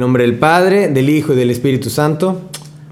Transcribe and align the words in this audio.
En 0.00 0.06
nombre 0.06 0.24
del 0.24 0.38
Padre, 0.38 0.88
del 0.88 1.10
Hijo 1.10 1.34
y 1.34 1.36
del 1.36 1.50
Espíritu 1.50 1.90
Santo. 1.90 2.40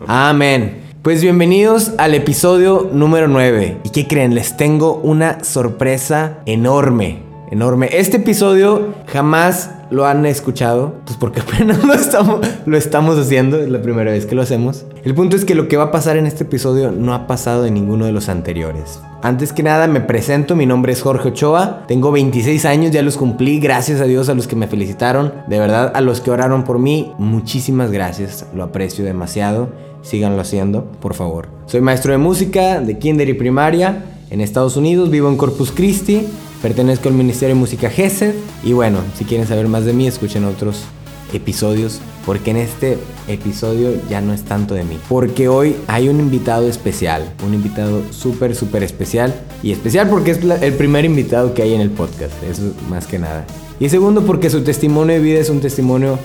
Amén. 0.07 0.83
Pues 1.01 1.23
bienvenidos 1.23 1.93
al 1.97 2.13
episodio 2.15 2.91
número 2.93 3.29
9. 3.29 3.79
¿Y 3.83 3.89
qué 3.89 4.07
creen? 4.07 4.35
Les 4.35 4.59
tengo 4.59 4.97
una 4.97 5.43
sorpresa 5.43 6.41
enorme, 6.45 7.23
enorme. 7.51 7.89
Este 7.93 8.19
episodio 8.19 8.93
jamás 9.07 9.71
lo 9.91 10.07
han 10.07 10.27
escuchado, 10.27 10.97
pues 11.07 11.17
porque 11.17 11.41
apenas 11.51 11.83
lo 11.83 11.95
estamos, 11.95 12.47
lo 12.67 12.77
estamos 12.77 13.19
haciendo, 13.19 13.59
es 13.59 13.71
la 13.71 13.81
primera 13.81 14.11
vez 14.11 14.27
que 14.27 14.35
lo 14.35 14.43
hacemos. 14.43 14.85
El 15.03 15.15
punto 15.15 15.35
es 15.35 15.47
que 15.47 15.55
lo 15.55 15.67
que 15.67 15.79
va 15.79 15.85
a 15.85 15.91
pasar 15.91 16.19
en 16.19 16.27
este 16.27 16.45
episodio 16.45 16.93
no 16.93 17.15
ha 17.15 17.27
pasado 17.27 17.65
en 17.65 17.73
ninguno 17.73 18.05
de 18.05 18.13
los 18.13 18.29
anteriores. 18.29 19.01
Antes 19.21 19.53
que 19.53 19.65
nada 19.65 19.89
me 19.89 20.01
presento, 20.01 20.55
mi 20.55 20.65
nombre 20.65 20.93
es 20.93 21.03
Jorge 21.03 21.31
Ochoa, 21.31 21.83
tengo 21.89 22.13
26 22.13 22.65
años, 22.65 22.93
ya 22.93 23.03
los 23.03 23.17
cumplí, 23.17 23.59
gracias 23.59 24.01
a 24.01 24.05
Dios 24.05 24.29
a 24.29 24.35
los 24.35 24.47
que 24.47 24.55
me 24.55 24.69
felicitaron, 24.69 25.33
de 25.49 25.59
verdad 25.59 25.91
a 25.93 26.01
los 26.01 26.21
que 26.21 26.31
oraron 26.31 26.63
por 26.63 26.79
mí, 26.79 27.13
muchísimas 27.19 27.91
gracias, 27.91 28.47
lo 28.55 28.63
aprecio 28.63 29.05
demasiado, 29.05 29.71
síganlo 30.03 30.41
haciendo, 30.41 30.85
por 31.01 31.15
favor. 31.15 31.49
Soy 31.67 31.81
maestro 31.81 32.13
de 32.13 32.19
música 32.19 32.81
de 32.81 32.97
kinder 32.99 33.29
y 33.29 33.35
primaria 33.35 34.05
en 34.31 34.41
Estados 34.41 34.77
Unidos, 34.77 35.11
vivo 35.11 35.29
en 35.29 35.37
Corpus 35.37 35.73
Christi, 35.73 36.25
pertenezco 36.63 37.09
al 37.09 37.15
Ministerio 37.17 37.57
de 37.57 37.61
Música 37.61 37.91
GESED 37.91 38.35
y 38.63 38.73
bueno, 38.73 39.01
si 39.17 39.25
quieren 39.25 39.49
saber 39.49 39.67
más 39.67 39.85
de 39.85 39.95
mí, 39.95 40.07
escuchen 40.07 40.45
otros 40.45 40.85
episodios, 41.33 42.01
porque 42.29 42.51
en 42.51 42.59
este 42.59 42.99
episodio 43.27 43.91
ya 44.11 44.21
no 44.21 44.35
es 44.35 44.43
tanto 44.43 44.75
de 44.75 44.85
mí. 44.85 44.99
Porque 45.09 45.49
hoy 45.49 45.77
hay 45.87 46.11
un 46.11 46.21
invitado 46.21 46.69
especial, 46.69 47.23
un 47.43 47.55
invitado 47.55 48.03
súper, 48.11 48.55
súper 48.55 48.83
especial. 48.83 49.35
Y 49.63 49.73
especial 49.73 50.11
porque 50.11 50.33
es 50.33 50.41
el 50.61 50.75
primer 50.75 51.07
invitado 51.07 51.55
que 51.55 51.63
hay 51.63 51.73
en 51.73 51.81
el 51.81 51.89
podcast, 51.89 52.35
eso 52.43 52.75
más 52.91 53.07
que 53.07 53.19
nada. 53.19 53.47
Y 53.81 53.89
segundo 53.89 54.27
porque 54.27 54.51
su 54.51 54.63
testimonio 54.63 55.15
de 55.15 55.23
vida 55.23 55.41
es 55.41 55.49
un 55.49 55.63
testimonio 55.63 56.19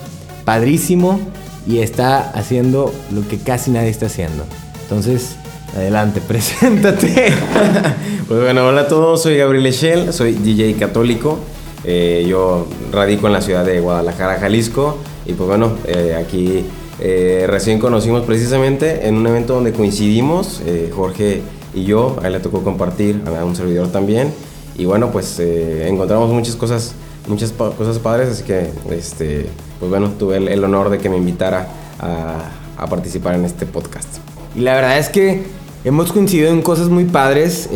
padrísimo 0.44 1.18
y 1.66 1.78
está 1.78 2.18
haciendo 2.32 2.92
lo 3.10 3.26
que 3.26 3.38
casi 3.38 3.70
nadie 3.70 3.88
está 3.88 4.04
haciendo. 4.04 4.44
Entonces, 4.82 5.36
adelante, 5.74 6.20
preséntate. 6.28 7.32
pues 8.28 8.42
bueno, 8.42 8.66
hola 8.66 8.82
a 8.82 8.88
todos, 8.88 9.22
soy 9.22 9.38
Gabriel 9.38 9.64
Echel, 9.64 10.12
soy 10.12 10.32
DJ 10.32 10.74
católico. 10.74 11.38
Eh, 11.82 12.26
yo 12.28 12.66
radico 12.92 13.26
en 13.26 13.32
la 13.32 13.40
ciudad 13.40 13.64
de 13.64 13.80
Guadalajara, 13.80 14.38
Jalisco, 14.38 14.98
y 15.26 15.32
pues 15.32 15.48
bueno, 15.48 15.72
eh, 15.86 16.16
aquí 16.18 16.64
eh, 17.00 17.46
recién 17.48 17.78
conocimos 17.78 18.22
precisamente 18.22 19.06
en 19.06 19.16
un 19.16 19.26
evento 19.26 19.54
donde 19.54 19.72
coincidimos, 19.72 20.62
Jorge 20.94 21.42
y 21.74 21.84
yo, 21.84 22.16
a 22.22 22.26
él 22.28 22.34
le 22.34 22.40
tocó 22.40 22.62
compartir, 22.62 23.22
a 23.26 23.44
un 23.44 23.56
servidor 23.56 23.88
también, 23.88 24.32
y 24.76 24.84
bueno, 24.84 25.10
pues 25.10 25.38
encontramos 25.40 26.30
muchas 26.30 26.56
cosas, 26.56 26.94
muchas 27.26 27.52
cosas 27.52 27.98
padres, 27.98 28.28
así 28.28 28.44
que, 28.44 28.70
este, 28.90 29.46
pues 29.78 29.90
bueno, 29.90 30.10
tuve 30.18 30.36
el, 30.36 30.64
honor 30.64 30.90
de 30.90 30.98
que 30.98 31.08
me 31.08 31.16
invitara 31.16 31.68
a, 31.98 32.50
a, 32.76 32.86
participar 32.86 33.34
en 33.34 33.44
este 33.44 33.66
podcast. 33.66 34.08
Y 34.54 34.60
la 34.60 34.74
verdad 34.74 34.98
es 34.98 35.08
que 35.08 35.42
hemos 35.84 36.12
coincidido 36.12 36.50
en 36.50 36.62
cosas 36.62 36.88
muy 36.88 37.04
padres, 37.04 37.68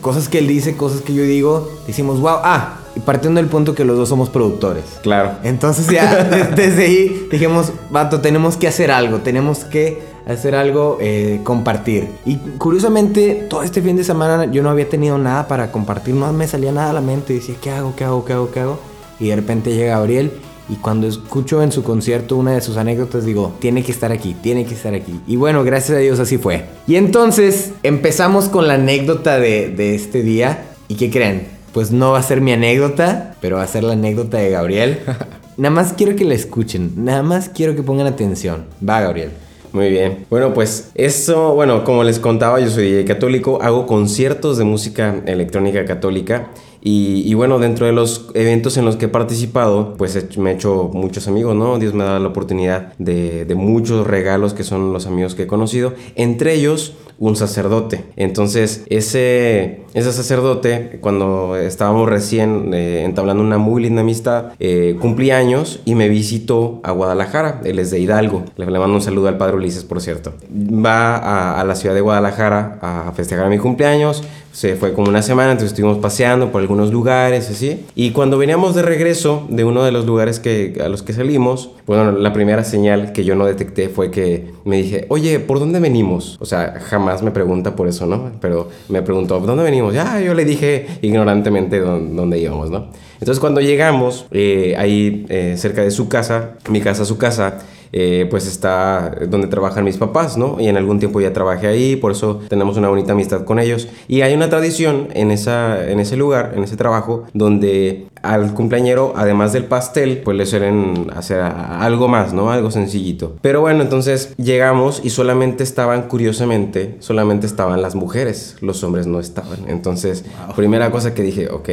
cosas 0.00 0.28
que 0.28 0.38
él 0.38 0.46
dice, 0.46 0.76
cosas 0.76 1.02
que 1.02 1.12
yo 1.12 1.24
digo, 1.24 1.70
decimos, 1.86 2.20
wow, 2.20 2.38
ah, 2.42 2.81
partiendo 3.00 3.40
del 3.40 3.48
punto 3.48 3.74
que 3.74 3.84
los 3.84 3.96
dos 3.96 4.08
somos 4.08 4.28
productores. 4.30 4.84
Claro. 5.02 5.32
Entonces 5.42 5.88
ya 5.88 6.24
desde 6.56 6.84
ahí 6.84 7.28
dijimos, 7.30 7.72
vato, 7.90 8.20
tenemos 8.20 8.56
que 8.56 8.68
hacer 8.68 8.90
algo, 8.90 9.18
tenemos 9.18 9.64
que 9.64 10.02
hacer 10.26 10.54
algo, 10.54 10.98
eh, 11.00 11.40
compartir. 11.44 12.08
Y 12.24 12.36
curiosamente, 12.58 13.46
todo 13.48 13.62
este 13.62 13.82
fin 13.82 13.96
de 13.96 14.04
semana 14.04 14.46
yo 14.46 14.62
no 14.62 14.70
había 14.70 14.88
tenido 14.88 15.18
nada 15.18 15.48
para 15.48 15.72
compartir, 15.72 16.14
no 16.14 16.32
me 16.32 16.46
salía 16.46 16.72
nada 16.72 16.90
a 16.90 16.92
la 16.92 17.00
mente, 17.00 17.34
decía, 17.34 17.56
¿qué 17.60 17.70
hago, 17.70 17.94
qué 17.96 18.04
hago, 18.04 18.24
qué 18.24 18.32
hago, 18.32 18.50
qué 18.50 18.60
hago? 18.60 18.80
Y 19.18 19.28
de 19.28 19.36
repente 19.36 19.74
llega 19.74 19.96
Gabriel 19.96 20.32
y 20.68 20.76
cuando 20.76 21.06
escucho 21.06 21.62
en 21.62 21.72
su 21.72 21.82
concierto 21.82 22.36
una 22.36 22.52
de 22.52 22.60
sus 22.60 22.76
anécdotas 22.76 23.24
digo, 23.24 23.52
tiene 23.58 23.82
que 23.82 23.92
estar 23.92 24.12
aquí, 24.12 24.34
tiene 24.34 24.64
que 24.64 24.74
estar 24.74 24.94
aquí. 24.94 25.20
Y 25.26 25.36
bueno, 25.36 25.64
gracias 25.64 25.98
a 25.98 26.00
Dios 26.00 26.18
así 26.18 26.38
fue. 26.38 26.64
Y 26.86 26.96
entonces 26.96 27.72
empezamos 27.82 28.48
con 28.48 28.68
la 28.68 28.74
anécdota 28.74 29.38
de, 29.38 29.68
de 29.68 29.94
este 29.94 30.22
día. 30.22 30.66
¿Y 30.88 30.96
qué 30.96 31.10
creen? 31.10 31.51
Pues 31.72 31.90
no 31.90 32.12
va 32.12 32.18
a 32.18 32.22
ser 32.22 32.40
mi 32.40 32.52
anécdota, 32.52 33.34
pero 33.40 33.56
va 33.56 33.62
a 33.62 33.66
ser 33.66 33.84
la 33.84 33.94
anécdota 33.94 34.38
de 34.38 34.50
Gabriel. 34.50 35.00
nada 35.56 35.74
más 35.74 35.92
quiero 35.92 36.16
que 36.16 36.24
la 36.24 36.34
escuchen, 36.34 36.92
nada 36.96 37.22
más 37.22 37.48
quiero 37.48 37.74
que 37.74 37.82
pongan 37.82 38.06
atención. 38.06 38.66
Va, 38.86 39.00
Gabriel. 39.00 39.30
Muy 39.72 39.88
bien. 39.88 40.26
Bueno, 40.28 40.52
pues 40.52 40.90
eso, 40.94 41.54
bueno, 41.54 41.82
como 41.82 42.04
les 42.04 42.18
contaba, 42.18 42.60
yo 42.60 42.68
soy 42.68 43.04
católico, 43.06 43.62
hago 43.62 43.86
conciertos 43.86 44.58
de 44.58 44.64
música 44.64 45.22
electrónica 45.24 45.86
católica 45.86 46.50
y, 46.84 47.32
bueno, 47.34 47.60
dentro 47.60 47.86
de 47.86 47.92
los 47.92 48.30
eventos 48.34 48.76
en 48.76 48.84
los 48.84 48.96
que 48.96 49.04
he 49.04 49.08
participado, 49.08 49.94
pues 49.96 50.36
me 50.36 50.50
he 50.50 50.54
hecho 50.54 50.90
muchos 50.92 51.28
amigos, 51.28 51.54
¿no? 51.54 51.78
Dios 51.78 51.94
me 51.94 52.02
ha 52.02 52.06
dado 52.06 52.18
la 52.18 52.28
oportunidad 52.28 52.92
de, 52.98 53.46
muchos 53.52 54.04
regalos 54.06 54.54
que 54.54 54.64
son 54.64 54.92
los 54.92 55.06
amigos 55.06 55.36
que 55.36 55.44
he 55.44 55.46
conocido. 55.46 55.94
Entre 56.16 56.54
ellos, 56.54 56.94
un 57.20 57.36
sacerdote. 57.36 58.04
Entonces, 58.16 58.82
ese, 58.88 59.84
ese 59.94 60.12
sacerdote, 60.12 60.98
cuando 61.00 61.56
estábamos 61.56 62.08
recién 62.08 62.74
eh, 62.74 63.04
entablando 63.04 63.44
una 63.44 63.58
muy 63.58 63.82
linda 63.82 64.00
amistad, 64.00 64.46
eh, 64.58 64.98
años 65.32 65.80
y 65.84 65.94
me 65.94 66.08
visitó 66.08 66.80
a 66.82 66.90
Guadalajara. 66.90 67.60
Él 67.64 67.78
es 67.78 67.92
de 67.92 68.00
Hidalgo. 68.00 68.42
Le, 68.56 68.66
mando 68.66 68.94
un 68.94 69.02
saludo 69.02 69.28
al 69.28 69.36
padre 69.36 69.54
Ulises, 69.54 69.84
por 69.84 70.00
cierto. 70.00 70.32
Va 70.50 71.60
a 71.60 71.64
la 71.64 71.76
ciudad 71.76 71.94
de 71.94 72.00
Guadalajara 72.00 72.78
a 72.82 73.12
festejar 73.14 73.48
mi 73.48 73.58
cumpleaños 73.58 74.24
se 74.52 74.76
fue 74.76 74.92
como 74.92 75.08
una 75.08 75.22
semana, 75.22 75.52
entonces 75.52 75.72
estuvimos 75.72 75.98
paseando 75.98 76.52
por 76.52 76.60
algunos 76.60 76.92
lugares, 76.92 77.48
así. 77.50 77.84
Y 77.94 78.10
cuando 78.10 78.36
veníamos 78.36 78.74
de 78.74 78.82
regreso 78.82 79.46
de 79.48 79.64
uno 79.64 79.82
de 79.82 79.92
los 79.92 80.04
lugares 80.04 80.40
que, 80.40 80.78
a 80.84 80.88
los 80.88 81.02
que 81.02 81.14
salimos, 81.14 81.70
bueno, 81.86 82.12
la 82.12 82.32
primera 82.34 82.62
señal 82.62 83.12
que 83.12 83.24
yo 83.24 83.34
no 83.34 83.46
detecté 83.46 83.88
fue 83.88 84.10
que 84.10 84.52
me 84.64 84.76
dije, 84.76 85.06
oye, 85.08 85.40
¿por 85.40 85.58
dónde 85.58 85.80
venimos? 85.80 86.36
O 86.40 86.44
sea, 86.44 86.80
jamás 86.80 87.22
me 87.22 87.30
pregunta 87.30 87.74
por 87.74 87.88
eso, 87.88 88.06
¿no? 88.06 88.32
Pero 88.40 88.68
me 88.90 89.00
preguntó, 89.00 89.38
¿por 89.38 89.46
dónde 89.46 89.64
venimos? 89.64 89.94
Ya, 89.94 90.20
yo 90.20 90.34
le 90.34 90.44
dije 90.44 90.86
ignorantemente 91.00 91.80
dónde, 91.80 92.38
íbamos, 92.38 92.70
¿no? 92.70 92.88
Entonces 93.20 93.40
cuando 93.40 93.60
llegamos, 93.60 94.26
eh, 94.32 94.74
ahí 94.76 95.24
eh, 95.28 95.54
cerca 95.56 95.82
de 95.82 95.90
su 95.90 96.08
casa, 96.08 96.56
mi 96.68 96.80
casa, 96.80 97.04
su 97.04 97.16
casa, 97.16 97.60
eh, 97.92 98.26
pues 98.30 98.46
está 98.46 99.14
donde 99.28 99.46
trabajan 99.48 99.84
mis 99.84 99.98
papás, 99.98 100.36
¿no? 100.36 100.58
Y 100.58 100.68
en 100.68 100.76
algún 100.76 100.98
tiempo 100.98 101.20
ya 101.20 101.32
trabajé 101.32 101.66
ahí, 101.66 101.96
por 101.96 102.12
eso 102.12 102.40
tenemos 102.48 102.76
una 102.76 102.88
bonita 102.88 103.12
amistad 103.12 103.44
con 103.44 103.58
ellos. 103.58 103.88
Y 104.08 104.22
hay 104.22 104.34
una 104.34 104.48
tradición 104.48 105.08
en, 105.12 105.30
esa, 105.30 105.90
en 105.90 106.00
ese 106.00 106.16
lugar, 106.16 106.52
en 106.56 106.64
ese 106.64 106.76
trabajo, 106.76 107.24
donde 107.34 108.06
al 108.22 108.54
cumpleañero, 108.54 109.12
además 109.16 109.52
del 109.52 109.64
pastel, 109.64 110.22
pues 110.24 110.36
le 110.36 110.46
suelen 110.46 111.08
hacer 111.14 111.40
algo 111.40 112.08
más, 112.08 112.32
¿no? 112.32 112.50
Algo 112.50 112.70
sencillito. 112.70 113.36
Pero 113.42 113.60
bueno, 113.60 113.82
entonces 113.82 114.34
llegamos 114.36 115.00
y 115.04 115.10
solamente 115.10 115.62
estaban, 115.64 116.08
curiosamente, 116.08 116.96
solamente 117.00 117.46
estaban 117.46 117.82
las 117.82 117.94
mujeres, 117.94 118.56
los 118.60 118.82
hombres 118.84 119.06
no 119.06 119.20
estaban. 119.20 119.68
Entonces, 119.68 120.24
primera 120.56 120.90
cosa 120.90 121.14
que 121.14 121.22
dije, 121.22 121.48
ok, 121.50 121.68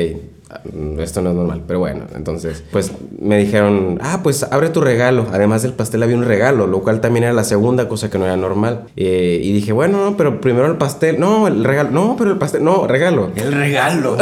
esto 0.98 1.22
no 1.22 1.30
es 1.30 1.36
normal, 1.36 1.62
pero 1.68 1.80
bueno, 1.80 2.06
entonces, 2.16 2.64
pues 2.72 2.92
me 3.20 3.38
dijeron, 3.38 4.00
ah, 4.02 4.22
pues 4.24 4.44
abre 4.44 4.70
tu 4.70 4.82
regalo. 4.82 5.28
Además 5.32 5.62
del 5.62 5.74
pastel 5.74 6.02
había 6.02 6.16
un 6.16 6.26
regalo, 6.26 6.66
lo 6.66 6.82
cual 6.82 7.02
también 7.02 7.26
era 7.26 7.34
la 7.34 7.44
segunda 7.44 7.88
cosa 7.88 8.10
que 8.10 8.18
no 8.18 8.26
era 8.26 8.36
normal. 8.36 8.86
Eh, 8.96 9.40
y 9.44 9.54
dije, 9.54 9.72
bueno, 9.72 10.04
no, 10.04 10.18
pero 10.18 10.42
primero 10.42 10.66
el 10.66 10.78
pastel, 10.78 11.20
no, 11.20 11.48
el 11.48 11.64
regalo, 11.64 11.92
no, 11.92 12.16
pero 12.18 12.32
el 12.32 12.38
pastel, 12.38 12.64
no, 12.64 12.88
regalo. 12.88 13.32
El 13.36 13.52
regalo. 13.52 14.18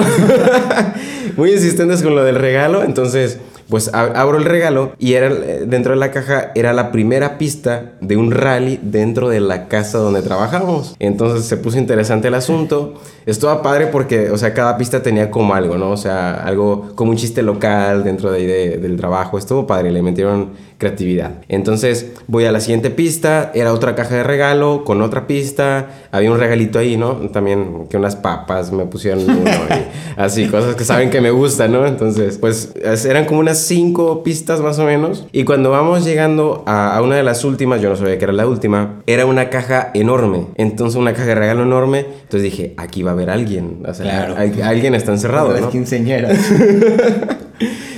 Muy 1.37 1.51
insistentes 1.51 2.01
con 2.01 2.15
lo 2.15 2.23
del 2.23 2.35
regalo, 2.35 2.83
entonces 2.83 3.39
pues 3.69 3.91
abro 3.93 4.37
el 4.37 4.45
regalo 4.45 4.93
y 4.97 5.13
era 5.13 5.27
eh, 5.27 5.63
dentro 5.67 5.93
de 5.93 5.99
la 5.99 6.11
caja 6.11 6.51
era 6.55 6.73
la 6.73 6.91
primera 6.91 7.37
pista 7.37 7.93
de 8.01 8.15
un 8.15 8.31
rally 8.31 8.79
dentro 8.81 9.29
de 9.29 9.39
la 9.39 9.67
casa 9.67 9.97
donde 9.97 10.21
trabajamos. 10.21 10.95
Entonces 10.99 11.45
se 11.45 11.57
puso 11.57 11.77
interesante 11.77 12.29
el 12.29 12.35
asunto. 12.35 12.95
Estuvo 13.25 13.61
padre 13.61 13.87
porque, 13.87 14.31
o 14.31 14.37
sea, 14.37 14.53
cada 14.53 14.77
pista 14.77 15.03
tenía 15.03 15.29
como 15.29 15.53
algo, 15.53 15.77
¿no? 15.77 15.91
O 15.91 15.97
sea, 15.97 16.35
algo 16.35 16.91
como 16.95 17.11
un 17.11 17.17
chiste 17.17 17.41
local 17.41 18.03
dentro 18.03 18.31
de, 18.31 18.77
del 18.77 18.95
trabajo. 18.97 19.37
Estuvo 19.37 19.67
padre, 19.67 19.91
le 19.91 20.01
metieron 20.01 20.51
creatividad. 20.77 21.31
Entonces 21.49 22.11
voy 22.27 22.45
a 22.45 22.51
la 22.51 22.59
siguiente 22.59 22.91
pista, 22.91 23.51
era 23.55 23.73
otra 23.73 23.95
caja 23.95 24.15
de 24.15 24.23
regalo 24.23 24.83
con 24.85 25.01
otra 25.01 25.25
pista, 25.25 25.87
había 26.11 26.31
un 26.31 26.39
regalito 26.39 26.77
ahí, 26.77 26.97
¿no? 26.97 27.15
También 27.31 27.87
que 27.89 27.97
unas 27.97 28.15
papas 28.15 28.71
me 28.71 28.85
pusieron 28.85 29.23
uno 29.23 29.49
y 29.49 30.19
así, 30.19 30.47
cosas 30.47 30.75
que 30.75 30.85
saben 30.85 31.09
que 31.09 31.19
me 31.19 31.31
gustan, 31.31 31.71
¿no? 31.71 31.85
Entonces, 31.85 32.37
pues 32.37 32.73
eran 33.05 33.25
como 33.25 33.39
unas 33.39 33.56
cinco 33.59 34.23
pistas 34.23 34.61
más 34.61 34.79
o 34.79 34.85
menos. 34.85 35.25
Y 35.31 35.43
cuando 35.43 35.71
vamos 35.71 36.05
llegando 36.05 36.63
a, 36.65 36.99
una 37.01 37.15
de 37.15 37.23
las 37.23 37.43
últimas, 37.43 37.81
yo 37.81 37.89
no 37.89 37.95
sabía 37.95 38.17
que 38.17 38.25
era 38.25 38.33
la 38.33 38.47
última, 38.47 39.01
era 39.07 39.25
una 39.25 39.49
caja 39.49 39.91
enorme. 39.93 40.47
Entonces, 40.55 40.97
una 40.97 41.13
caja 41.13 41.27
de 41.27 41.35
regalo 41.35 41.63
enorme. 41.63 41.99
Entonces 41.99 42.43
dije, 42.43 42.73
aquí 42.77 43.03
va 43.03 43.11
a 43.11 43.13
haber 43.13 43.29
alguien. 43.29 43.83
O 43.87 43.93
sea, 43.93 44.35
alguien 44.63 44.95
está 44.95 45.11
encerrado. 45.11 45.53
¿no? 45.59 45.67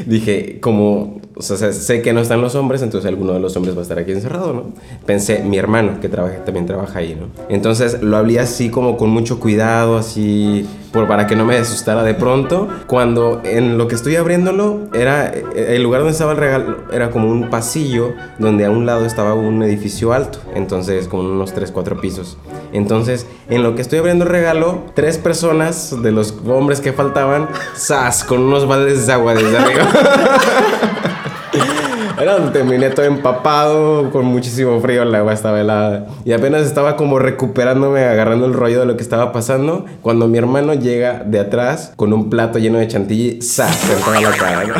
dije, 0.05 0.59
como 0.61 1.19
o 1.39 1.41
sea, 1.41 1.71
sé 1.71 2.01
que 2.01 2.11
no 2.11 2.19
están 2.19 2.41
los 2.41 2.53
hombres, 2.55 2.81
entonces 2.81 3.07
alguno 3.07 3.31
de 3.31 3.39
los 3.39 3.55
hombres 3.55 3.73
va 3.73 3.79
a 3.79 3.83
estar 3.83 3.97
aquí 3.97 4.11
encerrado, 4.11 4.51
¿no? 4.51 4.63
Pensé, 5.05 5.41
mi 5.41 5.57
hermano, 5.57 6.01
que 6.01 6.09
trabaja, 6.09 6.43
también 6.43 6.65
trabaja 6.65 6.99
ahí, 6.99 7.17
¿no? 7.17 7.27
Entonces 7.47 8.03
lo 8.03 8.17
hablé 8.17 8.41
así 8.41 8.69
como 8.69 8.97
con 8.97 9.09
mucho 9.09 9.39
cuidado, 9.39 9.97
así 9.97 10.67
por, 10.91 11.07
para 11.07 11.27
que 11.27 11.35
no 11.35 11.45
me 11.45 11.57
asustara 11.57 12.03
de 12.03 12.13
pronto. 12.13 12.67
Cuando 12.87 13.41
en 13.43 13.77
lo 13.77 13.87
que 13.87 13.95
estoy 13.95 14.15
abriéndolo, 14.15 14.87
era 14.93 15.27
el 15.27 15.83
lugar 15.83 16.01
donde 16.01 16.13
estaba 16.13 16.31
el 16.31 16.37
regalo, 16.37 16.77
era 16.91 17.11
como 17.11 17.29
un 17.29 17.49
pasillo 17.49 18.13
donde 18.37 18.65
a 18.65 18.71
un 18.71 18.85
lado 18.85 19.05
estaba 19.05 19.33
un 19.33 19.61
edificio 19.63 20.13
alto, 20.13 20.39
entonces 20.55 21.07
con 21.07 21.25
unos 21.25 21.53
3, 21.53 21.71
4 21.71 22.01
pisos. 22.01 22.37
Entonces, 22.71 23.25
en 23.49 23.63
lo 23.63 23.75
que 23.75 23.81
estoy 23.81 23.99
abriendo 23.99 24.25
el 24.25 24.31
regalo, 24.31 24.83
tres 24.93 25.17
personas 25.17 26.01
de 26.01 26.11
los 26.11 26.35
hombres 26.47 26.81
que 26.81 26.93
faltaban, 26.93 27.49
¡zas! 27.75 28.23
con 28.23 28.41
unos 28.41 28.67
baldes 28.67 29.07
de 29.07 29.13
agua 29.13 29.33
desde 29.33 29.57
arriba. 29.57 29.87
Era 32.19 32.33
donde 32.33 32.51
terminé 32.51 32.89
todo 32.89 33.05
empapado, 33.05 34.09
con 34.11 34.25
muchísimo 34.25 34.81
frío, 34.81 35.03
el 35.03 35.15
agua 35.15 35.31
estaba 35.31 35.61
helada. 35.61 36.07
Y 36.25 36.33
apenas 36.33 36.63
estaba 36.63 36.97
como 36.97 37.17
recuperándome, 37.17 38.03
agarrando 38.03 38.45
el 38.45 38.53
rollo 38.53 38.81
de 38.81 38.85
lo 38.85 38.97
que 38.97 39.03
estaba 39.03 39.31
pasando, 39.31 39.85
cuando 40.01 40.27
mi 40.27 40.37
hermano 40.37 40.73
llega 40.73 41.23
de 41.25 41.39
atrás 41.39 41.93
con 41.95 42.11
un 42.11 42.29
plato 42.29 42.59
lleno 42.59 42.77
de 42.77 42.89
chantilly, 42.89 43.41
¡zas! 43.41 43.89
en 43.89 44.03
toda 44.03 44.19
la 44.19 44.31
cara. 44.31 44.75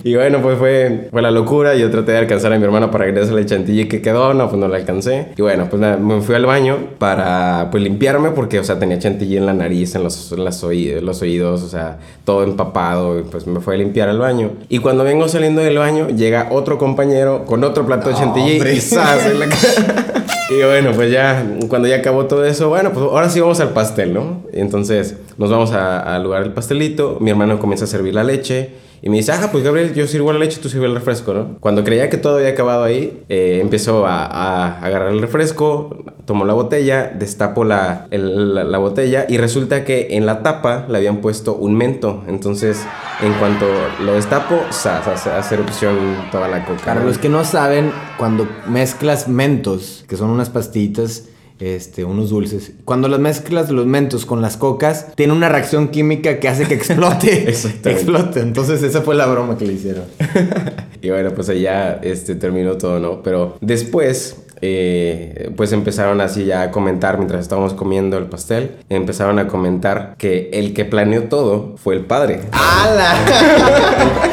Y 0.10 0.14
bueno, 0.14 0.40
pues 0.40 0.58
fue, 0.58 1.08
fue 1.10 1.22
la 1.22 1.30
locura. 1.30 1.74
Yo 1.74 1.90
traté 1.90 2.12
de 2.12 2.18
alcanzar 2.18 2.52
a 2.52 2.58
mi 2.58 2.64
hermana 2.64 2.90
para 2.90 3.04
regresarle 3.04 3.42
el 3.42 3.46
chantilly 3.46 3.86
que 3.88 4.00
quedó. 4.00 4.34
No, 4.34 4.48
pues 4.48 4.58
no 4.60 4.68
la 4.68 4.76
alcancé. 4.76 5.28
Y 5.36 5.42
bueno, 5.42 5.68
pues 5.70 5.80
me 6.00 6.20
fui 6.20 6.34
al 6.34 6.46
baño 6.46 6.78
para 6.98 7.68
pues 7.70 7.82
limpiarme 7.82 8.30
porque, 8.30 8.58
o 8.58 8.64
sea, 8.64 8.78
tenía 8.78 8.98
chantilly 8.98 9.36
en 9.36 9.46
la 9.46 9.52
nariz, 9.52 9.94
en 9.94 10.02
los, 10.02 10.32
los, 10.32 10.64
oídos, 10.64 11.02
los 11.02 11.22
oídos, 11.22 11.62
o 11.62 11.68
sea, 11.68 11.98
todo 12.24 12.44
empapado. 12.44 13.18
Y 13.18 13.22
pues 13.22 13.46
me 13.46 13.60
fui 13.60 13.74
a 13.74 13.78
limpiar 13.78 14.08
al 14.08 14.18
baño. 14.18 14.52
Y 14.68 14.78
cuando 14.78 15.04
vengo 15.04 15.28
saliendo 15.28 15.60
del 15.60 15.78
baño, 15.78 16.08
llega 16.08 16.48
otro 16.50 16.78
compañero 16.78 17.44
con 17.44 17.62
otro 17.64 17.86
plato 17.86 18.08
de 18.08 18.14
chantilly 18.14 18.60
y 18.72 18.80
¡zas! 18.80 19.26
En 19.26 19.40
la 19.40 19.46
Y 20.50 20.64
bueno, 20.64 20.90
pues 20.96 21.12
ya, 21.12 21.46
cuando 21.68 21.86
ya 21.86 21.96
acabó 21.96 22.26
todo 22.26 22.44
eso, 22.44 22.68
bueno, 22.68 22.90
pues 22.92 23.04
ahora 23.04 23.30
sí 23.30 23.38
vamos 23.38 23.60
al 23.60 23.68
pastel, 23.68 24.12
¿no? 24.12 24.42
Y 24.52 24.58
entonces 24.58 25.14
nos 25.38 25.48
vamos 25.48 25.70
al 25.70 26.24
lugar 26.24 26.42
del 26.42 26.52
pastelito, 26.52 27.18
mi 27.20 27.30
hermano 27.30 27.60
comienza 27.60 27.84
a 27.84 27.88
servir 27.88 28.14
la 28.14 28.24
leche 28.24 28.70
y 29.02 29.08
me 29.08 29.16
dice, 29.16 29.32
ah, 29.32 29.48
pues 29.50 29.64
Gabriel, 29.64 29.94
yo 29.94 30.06
sirvo 30.06 30.32
la 30.32 30.38
leche, 30.38 30.60
tú 30.60 30.68
sirves 30.68 30.90
el 30.90 30.94
refresco, 30.94 31.32
¿no? 31.32 31.56
Cuando 31.60 31.84
creía 31.84 32.10
que 32.10 32.18
todo 32.18 32.36
había 32.36 32.50
acabado 32.50 32.84
ahí, 32.84 33.22
eh, 33.30 33.58
empezó 33.62 34.06
a, 34.06 34.26
a, 34.26 34.78
agarrar 34.84 35.12
el 35.12 35.20
refresco, 35.22 36.04
tomó 36.26 36.44
la 36.44 36.52
botella, 36.52 37.08
destapo 37.08 37.64
la, 37.64 38.06
la, 38.10 38.78
botella 38.78 39.26
y 39.28 39.38
resulta 39.38 39.84
que 39.84 40.08
en 40.10 40.26
la 40.26 40.42
tapa 40.42 40.86
le 40.88 40.98
habían 40.98 41.22
puesto 41.22 41.54
un 41.54 41.76
mento. 41.76 42.22
Entonces, 42.28 42.84
en 43.22 43.32
cuanto 43.34 43.66
lo 44.04 44.12
destapo, 44.12 44.60
hace 44.70 45.54
erupción 45.54 45.96
toda 46.30 46.48
la 46.48 46.64
coca. 46.66 46.84
Para 46.84 47.02
los 47.02 47.16
que 47.16 47.30
no 47.30 47.44
saben, 47.44 47.92
cuando 48.18 48.46
mezclas 48.66 49.28
mentos, 49.28 50.04
que 50.08 50.16
son 50.16 50.28
unas 50.28 50.50
pastillitas, 50.50 51.29
este, 51.60 52.04
unos 52.04 52.30
dulces. 52.30 52.72
Cuando 52.84 53.08
las 53.08 53.20
mezclas 53.20 53.70
los 53.70 53.86
mentos 53.86 54.26
con 54.26 54.42
las 54.42 54.56
cocas, 54.56 55.08
tiene 55.14 55.32
una 55.32 55.48
reacción 55.48 55.88
química 55.88 56.40
que 56.40 56.48
hace 56.48 56.66
que 56.66 56.74
explote. 56.74 57.48
explote. 57.84 58.40
Entonces 58.40 58.82
esa 58.82 59.02
fue 59.02 59.14
la 59.14 59.26
broma 59.26 59.56
que 59.56 59.66
le 59.66 59.74
hicieron. 59.74 60.04
y 61.02 61.10
bueno, 61.10 61.30
pues 61.34 61.48
allá 61.50 62.00
este, 62.02 62.34
terminó 62.34 62.76
todo, 62.76 62.98
¿no? 62.98 63.22
Pero 63.22 63.56
después 63.60 64.36
eh, 64.62 65.50
pues 65.56 65.72
empezaron 65.72 66.20
así 66.20 66.44
ya 66.44 66.62
a 66.62 66.70
comentar 66.70 67.16
mientras 67.16 67.40
estábamos 67.40 67.74
comiendo 67.74 68.18
el 68.18 68.26
pastel, 68.26 68.76
empezaron 68.88 69.38
a 69.38 69.48
comentar 69.48 70.14
que 70.18 70.50
el 70.52 70.74
que 70.74 70.84
planeó 70.84 71.24
todo 71.24 71.76
fue 71.76 71.94
el 71.94 72.04
padre. 72.04 72.42
¡Hala! 72.52 74.30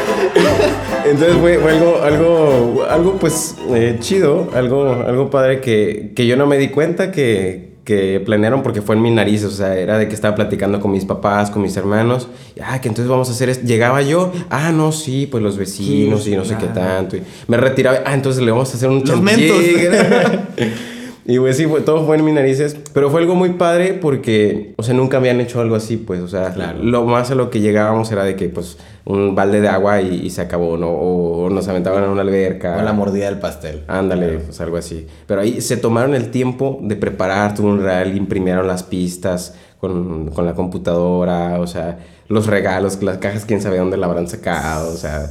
Entonces 1.10 1.38
fue, 1.38 1.56
algo, 1.56 2.02
algo, 2.02 2.86
algo 2.90 3.14
pues 3.18 3.56
eh, 3.74 3.98
chido, 4.00 4.50
algo, 4.54 5.04
algo 5.08 5.30
padre 5.30 5.62
que, 5.62 6.12
que 6.16 6.28
yo 6.28 6.36
no 6.36 6.46
me 6.46 6.58
di 6.58 6.70
cuenta 6.70 7.12
que, 7.12 7.78
que 7.88 8.20
planearon 8.20 8.64
porque 8.64 8.82
fue 8.82 8.96
en 8.96 9.02
mi 9.02 9.12
nariz, 9.12 9.46
o 9.46 9.50
sea, 9.50 9.78
era 9.78 9.98
de 9.98 10.10
que 10.10 10.14
estaba 10.14 10.36
platicando 10.36 10.82
con 10.82 10.92
mis 10.92 11.06
papás, 11.06 11.50
con 11.50 11.62
mis 11.62 11.78
hermanos, 11.78 12.28
y, 12.56 12.60
ah, 12.60 12.82
que 12.82 12.90
entonces 12.90 13.10
vamos 13.10 13.30
a 13.30 13.32
hacer 13.32 13.48
esto. 13.50 13.66
Llegaba 13.66 14.02
yo, 14.02 14.34
ah, 14.50 14.74
no, 14.74 14.92
sí, 14.92 15.28
pues 15.32 15.42
los 15.42 15.58
vecinos 15.58 16.28
y 16.28 16.36
no 16.36 16.44
sé 16.44 16.58
qué 16.58 16.68
tanto. 16.68 17.16
Y 17.16 17.24
me 17.48 17.56
retiraba, 17.56 18.00
ah, 18.06 18.14
entonces 18.14 18.44
le 18.44 18.52
vamos 18.52 18.74
a 18.74 18.78
hacer 18.78 18.90
un 18.90 19.04
Los 19.06 19.22
Y 21.30 21.40
pues 21.40 21.58
sí, 21.58 21.66
fue, 21.66 21.82
todo 21.82 22.06
fue 22.06 22.16
en 22.16 22.24
mis 22.24 22.34
narices. 22.34 22.78
Pero 22.94 23.12
fue 23.12 23.20
algo 23.20 23.36
muy 23.36 23.50
padre 23.50 23.94
porque, 23.94 24.74
o 24.78 24.84
sea, 24.84 24.94
nunca 24.94 25.18
habían 25.18 25.42
hecho 25.42 25.60
algo 25.60 25.76
así, 25.76 25.98
pues. 25.98 26.22
O 26.22 26.28
sea, 26.30 26.56
lo 26.82 27.04
más 27.04 27.30
a 27.32 27.36
lo 27.36 27.50
que 27.50 27.60
llegábamos 27.60 28.10
era 28.14 28.24
de 28.24 28.38
que, 28.38 28.48
pues, 28.48 28.78
un 29.04 29.36
balde 29.36 29.60
de 29.60 29.68
agua 29.68 30.02
y, 30.02 30.30
se 30.30 30.42
acabó, 30.42 30.78
¿no? 30.78 30.90
O, 30.90 31.50
nos 31.50 31.68
aventaban 31.68 32.06
en 32.06 32.12
una 32.12 32.22
alberca. 32.22 32.78
O 32.78 32.82
la 32.82 32.94
mordida 32.94 33.26
del 33.26 33.40
pastel. 33.40 33.84
Ándale, 33.90 34.40
pues 34.40 34.62
algo 34.62 34.78
así. 34.78 35.06
Pero 35.28 35.42
ahí 35.42 35.60
se 35.60 35.76
tomaron 35.76 36.16
el 36.16 36.32
tiempo 36.32 36.80
de 36.82 36.96
preparar 36.96 37.54
todo 37.56 37.68
un 37.68 37.84
real, 37.84 38.16
imprimieron 38.16 38.66
las 38.66 38.84
pistas 38.84 39.54
con, 39.82 40.30
con 40.30 40.46
la 40.46 40.54
computadora, 40.54 41.60
o 41.60 41.68
sea, 41.68 42.00
los 42.30 42.48
regalos, 42.48 43.04
las 43.04 43.18
cajas, 43.18 43.44
quién 43.44 43.62
sabe 43.62 43.78
dónde 43.78 43.98
la 43.98 44.08
habrán 44.08 44.28
sacado, 44.30 44.94
o 44.94 44.98
sea 44.98 45.30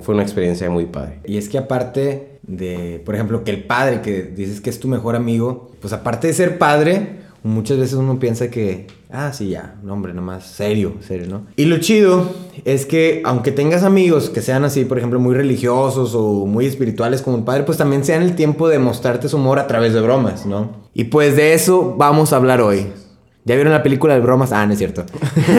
fue 0.00 0.14
una 0.14 0.22
experiencia 0.22 0.68
muy 0.70 0.86
padre. 0.86 1.20
Y 1.24 1.38
es 1.38 1.48
que 1.48 1.58
aparte 1.58 2.38
de, 2.46 3.02
por 3.04 3.14
ejemplo, 3.14 3.44
que 3.44 3.50
el 3.50 3.64
padre, 3.64 4.00
que 4.00 4.22
dices 4.22 4.60
que 4.60 4.70
es 4.70 4.80
tu 4.80 4.88
mejor 4.88 5.16
amigo, 5.16 5.70
pues 5.80 5.92
aparte 5.92 6.26
de 6.26 6.34
ser 6.34 6.58
padre, 6.58 7.24
muchas 7.42 7.78
veces 7.78 7.94
uno 7.94 8.18
piensa 8.18 8.50
que, 8.50 8.86
ah, 9.10 9.32
sí, 9.32 9.50
ya, 9.50 9.76
hombre 9.88 10.14
nomás, 10.14 10.46
serio, 10.46 10.94
serio, 11.00 11.26
¿no? 11.28 11.46
Y 11.56 11.66
lo 11.66 11.78
chido 11.78 12.30
es 12.64 12.86
que 12.86 13.22
aunque 13.24 13.52
tengas 13.52 13.82
amigos 13.82 14.30
que 14.30 14.42
sean 14.42 14.64
así, 14.64 14.84
por 14.84 14.98
ejemplo, 14.98 15.20
muy 15.20 15.34
religiosos 15.34 16.14
o 16.14 16.46
muy 16.46 16.66
espirituales 16.66 17.22
como 17.22 17.38
el 17.38 17.44
padre, 17.44 17.64
pues 17.64 17.78
también 17.78 18.04
sean 18.04 18.22
el 18.22 18.34
tiempo 18.34 18.68
de 18.68 18.78
mostrarte 18.78 19.28
su 19.28 19.36
amor 19.36 19.58
a 19.58 19.66
través 19.66 19.92
de 19.92 20.00
bromas, 20.00 20.46
¿no? 20.46 20.84
Y 20.94 21.04
pues 21.04 21.36
de 21.36 21.54
eso 21.54 21.94
vamos 21.96 22.32
a 22.32 22.36
hablar 22.36 22.60
hoy. 22.60 22.86
¿Ya 23.44 23.56
vieron 23.56 23.74
la 23.74 23.82
película 23.82 24.14
de 24.14 24.20
bromas? 24.20 24.52
Ah, 24.52 24.64
no 24.64 24.72
es 24.72 24.78
cierto. 24.78 25.04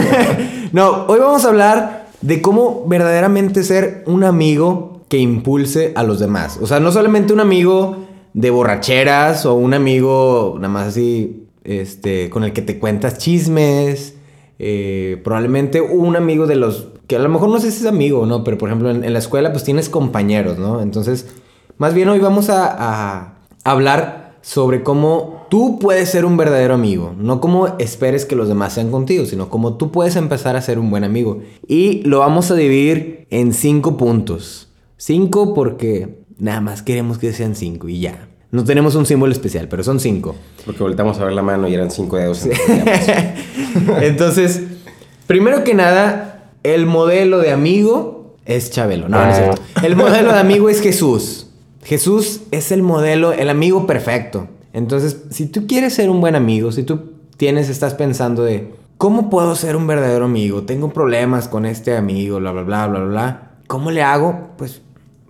no, 0.72 1.06
hoy 1.06 1.20
vamos 1.20 1.46
a 1.46 1.50
hablar 1.50 2.05
de 2.22 2.42
cómo 2.42 2.86
verdaderamente 2.88 3.64
ser 3.64 4.04
un 4.08 4.24
amigo 4.24 5.02
que 5.10 5.18
impulse 5.18 5.94
a 5.96 6.04
los 6.04 6.20
demás. 6.20 6.60
O 6.62 6.68
sea, 6.68 6.80
no 6.80 6.92
solamente 6.92 7.34
un 7.34 7.40
amigo 7.40 8.06
de 8.34 8.50
borracheras 8.50 9.46
o 9.46 9.54
un 9.54 9.74
amigo 9.74 10.56
nada 10.58 10.74
más 10.74 10.88
así, 10.88 11.48
este, 11.64 12.30
con 12.30 12.44
el 12.44 12.54
que 12.54 12.62
te 12.62 12.80
cuentas 12.80 13.18
chismes. 13.18 14.16
Eh, 14.58 15.20
probablemente 15.24 15.82
un 15.82 16.16
amigo 16.16 16.48
de 16.48 16.56
los 16.56 16.88
que 17.08 17.18
a 17.18 17.20
lo 17.20 17.28
mejor 17.28 17.50
no 17.50 17.60
sé 17.60 17.72
si 17.72 17.82
es 17.82 17.86
amigo 17.86 18.26
no, 18.26 18.46
pero 18.46 18.58
por 18.58 18.70
ejemplo 18.70 18.90
en, 18.90 19.12
la 19.12 19.20
escuela 19.20 19.52
pues 19.52 19.66
tienes 19.66 19.90
compañeros, 19.90 20.58
¿no? 20.58 20.82
Entonces, 20.82 21.28
más 21.78 21.94
bien 21.94 22.08
hoy 22.08 22.20
vamos 22.20 22.50
a 22.50 23.34
hablar 23.66 24.25
sobre 24.46 24.84
cómo 24.84 25.48
tú 25.50 25.80
puedes 25.80 26.08
ser 26.08 26.24
un 26.24 26.38
verdadero 26.38 26.76
amigo, 26.76 27.16
no 27.18 27.42
como 27.42 27.80
esperes 27.80 28.26
que 28.26 28.36
los 28.36 28.48
demás 28.48 28.74
sean 28.74 28.92
contigo, 28.92 29.26
sino 29.26 29.50
como 29.50 29.76
tú 29.76 29.92
puedes 29.92 30.16
empezar 30.18 30.56
a 30.56 30.62
ser 30.62 30.78
un 30.78 30.92
buen 30.92 31.04
amigo. 31.04 31.42
Y 31.68 32.04
lo 32.04 32.20
vamos 32.20 32.52
a 32.52 32.56
dividir 32.56 33.26
en 33.32 33.54
cinco 33.54 33.98
puntos. 33.98 34.70
Cinco 34.98 35.56
porque 35.56 36.20
nada 36.38 36.62
más 36.62 36.84
queremos 36.84 37.18
que 37.18 37.34
sean 37.34 37.56
cinco 37.56 37.90
y 37.90 38.02
ya. 38.02 38.28
No 38.52 38.64
tenemos 38.64 38.94
un 38.94 39.08
símbolo 39.08 39.34
especial, 39.34 39.68
pero 39.68 39.84
son 39.84 40.00
cinco. 40.00 40.36
Porque 40.64 40.84
voltamos 40.84 41.18
a 41.18 41.26
ver 41.26 41.34
la 41.34 41.42
mano 41.42 41.68
y 41.68 41.74
eran 41.74 41.90
cinco 41.90 42.18
dedos. 42.18 42.48
Entonces, 44.02 44.62
primero 45.26 45.64
que 45.64 45.74
nada, 45.74 46.52
el 46.62 46.86
modelo 46.86 47.40
de 47.40 47.52
amigo 47.52 48.36
es 48.46 48.70
Chabelo. 48.70 49.10
No, 49.10 49.26
no 49.26 49.32
es 49.32 49.38
cierto. 49.38 49.62
El 49.82 49.96
modelo 49.96 50.34
de 50.34 50.40
amigo 50.40 50.70
es 50.70 50.82
Jesús. 50.82 51.45
Jesús 51.86 52.42
es 52.50 52.72
el 52.72 52.82
modelo, 52.82 53.32
el 53.32 53.48
amigo 53.48 53.86
perfecto. 53.86 54.48
Entonces, 54.74 55.22
si 55.30 55.46
tú 55.46 55.68
quieres 55.68 55.94
ser 55.94 56.10
un 56.10 56.20
buen 56.20 56.36
amigo, 56.36 56.72
si 56.72 56.82
tú 56.82 57.14
tienes, 57.38 57.70
estás 57.70 57.94
pensando 57.94 58.44
de, 58.44 58.74
¿cómo 58.98 59.30
puedo 59.30 59.56
ser 59.56 59.76
un 59.76 59.86
verdadero 59.86 60.26
amigo? 60.26 60.64
Tengo 60.64 60.92
problemas 60.92 61.48
con 61.48 61.66
este 61.68 61.96
amigo, 61.96 62.40
bla, 62.40 62.52
bla, 62.52 62.64
bla, 62.64 62.88
bla, 62.88 63.00
bla. 63.04 63.52
¿Cómo 63.68 63.92
le 63.92 64.02
hago? 64.02 64.50
Pues 64.58 64.82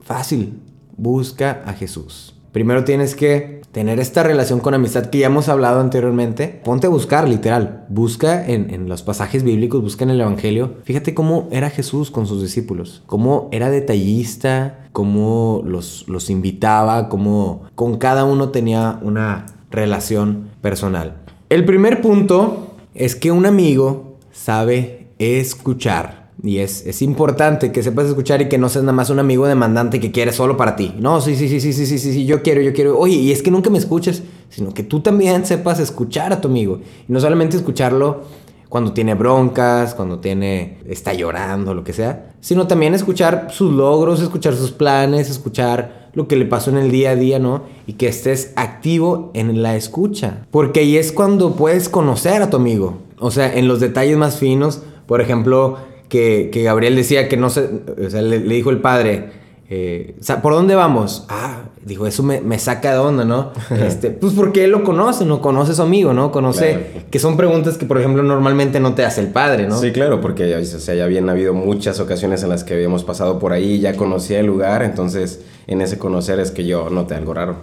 fácil, 0.02 0.62
busca 0.96 1.62
a 1.66 1.74
Jesús. 1.74 2.35
Primero 2.56 2.86
tienes 2.86 3.16
que 3.16 3.64
tener 3.74 4.00
esta 4.00 4.24
relación 4.24 4.62
con 4.62 4.74
amistad 4.74 5.08
que 5.08 5.18
ya 5.18 5.26
hemos 5.26 5.50
hablado 5.50 5.82
anteriormente. 5.82 6.62
Ponte 6.64 6.88
a 6.88 6.90
buscar, 6.90 7.28
literal. 7.28 7.84
Busca 7.90 8.48
en, 8.48 8.88
los 8.88 9.04
pasajes 9.04 9.44
bíblicos, 9.44 9.82
busca 9.82 10.06
en 10.06 10.12
el 10.12 10.22
Evangelio. 10.22 10.76
Fíjate 10.86 11.14
cómo 11.14 11.50
era 11.52 11.70
Jesús 11.70 12.12
con 12.12 12.28
sus 12.28 12.42
discípulos. 12.42 13.04
Cómo 13.08 13.50
era 13.52 13.70
detallista, 13.70 14.88
cómo 14.94 15.64
los, 15.66 16.06
los 16.08 16.30
invitaba, 16.30 17.10
cómo 17.10 17.64
con 17.76 17.98
cada 17.98 18.24
uno 18.24 18.52
tenía 18.52 19.00
una 19.02 19.48
relación 19.70 20.48
personal. 20.62 21.18
El 21.50 21.66
primer 21.66 22.00
punto 22.00 22.78
es 22.94 23.18
que 23.18 23.34
un 23.34 23.46
amigo 23.46 24.16
sabe 24.32 25.10
escuchar. 25.20 26.25
Y 26.44 26.58
es, 26.58 26.86
es, 26.86 27.02
importante 27.02 27.72
que 27.72 27.82
sepas 27.82 28.08
escuchar 28.08 28.42
y 28.42 28.50
que 28.50 28.58
no 28.58 28.68
seas 28.68 28.84
nada 28.84 28.94
más 28.94 29.10
un 29.10 29.20
amigo 29.20 29.48
demandante 29.48 30.00
que 30.00 30.12
quiere 30.12 30.34
solo 30.34 30.58
para 30.58 30.76
ti. 30.76 30.94
No, 31.00 31.22
sí, 31.22 31.36
sí, 31.36 31.48
sí, 31.48 31.62
sí, 31.62 31.72
sí, 31.72 31.86
sí, 31.86 31.98
sí, 31.98 32.14
sí, 32.14 32.26
yo 32.26 32.44
quiero, 32.44 32.62
yo 32.62 32.74
quiero. 32.74 32.98
Oye, 32.98 33.16
y 33.16 33.32
es 33.32 33.42
que 33.42 33.52
nunca 33.52 33.70
me 33.70 33.78
escuches, 33.78 34.22
sino 34.50 34.74
que 34.74 34.84
tú 34.84 35.00
también 35.00 35.46
sepas 35.46 35.80
escuchar 35.80 36.34
a 36.34 36.42
tu 36.42 36.50
amigo. 36.50 36.82
Y 37.08 37.12
no 37.12 37.20
solamente 37.20 37.56
escucharlo 37.56 38.24
cuando 38.70 38.92
tiene 38.92 39.14
broncas, 39.14 39.96
cuando 39.96 40.20
tiene 40.20 40.80
está 40.86 41.14
llorando, 41.14 41.74
lo 41.74 41.84
que 41.84 41.94
sea, 41.94 42.34
sino 42.42 42.68
también 42.68 42.94
escuchar 42.94 43.48
sus 43.50 43.74
logros, 43.74 44.22
escuchar 44.22 44.54
sus 44.54 44.72
planes, 44.72 45.30
escuchar 45.30 46.10
lo 46.14 46.28
que 46.28 46.36
le 46.36 46.46
pasó 46.46 46.72
en 46.72 46.78
el 46.78 46.92
día 46.92 47.12
a 47.12 47.16
día, 47.16 47.40
¿no? 47.40 47.64
Y 47.88 47.94
que 47.94 48.08
estés 48.08 48.52
activo 48.58 49.32
en 49.34 49.62
la 49.62 49.76
escucha, 49.76 50.46
porque 50.52 50.82
ahí 50.82 50.98
es 50.98 51.12
cuando 51.12 51.56
puedes 51.56 51.88
conocer 51.88 52.42
a 52.42 52.50
tu 52.50 52.58
amigo. 52.58 52.98
O 53.20 53.32
sea, 53.32 53.54
en 53.54 53.68
los 53.68 53.80
detalles 53.80 54.18
más 54.18 54.40
finos, 54.40 54.82
por 55.08 55.22
ejemplo, 55.22 55.78
que, 56.10 56.50
que 56.52 56.64
Gabriel 56.64 56.96
decía 56.96 57.28
que 57.28 57.38
no 57.38 57.50
se, 57.50 57.62
o 58.06 58.10
sea, 58.10 58.22
le, 58.22 58.40
le 58.40 58.56
dijo 58.56 58.70
el 58.70 58.80
padre, 58.82 59.46
eh, 59.68 60.16
¿por 60.44 60.54
dónde 60.54 60.76
vamos? 60.76 61.26
Ah, 61.28 61.64
dijo, 61.84 62.06
eso 62.06 62.22
me, 62.22 62.40
me 62.40 62.60
saca 62.60 62.92
de 62.94 63.00
onda, 63.00 63.26
¿no? 63.26 63.52
este, 63.72 64.12
pues 64.12 64.34
porque 64.34 64.64
él 64.64 64.72
lo 64.72 64.84
conoce, 64.84 65.26
¿no? 65.26 65.42
Conoce 65.42 65.72
a 65.72 65.76
su 65.76 65.82
amigo, 65.82 66.14
¿no? 66.14 66.32
Conoce, 66.32 66.74
Claro. 66.92 67.06
que 67.10 67.20
son 67.20 67.36
preguntas 67.36 67.78
que, 67.78 67.86
por 67.86 67.98
ejemplo, 68.00 68.22
normalmente 68.22 68.80
no 68.80 68.94
te 68.94 69.04
hace 69.04 69.22
el 69.22 69.28
padre, 69.30 69.68
¿no? 69.68 69.80
Sí, 69.80 69.92
claro, 69.92 70.22
porque 70.22 70.56
o 70.56 70.64
sea, 70.64 70.94
ya 70.94 71.04
habían 71.04 71.30
habido 71.30 71.54
muchas 71.54 72.00
ocasiones 72.00 72.44
en 72.44 72.50
las 72.50 72.64
que 72.64 72.76
habíamos 72.76 73.04
pasado 73.04 73.40
por 73.40 73.54
ahí, 73.54 73.80
ya 73.80 73.96
conocía 73.96 74.40
el 74.40 74.46
lugar, 74.46 74.84
entonces 74.84 75.42
en 75.66 75.82
ese 75.82 75.98
conocer 75.98 76.40
es 76.40 76.52
que 76.52 76.66
yo 76.66 76.90
noté 76.92 77.16
algo 77.16 77.34
raro. 77.34 77.56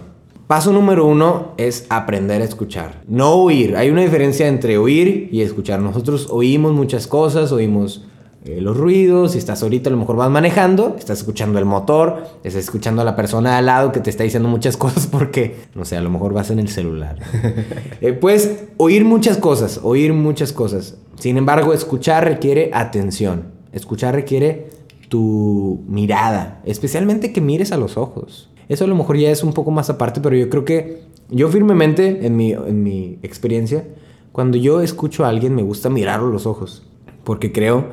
Paso 0.47 0.73
número 0.73 1.05
uno 1.05 1.53
es 1.55 1.85
aprender 1.89 2.41
a 2.41 2.45
escuchar. 2.45 3.01
No 3.07 3.31
oír. 3.35 3.77
Hay 3.77 3.89
una 3.89 4.01
diferencia 4.01 4.47
entre 4.49 4.77
oír 4.77 5.29
y 5.31 5.41
escuchar. 5.41 5.79
Nosotros 5.79 6.27
oímos 6.29 6.73
muchas 6.73 7.07
cosas, 7.07 7.53
oímos 7.53 8.03
eh, 8.45 8.59
los 8.59 8.75
ruidos. 8.75 9.33
Si 9.33 9.37
estás 9.37 9.63
ahorita, 9.63 9.89
a 9.89 9.91
lo 9.91 9.97
mejor 9.97 10.17
vas 10.17 10.29
manejando, 10.29 10.95
estás 10.97 11.19
escuchando 11.19 11.59
el 11.59 11.65
motor, 11.65 12.23
estás 12.43 12.63
escuchando 12.63 13.01
a 13.01 13.05
la 13.05 13.15
persona 13.15 13.57
al 13.57 13.65
lado 13.67 13.91
que 13.91 14.01
te 14.01 14.09
está 14.09 14.23
diciendo 14.23 14.49
muchas 14.49 14.75
cosas 14.85 15.07
porque, 15.07 15.55
no 15.75 15.85
sé, 15.85 15.95
a 15.95 16.01
lo 16.01 16.09
mejor 16.09 16.33
vas 16.33 16.49
en 16.51 16.59
el 16.59 16.69
celular. 16.69 17.17
Eh, 18.01 18.11
puedes 18.11 18.65
oír 18.75 19.05
muchas 19.05 19.37
cosas, 19.37 19.79
oír 19.81 20.11
muchas 20.13 20.51
cosas. 20.51 20.97
Sin 21.19 21.37
embargo, 21.37 21.73
escuchar 21.73 22.25
requiere 22.25 22.69
atención. 22.73 23.45
Escuchar 23.71 24.13
requiere 24.13 24.69
tu 25.07 25.83
mirada, 25.87 26.61
especialmente 26.65 27.31
que 27.31 27.39
mires 27.39 27.71
a 27.71 27.77
los 27.77 27.95
ojos. 27.95 28.49
Eso 28.67 28.83
a 28.83 28.87
lo 28.87 28.95
mejor 28.95 29.17
ya 29.17 29.29
es 29.29 29.43
un 29.43 29.53
poco 29.53 29.71
más 29.71 29.89
aparte, 29.89 30.19
pero 30.19 30.35
yo 30.35 30.49
creo 30.49 30.65
que 30.65 31.03
yo 31.29 31.47
firmemente, 31.49 32.25
en 32.25 32.35
mi, 32.35 32.51
en 32.51 32.83
mi 32.83 33.19
experiencia, 33.23 33.85
cuando 34.31 34.57
yo 34.57 34.81
escucho 34.81 35.23
a 35.23 35.29
alguien 35.29 35.55
me 35.55 35.63
gusta 35.63 35.89
mirarlo 35.89 36.27
a 36.27 36.31
los 36.31 36.45
ojos, 36.45 36.83
porque 37.23 37.51
creo 37.51 37.85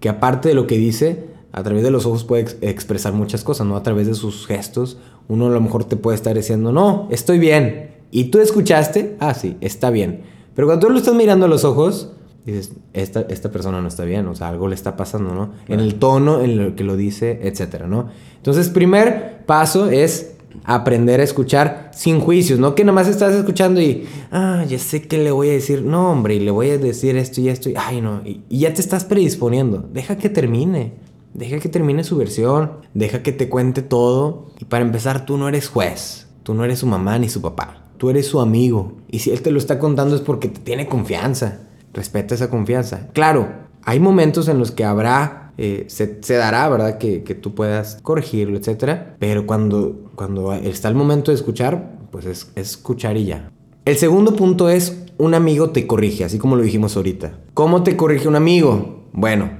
que 0.00 0.08
aparte 0.08 0.48
de 0.50 0.54
lo 0.54 0.66
que 0.66 0.76
dice, 0.78 1.24
a 1.52 1.62
través 1.62 1.82
de 1.82 1.90
los 1.90 2.04
ojos 2.06 2.24
puede 2.24 2.42
ex- 2.42 2.56
expresar 2.60 3.12
muchas 3.12 3.42
cosas, 3.44 3.66
¿no? 3.66 3.76
A 3.76 3.82
través 3.82 4.06
de 4.06 4.14
sus 4.14 4.46
gestos, 4.46 4.98
uno 5.28 5.46
a 5.46 5.50
lo 5.50 5.60
mejor 5.60 5.84
te 5.84 5.96
puede 5.96 6.16
estar 6.16 6.34
diciendo, 6.36 6.72
no, 6.72 7.08
estoy 7.10 7.38
bien. 7.38 7.90
Y 8.10 8.24
tú 8.24 8.40
escuchaste, 8.40 9.16
ah, 9.20 9.34
sí, 9.34 9.56
está 9.60 9.90
bien. 9.90 10.22
Pero 10.54 10.68
cuando 10.68 10.86
tú 10.86 10.92
lo 10.92 10.98
estás 10.98 11.14
mirando 11.14 11.46
a 11.46 11.48
los 11.48 11.64
ojos, 11.64 12.12
dices, 12.44 12.72
esta, 12.92 13.22
esta 13.22 13.50
persona 13.50 13.80
no 13.80 13.88
está 13.88 14.04
bien, 14.04 14.26
o 14.28 14.34
sea, 14.34 14.48
algo 14.48 14.68
le 14.68 14.74
está 14.74 14.96
pasando, 14.96 15.34
¿no? 15.34 15.50
En 15.66 15.80
el 15.80 15.96
tono 15.96 16.42
en 16.42 16.60
el 16.60 16.74
que 16.74 16.84
lo 16.84 16.96
dice, 16.96 17.40
etcétera, 17.42 17.88
¿no? 17.88 18.08
Entonces, 18.36 18.68
primer 18.68 19.44
paso 19.46 19.88
es 19.90 20.35
aprender 20.64 21.20
a 21.20 21.24
escuchar 21.24 21.90
sin 21.94 22.20
juicios, 22.20 22.58
no 22.58 22.74
que 22.74 22.84
nomás 22.84 23.08
estás 23.08 23.34
escuchando 23.34 23.80
y, 23.80 24.06
ah, 24.30 24.64
ya 24.68 24.78
sé 24.78 25.02
que 25.02 25.18
le 25.18 25.30
voy 25.30 25.50
a 25.50 25.52
decir, 25.52 25.82
no, 25.82 26.10
hombre, 26.10 26.36
y 26.36 26.40
le 26.40 26.50
voy 26.50 26.70
a 26.70 26.78
decir 26.78 27.16
esto 27.16 27.40
y 27.40 27.48
esto, 27.48 27.70
ay, 27.76 28.00
no, 28.00 28.22
y, 28.24 28.42
y 28.48 28.60
ya 28.60 28.74
te 28.74 28.80
estás 28.80 29.04
predisponiendo, 29.04 29.88
deja 29.92 30.16
que 30.16 30.28
termine, 30.28 30.94
deja 31.34 31.58
que 31.58 31.68
termine 31.68 32.04
su 32.04 32.16
versión, 32.16 32.72
deja 32.94 33.22
que 33.22 33.32
te 33.32 33.48
cuente 33.48 33.82
todo, 33.82 34.46
y 34.58 34.64
para 34.64 34.84
empezar, 34.84 35.26
tú 35.26 35.36
no 35.36 35.48
eres 35.48 35.68
juez, 35.68 36.26
tú 36.42 36.54
no 36.54 36.64
eres 36.64 36.78
su 36.78 36.86
mamá 36.86 37.18
ni 37.18 37.28
su 37.28 37.42
papá, 37.42 37.84
tú 37.98 38.10
eres 38.10 38.26
su 38.26 38.40
amigo, 38.40 38.94
y 39.08 39.18
si 39.20 39.30
él 39.30 39.42
te 39.42 39.50
lo 39.50 39.58
está 39.58 39.78
contando 39.78 40.14
es 40.16 40.22
porque 40.22 40.48
te 40.48 40.60
tiene 40.60 40.86
confianza, 40.86 41.60
respeta 41.92 42.34
esa 42.34 42.50
confianza. 42.50 43.08
Claro, 43.12 43.48
hay 43.84 44.00
momentos 44.00 44.48
en 44.48 44.58
los 44.58 44.72
que 44.72 44.84
habrá, 44.84 45.45
eh, 45.58 45.84
se, 45.88 46.18
se 46.22 46.34
dará, 46.34 46.68
¿verdad? 46.68 46.98
Que, 46.98 47.22
que 47.22 47.34
tú 47.34 47.54
puedas 47.54 47.98
corregirlo, 48.02 48.58
etcétera. 48.58 49.16
Pero 49.18 49.46
cuando, 49.46 50.10
cuando 50.14 50.52
está 50.52 50.88
el 50.88 50.94
momento 50.94 51.30
de 51.30 51.36
escuchar, 51.36 51.98
pues 52.10 52.26
es, 52.26 52.50
es 52.54 52.70
escuchar 52.70 53.16
y 53.16 53.26
ya. 53.26 53.50
El 53.84 53.96
segundo 53.96 54.34
punto 54.34 54.68
es 54.68 55.04
un 55.18 55.34
amigo 55.34 55.70
te 55.70 55.86
corrige, 55.86 56.24
así 56.24 56.38
como 56.38 56.56
lo 56.56 56.62
dijimos 56.62 56.96
ahorita. 56.96 57.38
¿Cómo 57.54 57.82
te 57.82 57.96
corrige 57.96 58.28
un 58.28 58.36
amigo? 58.36 59.04
Bueno, 59.12 59.50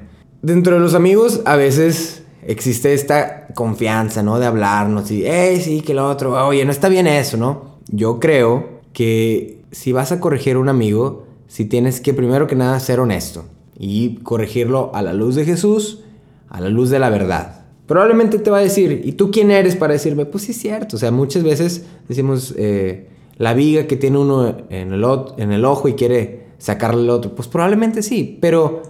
dentro 0.43 0.75
de 0.75 0.81
los 0.81 0.95
amigos 0.95 1.41
a 1.45 1.57
veces 1.57 2.25
existe 2.43 2.93
esta 2.93 3.47
confianza, 3.55 4.23
¿no? 4.23 4.38
De 4.38 4.47
hablarnos 4.47 5.11
y, 5.11 5.25
hey, 5.25 5.61
sí, 5.62 5.81
que 5.81 5.95
lo 5.95 6.09
otro, 6.09 6.47
oye, 6.47 6.65
no 6.65 6.73
está 6.73 6.88
bien 6.88 7.07
eso, 7.07 7.37
¿no? 7.37 7.79
Yo 7.88 8.21
creo 8.21 8.81
que 8.93 9.62
si 9.71 9.93
vas 9.93 10.12
a 10.12 10.21
corregir 10.21 10.57
un 10.57 10.69
amigo, 10.69 11.26
si 11.47 11.65
tienes 11.65 12.00
que 12.00 12.12
primero 12.12 12.47
que 12.47 12.57
nada 12.57 12.79
ser 12.81 13.00
honesto 13.00 13.45
y 13.78 14.16
corregirlo 14.16 14.90
a 14.95 15.02
la 15.02 15.12
luz 15.12 15.35
de 15.35 15.45
Jesús, 15.45 16.00
a 16.49 16.61
la 16.61 16.68
luz 16.68 16.90
de 16.90 16.99
la 16.99 17.11
verdad. 17.11 17.64
Probablemente 17.87 18.38
te 18.38 18.50
va 18.50 18.59
a 18.59 18.62
decir, 18.62 19.02
¿y 19.04 19.12
tú 19.12 19.30
quién 19.30 19.50
eres 19.50 19.76
para 19.76 19.92
decirme? 19.92 20.26
Pues 20.26 20.45
sí 20.45 20.52
es 20.52 20.59
cierto, 20.59 20.97
o 20.97 20.99
sea, 20.99 21.11
muchas 21.11 21.45
veces 21.45 21.85
decimos 22.09 22.54
eh, 22.56 23.09
la 23.37 23.54
viga 23.54 23.87
que 23.87 23.97
tiene 23.97 24.18
uno 24.18 24.56
en 24.71 24.92
el, 24.92 25.04
en 25.37 25.52
el 25.52 25.64
ojo 25.64 25.88
y 25.88 25.95
quiere 25.95 26.47
sacarle 26.59 27.02
el 27.02 27.11
otro. 27.11 27.35
Pues 27.35 27.49
probablemente 27.49 28.02
sí, 28.02 28.38
pero 28.40 28.83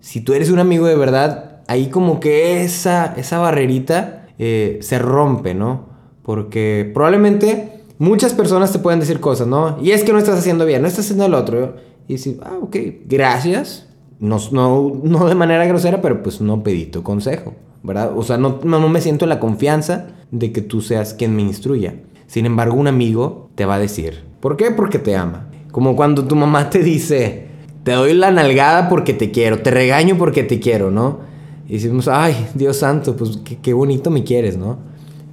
si 0.00 0.20
tú 0.20 0.34
eres 0.34 0.50
un 0.50 0.58
amigo 0.58 0.86
de 0.86 0.96
verdad, 0.96 1.62
ahí 1.66 1.88
como 1.88 2.20
que 2.20 2.62
esa, 2.62 3.14
esa 3.16 3.38
barrerita 3.38 4.26
eh, 4.38 4.78
se 4.82 4.98
rompe, 4.98 5.54
¿no? 5.54 5.88
Porque 6.22 6.90
probablemente 6.92 7.80
muchas 7.98 8.34
personas 8.34 8.72
te 8.72 8.78
pueden 8.78 9.00
decir 9.00 9.20
cosas, 9.20 9.46
¿no? 9.46 9.78
Y 9.82 9.90
es 9.92 10.04
que 10.04 10.12
no 10.12 10.18
estás 10.18 10.38
haciendo 10.38 10.66
bien, 10.66 10.82
no 10.82 10.88
estás 10.88 11.06
haciendo 11.06 11.26
el 11.26 11.34
otro. 11.34 11.76
Y 12.06 12.14
decir, 12.14 12.38
ah, 12.42 12.58
ok, 12.60 12.76
gracias. 13.06 13.88
No, 14.20 14.38
no, 14.52 15.00
no 15.02 15.26
de 15.26 15.34
manera 15.34 15.66
grosera, 15.66 16.00
pero 16.00 16.22
pues 16.22 16.40
no 16.40 16.62
pedí 16.62 16.86
tu 16.86 17.02
consejo, 17.02 17.54
¿verdad? 17.82 18.16
O 18.16 18.22
sea, 18.22 18.38
no, 18.38 18.60
no, 18.62 18.88
me 18.88 19.00
siento 19.00 19.24
en 19.24 19.28
la 19.28 19.40
confianza 19.40 20.08
de 20.30 20.52
que 20.52 20.62
tú 20.62 20.80
seas 20.80 21.14
quien 21.14 21.34
me 21.34 21.42
instruya. 21.42 21.96
Sin 22.26 22.46
embargo, 22.46 22.76
un 22.76 22.86
amigo 22.86 23.50
te 23.54 23.66
va 23.66 23.74
a 23.74 23.78
decir, 23.78 24.22
¿por 24.40 24.56
qué? 24.56 24.70
Porque 24.70 24.98
te 24.98 25.16
ama. 25.16 25.48
Como 25.72 25.96
cuando 25.96 26.24
tu 26.24 26.36
mamá 26.36 26.70
te 26.70 26.78
dice, 26.80 27.48
te 27.82 27.92
doy 27.92 28.14
la 28.14 28.30
nalgada 28.30 28.88
porque 28.88 29.12
te 29.12 29.30
quiero, 29.30 29.60
te 29.60 29.70
regaño 29.70 30.16
porque 30.16 30.42
te 30.42 30.60
quiero, 30.60 30.90
¿no? 30.90 31.20
Y 31.68 31.74
decimos, 31.74 32.08
ay, 32.08 32.46
Dios 32.54 32.78
santo, 32.78 33.16
pues 33.16 33.38
qué, 33.44 33.56
qué 33.56 33.72
bonito 33.72 34.10
me 34.10 34.22
quieres, 34.22 34.56
¿no? 34.56 34.78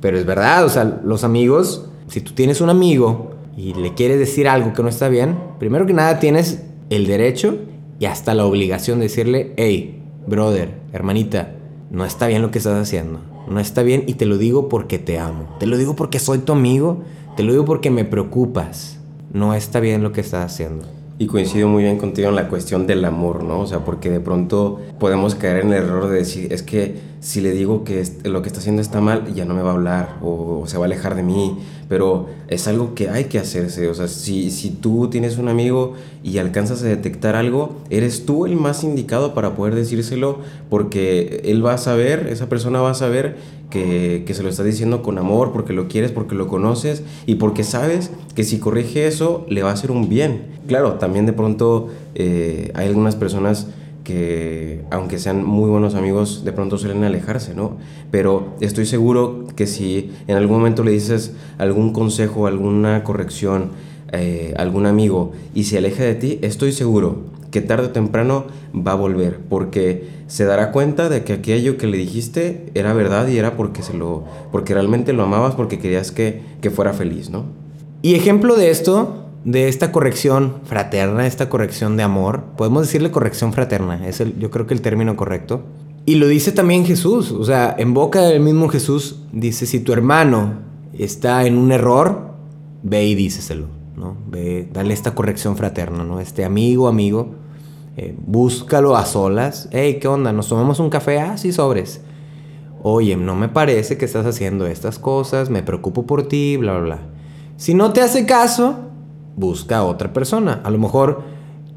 Pero 0.01 0.17
es 0.17 0.25
verdad, 0.25 0.65
o 0.65 0.69
sea, 0.69 1.01
los 1.03 1.23
amigos, 1.23 1.89
si 2.07 2.21
tú 2.21 2.33
tienes 2.33 2.61
un 2.61 2.69
amigo 2.69 3.31
y 3.55 3.73
le 3.73 3.93
quieres 3.93 4.17
decir 4.17 4.47
algo 4.47 4.73
que 4.73 4.81
no 4.81 4.89
está 4.89 5.07
bien, 5.07 5.38
primero 5.59 5.85
que 5.85 5.93
nada 5.93 6.19
tienes 6.19 6.63
el 6.89 7.05
derecho 7.05 7.57
y 8.01 8.08
hasta 8.08 8.34
la 8.34 8.48
obligación 8.48 8.98
de 8.98 9.03
decirle, 9.03 9.53
hey, 9.58 10.01
brother, 10.25 10.74
hermanita, 10.91 11.51
no 11.91 12.03
está 12.03 12.25
bien 12.25 12.41
lo 12.41 12.50
que 12.50 12.58
estás 12.58 12.81
haciendo. 12.81 13.20
No 13.48 13.60
está 13.60 13.84
bien 13.84 14.05
y 14.08 14.15
te 14.15 14.25
lo 14.25 14.39
digo 14.39 14.70
porque 14.70 14.98
te 14.98 15.20
amo. 15.20 15.55
Te 15.60 15.67
lo 15.67 15.77
digo 15.77 15.96
porque 15.96 16.17
soy 16.17 16.39
tu 16.39 16.51
amigo. 16.51 17.03
Te 17.38 17.43
lo 17.43 17.51
digo 17.51 17.63
porque 17.63 17.91
me 17.91 18.03
preocupas. 18.03 18.98
No 19.31 19.53
está 19.53 19.79
bien 19.79 20.01
lo 20.01 20.13
que 20.13 20.22
estás 20.22 20.51
haciendo. 20.51 20.88
Y 21.20 21.27
coincido 21.27 21.67
muy 21.67 21.84
bien 21.84 22.00
contigo 22.00 22.29
en 22.29 22.38
la 22.38 22.50
cuestión 22.50 22.88
del 22.88 23.05
amor, 23.05 23.43
¿no? 23.43 23.60
O 23.60 23.67
sea, 23.67 23.86
porque 23.86 24.10
de 24.10 24.20
pronto 24.20 24.79
podemos 25.00 25.36
caer 25.36 25.58
en 25.63 25.67
el 25.67 25.84
error 25.84 26.10
de 26.10 26.17
decir, 26.17 26.51
es 26.51 26.63
que 26.63 26.96
si 27.21 27.39
le 27.39 27.51
digo 27.51 27.83
que 27.83 28.03
lo 28.23 28.41
que 28.41 28.47
está 28.47 28.59
haciendo 28.59 28.81
está 28.81 28.99
mal, 28.99 29.31
ya 29.35 29.45
no 29.45 29.53
me 29.53 29.61
va 29.61 29.69
a 29.69 29.73
hablar 29.73 30.17
o, 30.23 30.61
o 30.63 30.67
se 30.67 30.77
va 30.77 30.85
a 30.85 30.87
alejar 30.87 31.15
de 31.15 31.21
mí. 31.21 31.59
Pero 31.87 32.27
es 32.47 32.67
algo 32.67 32.95
que 32.95 33.09
hay 33.09 33.25
que 33.25 33.37
hacerse. 33.37 33.87
O 33.89 33.93
sea, 33.93 34.07
si, 34.07 34.49
si 34.49 34.71
tú 34.71 35.07
tienes 35.09 35.37
un 35.37 35.47
amigo 35.47 35.93
y 36.23 36.39
alcanzas 36.39 36.81
a 36.81 36.87
detectar 36.87 37.35
algo, 37.35 37.75
eres 37.91 38.25
tú 38.25 38.47
el 38.47 38.55
más 38.55 38.83
indicado 38.83 39.35
para 39.35 39.55
poder 39.55 39.75
decírselo 39.75 40.39
porque 40.69 41.41
él 41.45 41.63
va 41.63 41.73
a 41.73 41.77
saber, 41.77 42.27
esa 42.31 42.49
persona 42.49 42.81
va 42.81 42.91
a 42.91 42.95
saber 42.95 43.37
que, 43.69 44.23
que 44.25 44.33
se 44.33 44.41
lo 44.41 44.49
está 44.49 44.63
diciendo 44.63 45.03
con 45.03 45.19
amor, 45.19 45.51
porque 45.51 45.73
lo 45.73 45.87
quieres, 45.87 46.11
porque 46.11 46.33
lo 46.33 46.47
conoces 46.47 47.03
y 47.27 47.35
porque 47.35 47.63
sabes 47.63 48.09
que 48.33 48.43
si 48.43 48.57
corrige 48.57 49.05
eso 49.05 49.45
le 49.47 49.61
va 49.61 49.69
a 49.69 49.73
hacer 49.73 49.91
un 49.91 50.09
bien. 50.09 50.59
Claro, 50.67 50.93
también 50.93 51.27
de 51.27 51.33
pronto 51.33 51.89
eh, 52.15 52.71
hay 52.73 52.87
algunas 52.87 53.15
personas 53.15 53.67
que, 54.03 54.84
aunque 54.89 55.20
sean 55.20 55.43
muy 55.43 55.70
buenos 55.70 55.96
amigos, 55.96 56.43
de 56.43 56.51
pronto 56.51 56.77
suelen 56.77 57.03
alejarse, 57.03 57.53
¿no? 57.53 57.77
Pero 58.10 58.53
estoy 58.60 58.86
seguro 58.86 59.46
que 59.55 59.67
si 59.67 60.12
en 60.27 60.38
algún 60.38 60.58
momento 60.58 60.84
le 60.84 60.91
dices 60.91 61.34
algún 61.58 61.93
consejo, 61.93 62.48
alguna 62.48 63.03
corrección, 63.03 63.72
eh, 64.12 64.53
algún 64.58 64.86
amigo 64.86 65.31
y 65.55 65.63
se 65.65 65.77
aleja 65.77 66.03
de 66.03 66.15
ti, 66.15 66.39
estoy 66.41 66.72
seguro 66.72 67.20
que 67.51 67.62
tarde 67.62 67.88
o 67.88 67.89
temprano 67.91 68.46
va 68.75 68.93
a 68.93 68.96
volver, 68.96 69.39
porque 69.50 70.08
se 70.27 70.46
dará 70.46 70.72
cuenta 70.72 71.10
de 71.10 71.24
que 71.24 71.34
aquello 71.34 71.77
que 71.77 71.88
le 71.88 71.98
dijiste 71.98 72.72
era 72.74 72.93
verdad 72.93 73.27
y 73.27 73.38
era 73.38 73.58
porque 73.58 73.84
se 73.84 73.93
lo, 73.93 74.24
porque 74.51 74.74
realmente 74.74 75.13
lo 75.13 75.24
amabas, 75.24 75.55
porque 75.55 75.77
querías 75.77 76.12
que, 76.12 76.41
que 76.62 76.72
fuera 76.72 76.93
feliz, 76.93 77.29
¿no? 77.29 77.46
Y 78.01 78.15
ejemplo 78.15 78.55
de 78.55 78.72
esto, 78.72 79.27
de 79.43 79.67
esta 79.67 79.91
corrección 79.91 80.55
fraterna, 80.63 81.25
esta 81.25 81.50
corrección 81.50 81.98
de 81.98 82.03
amor, 82.03 82.43
podemos 82.57 82.83
decirle 82.83 83.12
corrección 83.12 83.53
fraterna, 83.53 84.07
es 84.07 84.21
el, 84.21 84.38
yo 84.38 84.51
creo 84.51 84.67
que 84.67 84.74
el 84.74 84.81
término 84.81 85.15
correcto. 85.15 85.63
Y 86.05 86.15
lo 86.15 86.27
dice 86.27 86.51
también 86.51 86.86
Jesús, 86.86 87.31
o 87.31 87.43
sea, 87.43 87.75
en 87.77 87.93
boca 87.93 88.21
del 88.21 88.41
mismo 88.41 88.69
Jesús 88.69 89.19
dice, 89.31 89.65
si 89.65 89.79
tu 89.79 89.93
hermano 89.93 90.53
está 90.98 91.45
en 91.45 91.57
un 91.57 91.71
error, 91.71 92.33
ve 92.83 93.05
y 93.05 93.15
díceselo, 93.15 93.67
¿no? 93.95 94.17
Ve, 94.27 94.67
dale 94.71 94.93
esta 94.93 95.13
corrección 95.13 95.57
fraterna, 95.57 96.03
¿no? 96.03 96.19
Este 96.19 96.43
amigo, 96.43 96.88
amigo, 96.88 97.36
eh, 97.98 98.15
búscalo 98.17 98.95
a 98.95 99.05
solas. 99.05 99.69
Hey, 99.71 100.00
¿qué 100.01 100.07
onda? 100.07 100.33
¿Nos 100.33 100.48
tomamos 100.48 100.79
un 100.79 100.89
café? 100.89 101.19
Ah, 101.19 101.38
sí, 101.38 101.51
sobres. 101.51 102.01
Oye, 102.81 103.15
no 103.15 103.36
me 103.36 103.48
parece 103.48 103.98
que 103.98 104.05
estás 104.05 104.25
haciendo 104.25 104.65
estas 104.65 104.98
cosas, 104.98 105.51
me 105.51 105.62
preocupo 105.62 106.07
por 106.07 106.27
ti, 106.27 106.57
bla, 106.57 106.74
bla, 106.74 106.81
bla. 106.81 107.00
Si 107.57 107.75
no 107.75 107.93
te 107.93 108.01
hace 108.01 108.25
caso, 108.25 108.90
busca 109.35 109.77
a 109.77 109.83
otra 109.85 110.13
persona. 110.13 110.61
A 110.63 110.69
lo 110.69 110.77
mejor 110.77 111.23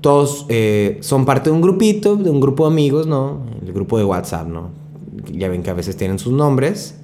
todos 0.00 0.46
eh, 0.48 0.98
son 1.00 1.24
parte 1.24 1.50
de 1.50 1.56
un 1.56 1.62
grupito, 1.62 2.16
de 2.16 2.30
un 2.30 2.40
grupo 2.40 2.66
de 2.66 2.72
amigos, 2.72 3.06
¿no? 3.06 3.40
El 3.64 3.72
grupo 3.72 3.96
de 3.98 4.04
WhatsApp, 4.04 4.46
¿no? 4.46 4.70
Ya 5.32 5.48
ven 5.48 5.62
que 5.62 5.70
a 5.70 5.74
veces 5.74 5.96
tienen 5.96 6.18
sus 6.18 6.32
nombres, 6.32 6.96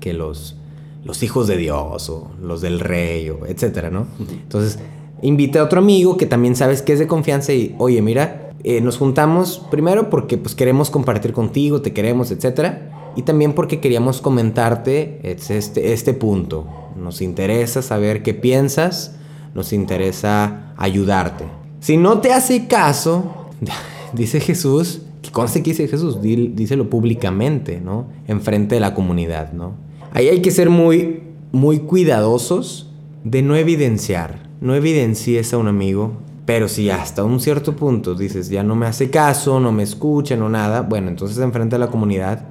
que 0.00 0.12
los, 0.12 0.56
los 1.04 1.22
hijos 1.22 1.46
de 1.46 1.56
Dios 1.56 2.10
o 2.10 2.30
los 2.42 2.60
del 2.60 2.80
rey, 2.80 3.30
o 3.30 3.46
etcétera, 3.46 3.90
¿no? 3.90 4.06
Entonces, 4.18 4.80
invita 5.22 5.60
a 5.60 5.64
otro 5.64 5.78
amigo 5.78 6.16
que 6.16 6.26
también 6.26 6.56
sabes 6.56 6.82
que 6.82 6.92
es 6.92 6.98
de 6.98 7.06
confianza 7.06 7.52
y, 7.52 7.76
oye, 7.78 8.02
mira, 8.02 8.50
eh, 8.64 8.80
nos 8.80 8.98
juntamos 8.98 9.62
primero 9.70 10.10
porque 10.10 10.36
pues 10.36 10.54
queremos 10.54 10.90
compartir 10.90 11.32
contigo, 11.32 11.80
te 11.82 11.92
queremos, 11.92 12.30
etcétera. 12.30 13.12
Y 13.16 13.22
también 13.22 13.54
porque 13.54 13.80
queríamos 13.80 14.20
comentarte 14.20 15.20
este, 15.22 15.92
este 15.92 16.14
punto. 16.14 16.66
Nos 16.96 17.22
interesa 17.22 17.82
saber 17.82 18.22
qué 18.22 18.34
piensas, 18.34 19.16
nos 19.54 19.72
interesa 19.72 20.72
ayudarte. 20.76 21.44
Si 21.80 21.96
no 21.96 22.20
te 22.20 22.32
hace 22.32 22.66
caso, 22.66 23.48
dice 24.12 24.40
Jesús, 24.40 25.02
que 25.22 25.30
conste 25.30 25.62
que 25.62 25.70
dice 25.70 25.88
Jesús, 25.88 26.20
díselo 26.22 26.88
públicamente, 26.88 27.80
¿no? 27.80 28.06
Enfrente 28.26 28.76
de 28.76 28.80
la 28.80 28.94
comunidad, 28.94 29.52
¿no? 29.52 29.74
Ahí 30.12 30.28
hay 30.28 30.42
que 30.42 30.50
ser 30.50 30.70
muy, 30.70 31.22
muy 31.52 31.80
cuidadosos 31.80 32.90
de 33.24 33.42
no 33.42 33.56
evidenciar. 33.56 34.48
No 34.60 34.74
evidencies 34.74 35.54
a 35.54 35.58
un 35.58 35.68
amigo, 35.68 36.12
pero 36.44 36.68
si 36.68 36.90
hasta 36.90 37.24
un 37.24 37.40
cierto 37.40 37.76
punto 37.76 38.14
dices, 38.14 38.48
ya 38.50 38.62
no 38.62 38.76
me 38.76 38.86
hace 38.86 39.08
caso, 39.08 39.60
no 39.60 39.72
me 39.72 39.82
escucha, 39.82 40.36
no 40.36 40.48
nada, 40.48 40.82
bueno, 40.82 41.08
entonces 41.08 41.38
enfrente 41.38 41.76
de 41.76 41.80
la 41.80 41.90
comunidad, 41.90 42.44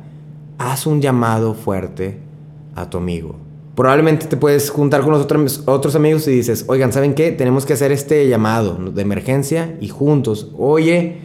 haz 0.58 0.88
un 0.88 1.02
llamado 1.02 1.54
fuerte 1.54 2.18
a 2.76 2.90
tu 2.90 2.98
amigo. 2.98 3.36
Probablemente 3.80 4.26
te 4.26 4.36
puedes 4.36 4.72
juntar 4.72 5.04
con 5.04 5.12
los 5.12 5.22
otros, 5.66 5.96
amigos 5.96 6.28
y 6.28 6.32
dices, 6.32 6.66
oigan, 6.68 6.92
¿saben 6.92 7.14
qué? 7.14 7.32
Tenemos 7.32 7.66
que 7.66 7.72
hacer 7.72 7.94
este 7.94 8.28
llamado 8.28 8.74
de 8.92 9.02
emergencia 9.02 9.78
y 9.80 9.88
juntos, 9.88 10.52
oye, 10.58 11.20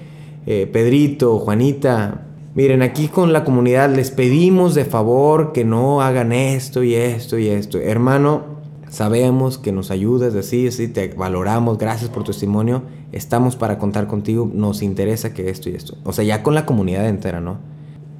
eh, 0.46 0.70
Pedrito, 0.72 1.40
Juanita, 1.40 2.28
miren, 2.54 2.82
aquí 2.82 3.08
con 3.08 3.32
la 3.32 3.42
comunidad 3.42 3.92
les 3.92 4.12
pedimos 4.12 4.76
de 4.76 4.84
favor 4.84 5.50
que 5.50 5.64
no 5.64 6.00
hagan 6.00 6.30
esto 6.30 6.84
y 6.84 6.94
esto 6.94 7.38
y 7.38 7.48
esto. 7.48 7.80
Hermano, 7.80 8.44
sabemos 8.88 9.58
que 9.58 9.72
nos 9.72 9.90
ayudas, 9.90 10.36
así, 10.36 10.68
así, 10.68 10.86
te 10.86 11.08
valoramos, 11.08 11.76
gracias 11.76 12.08
por 12.08 12.22
tu 12.22 12.30
testimonio, 12.30 12.84
estamos 13.10 13.56
para 13.56 13.80
contar 13.80 14.06
contigo, 14.06 14.48
nos 14.54 14.80
interesa 14.80 15.34
que 15.34 15.50
esto 15.50 15.70
y 15.70 15.74
esto. 15.74 15.96
O 16.04 16.12
sea, 16.12 16.22
ya 16.22 16.44
con 16.44 16.54
la 16.54 16.66
comunidad 16.66 17.08
entera, 17.08 17.40
¿no? 17.40 17.58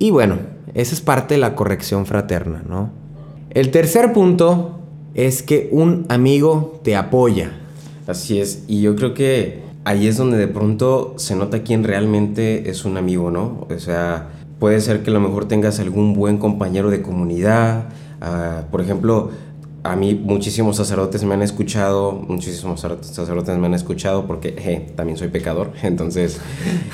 Y 0.00 0.10
bueno, 0.10 0.38
esa 0.74 0.92
es 0.92 1.00
parte 1.00 1.34
de 1.34 1.38
la 1.38 1.54
corrección 1.54 2.04
fraterna, 2.04 2.64
¿no? 2.68 3.03
El 3.54 3.70
tercer 3.70 4.12
punto 4.12 4.80
es 5.14 5.44
que 5.44 5.68
un 5.70 6.06
amigo 6.08 6.80
te 6.82 6.96
apoya. 6.96 7.52
Así 8.08 8.40
es, 8.40 8.64
y 8.66 8.82
yo 8.82 8.96
creo 8.96 9.14
que 9.14 9.62
ahí 9.84 10.08
es 10.08 10.16
donde 10.16 10.37
de 10.37 10.49
pronto 10.49 11.14
se 11.18 11.37
nota 11.37 11.62
quién 11.62 11.84
realmente 11.84 12.68
es 12.68 12.84
un 12.84 12.96
amigo, 12.96 13.30
¿no? 13.30 13.66
O 13.70 13.78
sea, 13.78 14.30
puede 14.58 14.80
ser 14.80 15.04
que 15.04 15.11
a 15.11 15.12
lo 15.14 15.20
mejor 15.20 15.46
tengas 15.46 15.78
algún 15.78 16.14
buen 16.14 16.38
compañero 16.38 16.90
de 16.90 17.00
comunidad, 17.00 17.90
ah, 18.20 18.64
por 18.73 18.80
ejemplo, 18.80 19.30
a 19.84 19.94
mí 19.94 20.14
muchísimos 20.14 20.76
sacerdotes 20.76 21.23
me 21.23 21.34
han 21.34 21.42
escuchado, 21.42 22.12
muchísimos 22.12 22.80
sacerdotes 22.80 23.56
me 23.56 23.66
han 23.66 23.75
escuchado 23.75 24.26
porque 24.26 24.50
también 24.96 25.16
soy 25.16 25.28
pecador, 25.28 25.70
entonces... 25.84 26.40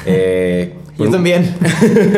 Eh, 0.04 0.74
Yo 0.98 1.08
también. 1.10 1.54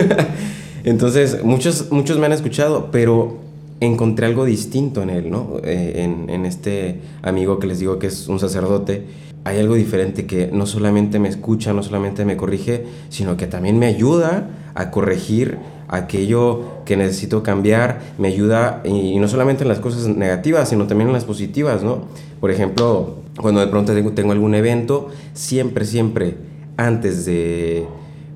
entonces, 0.84 1.44
muchos, 1.44 1.92
muchos 1.92 2.18
me 2.18 2.26
han 2.26 2.32
escuchado, 2.32 2.88
pero 2.90 3.41
encontré 3.86 4.26
algo 4.26 4.44
distinto 4.44 5.02
en 5.02 5.10
él, 5.10 5.30
¿no? 5.30 5.56
Eh, 5.64 6.04
en, 6.28 6.46
este 6.46 7.00
amigo 7.22 7.58
que 7.58 7.66
les 7.66 7.80
digo 7.80 7.98
que 7.98 8.06
es 8.08 8.28
un 8.28 8.38
sacerdote, 8.38 9.04
hay 9.44 9.58
algo 9.58 9.74
diferente 9.74 10.26
que 10.26 10.50
no 10.52 10.66
solamente 10.66 11.18
me 11.18 11.28
escucha, 11.28 11.72
no 11.72 11.82
solamente 11.82 12.24
me 12.24 12.36
corrige, 12.36 12.84
sino 13.08 13.36
que 13.36 13.46
también 13.46 13.78
me 13.78 13.86
ayuda 13.86 14.50
a 14.74 14.90
corregir 14.90 15.58
aquello 15.88 16.82
que 16.84 16.96
necesito 16.96 17.42
cambiar, 17.42 18.00
me 18.18 18.28
ayuda, 18.28 18.82
y, 18.84 19.18
no 19.18 19.28
solamente 19.28 19.64
en 19.64 19.68
las 19.68 19.80
cosas 19.80 20.06
negativas, 20.06 20.68
sino 20.68 20.86
también 20.86 21.08
en 21.08 21.14
las 21.14 21.24
positivas, 21.24 21.82
¿no? 21.82 22.02
Por 22.40 22.50
ejemplo, 22.50 23.16
cuando 23.40 23.60
de 23.60 23.66
pronto 23.66 23.92
tengo, 23.94 24.12
tengo 24.12 24.32
algún 24.32 24.54
evento, 24.54 25.08
siempre, 25.34 25.84
siempre, 25.84 26.36
antes 26.76 27.24
de 27.24 27.86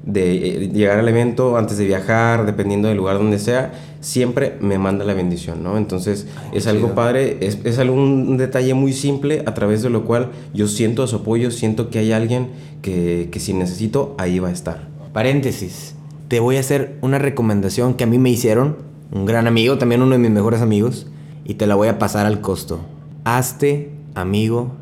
de 0.06 0.64
eh, 0.64 0.68
llegar 0.72 0.98
al 0.98 1.08
evento, 1.08 1.58
antes 1.58 1.76
de 1.76 1.84
viajar, 1.84 2.46
dependiendo 2.46 2.88
del 2.88 2.96
lugar 2.96 3.18
donde 3.18 3.38
sea, 3.38 3.72
siempre 4.00 4.56
me 4.60 4.78
manda 4.78 5.04
la 5.04 5.14
bendición, 5.14 5.62
¿no? 5.62 5.76
Entonces 5.76 6.28
es 6.52 6.66
algo 6.68 6.94
padre, 6.94 7.38
es, 7.40 7.58
es 7.64 7.78
algún 7.78 8.36
detalle 8.36 8.72
muy 8.72 8.92
simple 8.92 9.42
a 9.46 9.54
través 9.54 9.82
de 9.82 9.90
lo 9.90 10.04
cual 10.04 10.30
yo 10.54 10.68
siento 10.68 11.06
su 11.06 11.16
apoyo, 11.16 11.50
siento 11.50 11.90
que 11.90 11.98
hay 11.98 12.12
alguien 12.12 12.50
que, 12.82 13.28
que 13.32 13.40
si 13.40 13.52
necesito, 13.52 14.14
ahí 14.16 14.38
va 14.38 14.48
a 14.48 14.52
estar. 14.52 14.88
Paréntesis, 15.12 15.96
te 16.28 16.40
voy 16.40 16.56
a 16.56 16.60
hacer 16.60 16.98
una 17.02 17.18
recomendación 17.18 17.94
que 17.94 18.04
a 18.04 18.06
mí 18.06 18.18
me 18.18 18.30
hicieron, 18.30 18.76
un 19.12 19.26
gran 19.26 19.46
amigo, 19.46 19.76
también 19.76 20.02
uno 20.02 20.12
de 20.12 20.18
mis 20.18 20.30
mejores 20.30 20.60
amigos, 20.60 21.08
y 21.44 21.54
te 21.54 21.66
la 21.66 21.74
voy 21.74 21.88
a 21.88 21.98
pasar 21.98 22.26
al 22.26 22.40
costo. 22.40 22.80
Hazte 23.24 23.90
amigo 24.14 24.72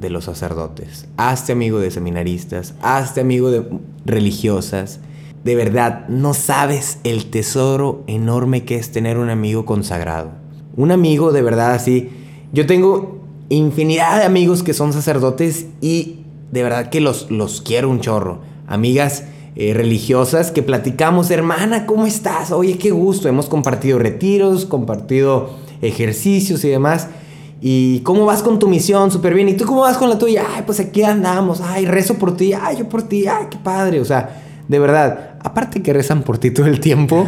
de 0.00 0.10
los 0.10 0.24
sacerdotes, 0.24 1.06
hazte 1.16 1.52
amigo 1.52 1.78
de 1.78 1.90
seminaristas, 1.90 2.74
hazte 2.82 3.20
amigo 3.20 3.50
de 3.50 3.64
religiosas. 4.04 5.00
De 5.44 5.54
verdad, 5.54 6.06
no 6.08 6.34
sabes 6.34 6.98
el 7.04 7.26
tesoro 7.26 8.02
enorme 8.06 8.64
que 8.64 8.76
es 8.76 8.92
tener 8.92 9.18
un 9.18 9.30
amigo 9.30 9.64
consagrado. 9.64 10.32
Un 10.76 10.90
amigo 10.90 11.32
de 11.32 11.42
verdad 11.42 11.72
así. 11.72 12.10
Yo 12.52 12.66
tengo 12.66 13.20
infinidad 13.48 14.18
de 14.18 14.24
amigos 14.24 14.62
que 14.62 14.74
son 14.74 14.92
sacerdotes 14.92 15.66
y 15.80 16.20
de 16.50 16.62
verdad 16.62 16.90
que 16.90 17.00
los, 17.00 17.30
los 17.30 17.60
quiero 17.60 17.88
un 17.90 18.00
chorro. 18.00 18.40
Amigas 18.66 19.24
eh, 19.56 19.74
religiosas 19.74 20.50
que 20.50 20.62
platicamos, 20.62 21.30
hermana, 21.30 21.84
¿cómo 21.84 22.06
estás? 22.06 22.52
Oye, 22.52 22.78
qué 22.78 22.90
gusto. 22.90 23.28
Hemos 23.28 23.46
compartido 23.46 23.98
retiros, 23.98 24.64
compartido 24.64 25.50
ejercicios 25.82 26.64
y 26.64 26.68
demás. 26.68 27.08
¿Y 27.60 28.00
cómo 28.00 28.24
vas 28.24 28.42
con 28.42 28.58
tu 28.58 28.68
misión? 28.68 29.10
Súper 29.10 29.34
bien. 29.34 29.48
¿Y 29.48 29.54
tú 29.54 29.66
cómo 29.66 29.82
vas 29.82 29.98
con 29.98 30.08
la 30.08 30.18
tuya? 30.18 30.44
Ay, 30.54 30.62
pues 30.64 30.80
aquí 30.80 31.02
andamos. 31.02 31.60
Ay, 31.60 31.86
rezo 31.86 32.14
por 32.14 32.36
ti. 32.36 32.52
Ay, 32.52 32.78
yo 32.78 32.88
por 32.88 33.02
ti. 33.02 33.26
Ay, 33.26 33.46
qué 33.50 33.58
padre. 33.58 34.00
O 34.00 34.04
sea, 34.04 34.42
de 34.66 34.78
verdad, 34.78 35.34
aparte 35.42 35.82
que 35.82 35.92
rezan 35.92 36.22
por 36.22 36.38
ti 36.38 36.50
todo 36.50 36.66
el 36.66 36.80
tiempo, 36.80 37.26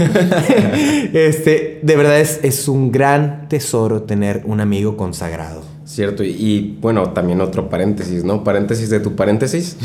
este, 1.12 1.80
de 1.82 1.96
verdad 1.96 2.20
es, 2.20 2.40
es 2.42 2.68
un 2.68 2.90
gran 2.90 3.48
tesoro 3.48 4.02
tener 4.02 4.42
un 4.46 4.60
amigo 4.60 4.96
consagrado. 4.96 5.62
Cierto, 5.84 6.24
y, 6.24 6.28
y, 6.28 6.78
bueno, 6.80 7.10
también 7.10 7.40
otro 7.40 7.68
paréntesis, 7.68 8.24
¿no? 8.24 8.44
Paréntesis 8.44 8.88
de 8.88 9.00
tu 9.00 9.14
paréntesis. 9.16 9.76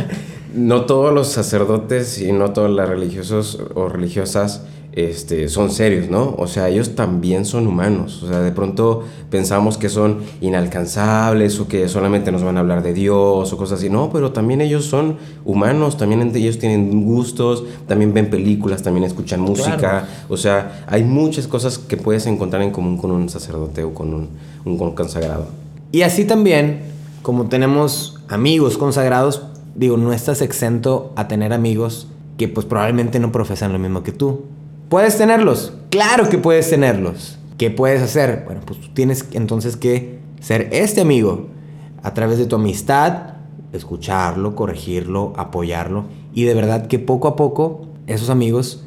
no 0.54 0.86
todos 0.86 1.12
los 1.12 1.28
sacerdotes 1.28 2.20
y 2.20 2.32
no 2.32 2.52
todos 2.52 2.70
las 2.70 2.88
religiosos 2.88 3.60
o 3.74 3.88
religiosas 3.88 4.62
este, 4.96 5.50
son 5.50 5.70
serios, 5.70 6.08
¿no? 6.08 6.34
O 6.38 6.46
sea, 6.46 6.70
ellos 6.70 6.94
también 6.94 7.44
son 7.44 7.66
humanos. 7.66 8.22
O 8.22 8.28
sea, 8.28 8.40
de 8.40 8.50
pronto 8.50 9.04
pensamos 9.28 9.76
que 9.76 9.90
son 9.90 10.20
inalcanzables 10.40 11.60
o 11.60 11.68
que 11.68 11.86
solamente 11.86 12.32
nos 12.32 12.42
van 12.42 12.56
a 12.56 12.60
hablar 12.60 12.82
de 12.82 12.94
Dios 12.94 13.52
o 13.52 13.56
cosas 13.58 13.78
así. 13.78 13.90
No, 13.90 14.08
pero 14.10 14.32
también 14.32 14.62
ellos 14.62 14.86
son 14.86 15.18
humanos, 15.44 15.98
también 15.98 16.34
ellos 16.34 16.58
tienen 16.58 17.04
gustos, 17.04 17.64
también 17.86 18.14
ven 18.14 18.30
películas, 18.30 18.82
también 18.82 19.04
escuchan 19.04 19.38
música. 19.42 20.08
O 20.30 20.38
sea, 20.38 20.86
hay 20.86 21.04
muchas 21.04 21.46
cosas 21.46 21.76
que 21.76 21.98
puedes 21.98 22.26
encontrar 22.26 22.62
en 22.62 22.70
común 22.70 22.96
con 22.96 23.10
un 23.10 23.28
sacerdote 23.28 23.84
o 23.84 23.92
con 23.92 24.14
un, 24.14 24.30
un 24.64 24.94
consagrado. 24.94 25.48
Y 25.92 26.02
así 26.02 26.24
también, 26.24 26.80
como 27.20 27.48
tenemos 27.48 28.18
amigos 28.28 28.78
consagrados, 28.78 29.42
digo, 29.74 29.98
no 29.98 30.14
estás 30.14 30.40
exento 30.40 31.12
a 31.16 31.28
tener 31.28 31.52
amigos 31.52 32.08
que 32.38 32.48
pues 32.48 32.64
probablemente 32.64 33.18
no 33.18 33.30
profesan 33.30 33.74
lo 33.74 33.78
mismo 33.78 34.02
que 34.02 34.12
tú 34.12 34.44
¿Puedes 34.88 35.18
tenerlos? 35.18 35.72
Claro 35.90 36.28
que 36.28 36.38
puedes 36.38 36.70
tenerlos. 36.70 37.38
¿Qué 37.58 37.70
puedes 37.70 38.02
hacer? 38.02 38.44
Bueno, 38.46 38.60
pues 38.64 38.78
tienes 38.94 39.26
entonces 39.32 39.76
que 39.76 40.20
ser 40.40 40.68
este 40.70 41.00
amigo 41.00 41.48
a 42.04 42.14
través 42.14 42.38
de 42.38 42.46
tu 42.46 42.54
amistad, 42.54 43.34
escucharlo, 43.72 44.54
corregirlo, 44.54 45.32
apoyarlo 45.36 46.04
y 46.32 46.44
de 46.44 46.54
verdad 46.54 46.86
que 46.86 47.00
poco 47.00 47.26
a 47.26 47.34
poco 47.34 47.86
esos 48.06 48.30
amigos, 48.30 48.84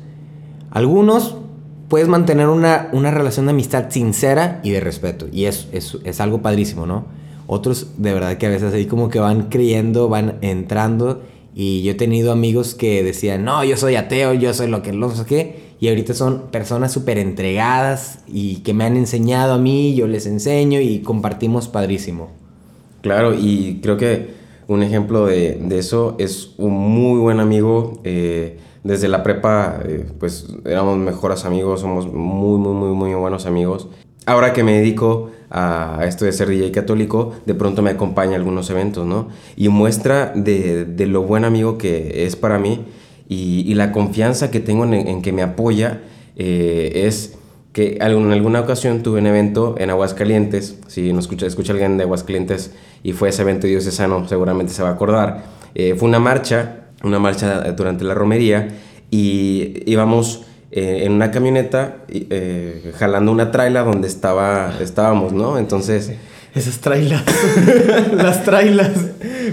algunos 0.72 1.36
puedes 1.90 2.08
mantener 2.08 2.48
una, 2.48 2.88
una 2.94 3.12
relación 3.12 3.48
de 3.48 3.52
amistad 3.52 3.90
sincera 3.90 4.62
y 4.64 4.70
de 4.70 4.80
respeto 4.80 5.28
y 5.30 5.46
es, 5.46 5.68
es, 5.74 5.98
es 6.06 6.22
algo 6.22 6.42
padrísimo, 6.42 6.86
¿no? 6.86 7.06
Otros 7.46 7.88
de 7.98 8.14
verdad 8.14 8.38
que 8.38 8.46
a 8.46 8.50
veces 8.50 8.74
ahí 8.74 8.86
como 8.86 9.10
que 9.10 9.20
van 9.20 9.50
creyendo, 9.50 10.08
van 10.08 10.38
entrando 10.42 11.24
y 11.54 11.82
yo 11.84 11.92
he 11.92 11.96
tenido 11.96 12.32
amigos 12.32 12.74
que 12.74 13.04
decían, 13.04 13.44
no, 13.44 13.66
yo 13.66 13.76
soy 13.76 13.96
ateo, 13.96 14.34
yo 14.34 14.54
soy 14.54 14.68
lo 14.68 14.82
que 14.82 14.94
no 14.94 15.10
sé 15.10 15.26
qué 15.26 15.69
y 15.80 15.88
ahorita 15.88 16.14
son 16.14 16.48
personas 16.52 16.92
súper 16.92 17.18
entregadas 17.18 18.20
y 18.28 18.58
que 18.58 18.74
me 18.74 18.84
han 18.84 18.98
enseñado 18.98 19.54
a 19.54 19.58
mí, 19.58 19.96
yo 19.96 20.08
les 20.08 20.26
enseño 20.26 20.82
y 20.82 21.00
compartimos 21.00 21.68
padrísimo. 21.70 22.32
Claro, 23.02 23.34
y 23.34 23.80
creo 23.82 23.96
que 23.96 24.34
un 24.68 24.84
ejemplo 24.84 25.26
de, 25.26 25.56
de 25.56 25.80
eso 25.80 26.16
es 26.20 26.54
un 26.58 26.74
muy 26.74 27.20
buen 27.20 27.40
amigo. 27.40 28.02
Eh, 28.04 28.60
desde 28.84 29.08
la 29.08 29.24
prepa, 29.24 29.80
eh, 29.86 30.06
pues 30.20 30.48
éramos 30.66 30.98
mejores 30.98 31.46
amigos, 31.46 31.82
somos 31.82 32.12
muy, 32.12 32.60
muy, 32.60 32.74
muy, 32.74 32.96
muy 32.96 33.14
buenos 33.14 33.46
amigos. 33.46 33.88
ahora 34.26 34.54
que 34.54 34.64
me 34.64 34.74
dedico 34.74 35.32
a 35.50 36.02
esto 36.06 36.26
de 36.26 36.32
ser 36.32 36.50
DJ 36.50 36.72
católico, 36.72 37.34
de 37.46 37.56
pronto 37.56 37.82
me 37.82 37.90
acompaña 37.90 38.34
a 38.34 38.36
algunos 38.36 38.70
eventos, 38.70 39.06
¿no? 39.06 39.30
Y 39.56 39.70
muestra 39.70 40.32
de, 40.36 40.86
de 40.86 41.08
lo 41.08 41.24
buen 41.24 41.46
amigo 41.46 41.78
que 41.78 42.26
es 42.26 42.36
para 42.36 42.60
mí 42.60 42.86
y, 43.30 43.64
y 43.66 43.76
la 43.76 43.94
confianza 43.94 44.52
que 44.52 44.60
tengo 44.60 44.84
en, 44.84 44.94
en 44.96 45.22
que 45.22 45.32
me 45.32 45.44
apoya 45.44 46.02
eh, 46.36 47.04
es 47.06 47.38
que 47.72 47.98
en 48.02 48.32
alguna 48.32 48.62
ocasión 48.62 49.04
tuve 49.04 49.20
un 49.20 49.28
evento 49.28 49.76
en 49.78 49.92
Aguascalientes, 49.92 50.80
si 50.88 51.14
no 51.14 51.20
escucha, 51.20 51.46
escucha 51.46 51.72
alguien 51.72 51.98
de 51.98 52.04
Aguascalientes 52.04 52.74
y 53.04 53.14
fue 53.14 53.30
ese 53.30 53.44
evento 53.44 53.68
diocesano, 53.68 54.28
seguramente 54.28 54.74
se 54.74 54.82
va 54.82 54.90
a 54.90 54.94
acordar, 54.94 55.44
eh, 55.76 55.94
fue 55.96 56.10
una 56.10 56.20
marcha, 56.20 56.88
una 57.04 57.20
marcha 57.20 57.72
durante 57.74 58.04
la 58.04 58.16
romería 58.16 58.70
y 59.12 59.84
íbamos 59.86 60.46
eh, 60.72 61.04
en 61.04 61.12
una 61.12 61.30
camioneta 61.30 61.98
eh, 62.10 62.92
jalando 62.98 63.32
una 63.32 63.52
traila 63.52 63.84
donde 63.84 64.08
estaba, 64.08 64.74
estábamos, 64.82 65.34
¿no? 65.34 65.58
Entonces... 65.58 66.14
Esas 66.56 66.80
trailas, 66.80 67.24
las 68.14 68.44
trailas. 68.44 68.92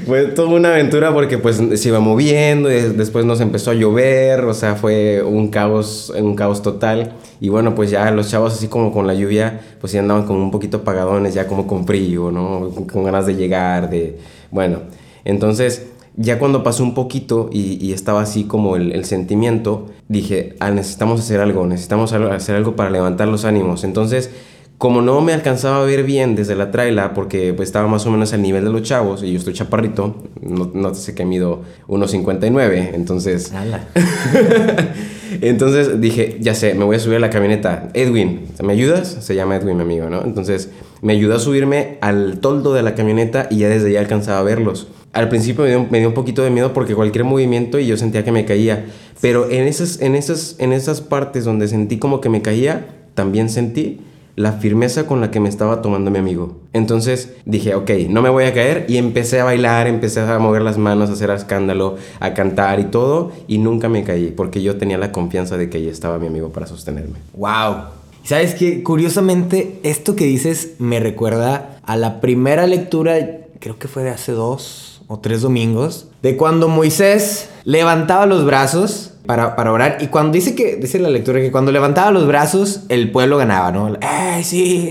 Fue 0.06 0.26
toda 0.26 0.48
una 0.48 0.70
aventura 0.70 1.12
porque 1.12 1.36
pues 1.36 1.60
se 1.74 1.88
iba 1.88 2.00
moviendo 2.00 2.70
y 2.70 2.80
después 2.80 3.24
nos 3.24 3.40
empezó 3.40 3.70
a 3.70 3.74
llover, 3.74 4.44
o 4.44 4.54
sea, 4.54 4.76
fue 4.76 5.22
un 5.22 5.48
caos, 5.48 6.12
un 6.18 6.34
caos 6.34 6.62
total. 6.62 7.12
Y 7.40 7.50
bueno, 7.50 7.74
pues 7.74 7.90
ya 7.90 8.10
los 8.10 8.30
chavos 8.30 8.54
así 8.54 8.68
como 8.68 8.92
con 8.92 9.06
la 9.06 9.14
lluvia, 9.14 9.60
pues 9.80 9.92
ya 9.92 10.00
andaban 10.00 10.24
como 10.24 10.42
un 10.42 10.50
poquito 10.50 10.78
apagadones, 10.78 11.34
ya 11.34 11.46
como 11.46 11.66
con 11.66 11.86
frío, 11.86 12.30
¿no? 12.30 12.70
Con 12.90 13.04
ganas 13.04 13.26
de 13.26 13.34
llegar, 13.34 13.90
de... 13.90 14.18
Bueno, 14.50 14.78
entonces 15.24 15.88
ya 16.16 16.38
cuando 16.38 16.62
pasó 16.62 16.82
un 16.82 16.94
poquito 16.94 17.50
y, 17.52 17.92
estaba 17.92 18.22
así 18.22 18.44
como 18.44 18.76
el, 18.76 19.04
sentimiento, 19.04 19.88
dije, 20.08 20.56
ah, 20.60 20.70
necesitamos 20.70 21.20
hacer 21.20 21.40
algo, 21.40 21.66
necesitamos 21.66 22.12
hacer 22.12 22.56
algo 22.56 22.74
para 22.74 22.88
levantar 22.88 23.28
los 23.28 23.44
ánimos. 23.44 23.84
Entonces, 23.84 24.30
como 24.78 25.00
no 25.02 25.20
me 25.20 25.32
alcanzaba 25.32 25.80
a 25.80 25.84
ver 25.84 26.04
bien 26.04 26.36
desde 26.36 26.54
la 26.54 26.70
traila, 26.70 27.14
porque 27.14 27.54
pues, 27.54 27.68
estaba 27.68 27.88
más 27.88 28.04
o 28.06 28.10
menos 28.10 28.32
al 28.32 28.42
nivel 28.42 28.64
de 28.64 28.70
los 28.70 28.82
chavos, 28.82 29.22
y 29.22 29.32
yo 29.32 29.38
estoy 29.38 29.54
chaparrito, 29.54 30.16
no, 30.40 30.70
no 30.74 30.94
sé 30.94 31.14
que 31.14 31.24
mido 31.24 31.62
1,59, 31.88 32.90
entonces... 32.94 33.52
entonces 35.40 36.00
dije, 36.00 36.36
ya 36.40 36.54
sé, 36.54 36.74
me 36.74 36.84
voy 36.84 36.96
a 36.96 36.98
subir 36.98 37.16
a 37.16 37.20
la 37.20 37.30
camioneta. 37.30 37.90
Edwin, 37.94 38.46
¿me 38.62 38.72
ayudas? 38.72 39.18
Se 39.20 39.34
llama 39.34 39.56
Edwin, 39.56 39.76
mi 39.76 39.82
amigo, 39.82 40.08
¿no? 40.08 40.22
Entonces 40.22 40.70
me 41.02 41.12
ayudó 41.12 41.36
a 41.36 41.38
subirme 41.38 41.98
al 42.00 42.38
toldo 42.40 42.74
de 42.74 42.82
la 42.82 42.94
camioneta 42.94 43.48
y 43.50 43.58
ya 43.58 43.68
desde 43.68 43.92
ya 43.92 44.00
alcanzaba 44.00 44.38
a 44.38 44.42
verlos 44.42 44.88
al 45.16 45.30
principio 45.30 45.64
me 45.90 45.98
dio, 45.98 46.08
un 46.08 46.14
poquito 46.14 46.42
de 46.42 46.50
miedo 46.50 46.74
porque 46.74 46.94
cualquier 46.94 47.24
movimiento 47.24 47.78
y 47.78 47.86
yo 47.86 47.96
sentía 47.96 48.22
que 48.22 48.32
me 48.32 48.44
caía. 48.44 48.84
Pero 49.22 49.50
en 49.50 49.66
esas, 49.66 50.02
en, 50.02 50.14
esas, 50.14 50.56
en 50.58 50.74
esas 50.74 51.00
partes 51.00 51.46
donde 51.46 51.68
sentí 51.68 51.98
como 51.98 52.20
que 52.20 52.28
me 52.28 52.42
caía, 52.42 52.86
también 53.14 53.48
sentí 53.48 54.00
la 54.36 54.52
firmeza 54.52 55.06
con 55.06 55.20
la 55.22 55.30
que 55.30 55.40
me 55.40 55.48
estaba 55.48 55.82
tomando 55.82 56.10
mi 56.10 56.18
amigo. 56.18 56.58
Entonces 56.74 57.34
dije, 57.46 57.74
ok, 57.74 57.90
no 58.10 58.20
me 58.20 58.28
voy 58.28 58.44
a 58.44 58.52
caer 58.52 58.84
y 58.86 58.98
empecé 58.98 59.40
a 59.40 59.44
bailar, 59.44 59.86
empecé 59.86 60.20
a 60.20 60.38
mover 60.38 60.62
las 60.62 60.76
manos, 60.76 61.08
a 61.08 61.14
hacer 61.14 61.30
escándalo, 61.30 61.96
a 62.20 62.34
cantar 62.34 62.78
y 62.78 62.84
todo 62.84 63.32
y 63.48 63.58
nunca 63.58 63.88
me 63.88 64.04
caí 64.04 64.32
porque 64.36 64.62
yo 64.62 64.76
tenía 64.76 64.98
la 64.98 65.10
confianza 65.10 65.56
de 65.56 65.70
que 65.70 65.78
ahí 65.78 65.88
estaba 65.88 66.18
mi 66.18 66.26
amigo 66.26 66.50
para 66.50 66.66
sostenerme. 66.66 67.14
¡Wow! 67.34 67.76
¿Sabes 68.24 68.54
qué? 68.54 68.82
Curiosamente, 68.82 69.80
esto 69.82 70.16
que 70.16 70.26
dices 70.26 70.74
me 70.78 71.00
recuerda 71.00 71.78
a 71.84 71.96
la 71.96 72.20
primera 72.20 72.66
lectura, 72.66 73.16
creo 73.58 73.78
que 73.78 73.88
fue 73.88 74.02
de 74.02 74.10
hace 74.10 74.32
dos 74.32 75.00
o 75.08 75.18
tres 75.20 75.40
domingos, 75.40 76.08
de 76.22 76.36
cuando 76.36 76.68
Moisés 76.68 77.48
levantaba 77.64 78.26
los 78.26 78.44
brazos 78.44 79.12
para, 79.26 79.56
para, 79.56 79.72
orar. 79.72 79.98
Y 80.00 80.06
cuando 80.06 80.32
dice 80.32 80.54
que, 80.54 80.76
dice 80.76 80.98
la 80.98 81.10
lectura 81.10 81.40
que 81.40 81.52
cuando 81.52 81.72
levantaba 81.72 82.10
los 82.10 82.26
brazos, 82.26 82.84
el 82.88 83.10
pueblo 83.10 83.36
ganaba, 83.36 83.72
¿no? 83.72 83.96
¡Ay, 84.00 84.44
sí! 84.44 84.90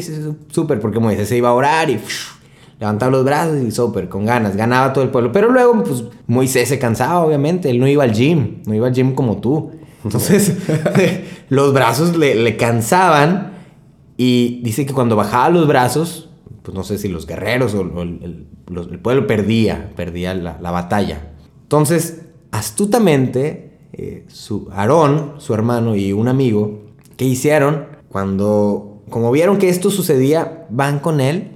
Súper, 0.49 0.79
porque 0.79 0.99
Moisés 0.99 1.27
se 1.27 1.37
iba 1.37 1.49
a 1.49 1.53
orar 1.53 1.89
y 1.89 1.99
levantaba 2.79 3.11
los 3.11 3.25
brazos 3.25 3.57
y 3.61 3.71
súper, 3.71 4.09
con 4.09 4.25
ganas, 4.25 4.55
ganaba 4.55 4.93
todo 4.93 5.03
el 5.03 5.09
pueblo. 5.09 5.31
Pero 5.31 5.49
luego, 5.51 5.83
pues 5.83 6.03
Moisés 6.27 6.69
se 6.69 6.79
cansaba, 6.79 7.19
obviamente. 7.21 7.69
Él 7.69 7.79
no 7.79 7.87
iba 7.87 8.03
al 8.03 8.13
gym, 8.13 8.61
no 8.65 8.73
iba 8.73 8.87
al 8.87 8.93
gym 8.93 9.15
como 9.15 9.37
tú. 9.37 9.71
Entonces, 10.03 10.55
los 11.49 11.73
brazos 11.73 12.17
le, 12.17 12.35
le 12.35 12.57
cansaban. 12.57 13.53
Y 14.17 14.61
dice 14.63 14.85
que 14.85 14.93
cuando 14.93 15.15
bajaba 15.15 15.49
los 15.49 15.67
brazos, 15.67 16.29
pues 16.65 16.75
no 16.75 16.83
sé 16.83 16.97
si 16.97 17.07
los 17.07 17.27
guerreros 17.27 17.75
o, 17.75 17.81
el, 18.01 18.47
pueblo 19.01 19.27
perdía, 19.27 19.91
perdía 19.95 20.33
la, 20.33 20.71
batalla. 20.71 21.31
Entonces, 21.61 22.23
astutamente, 22.51 23.64
eh, 23.97 24.25
su 24.27 24.67
Aarón, 24.73 25.35
su 25.37 25.53
hermano 25.53 25.95
y 25.95 26.11
un 26.11 26.27
amigo, 26.27 26.81
¿qué 27.15 27.23
hicieron? 27.23 27.85
Cuando, 28.09 29.01
como 29.09 29.31
vieron 29.31 29.57
que 29.57 29.69
esto 29.69 29.89
sucedía, 29.89 30.65
van 30.69 30.99
con 30.99 31.21
él 31.21 31.51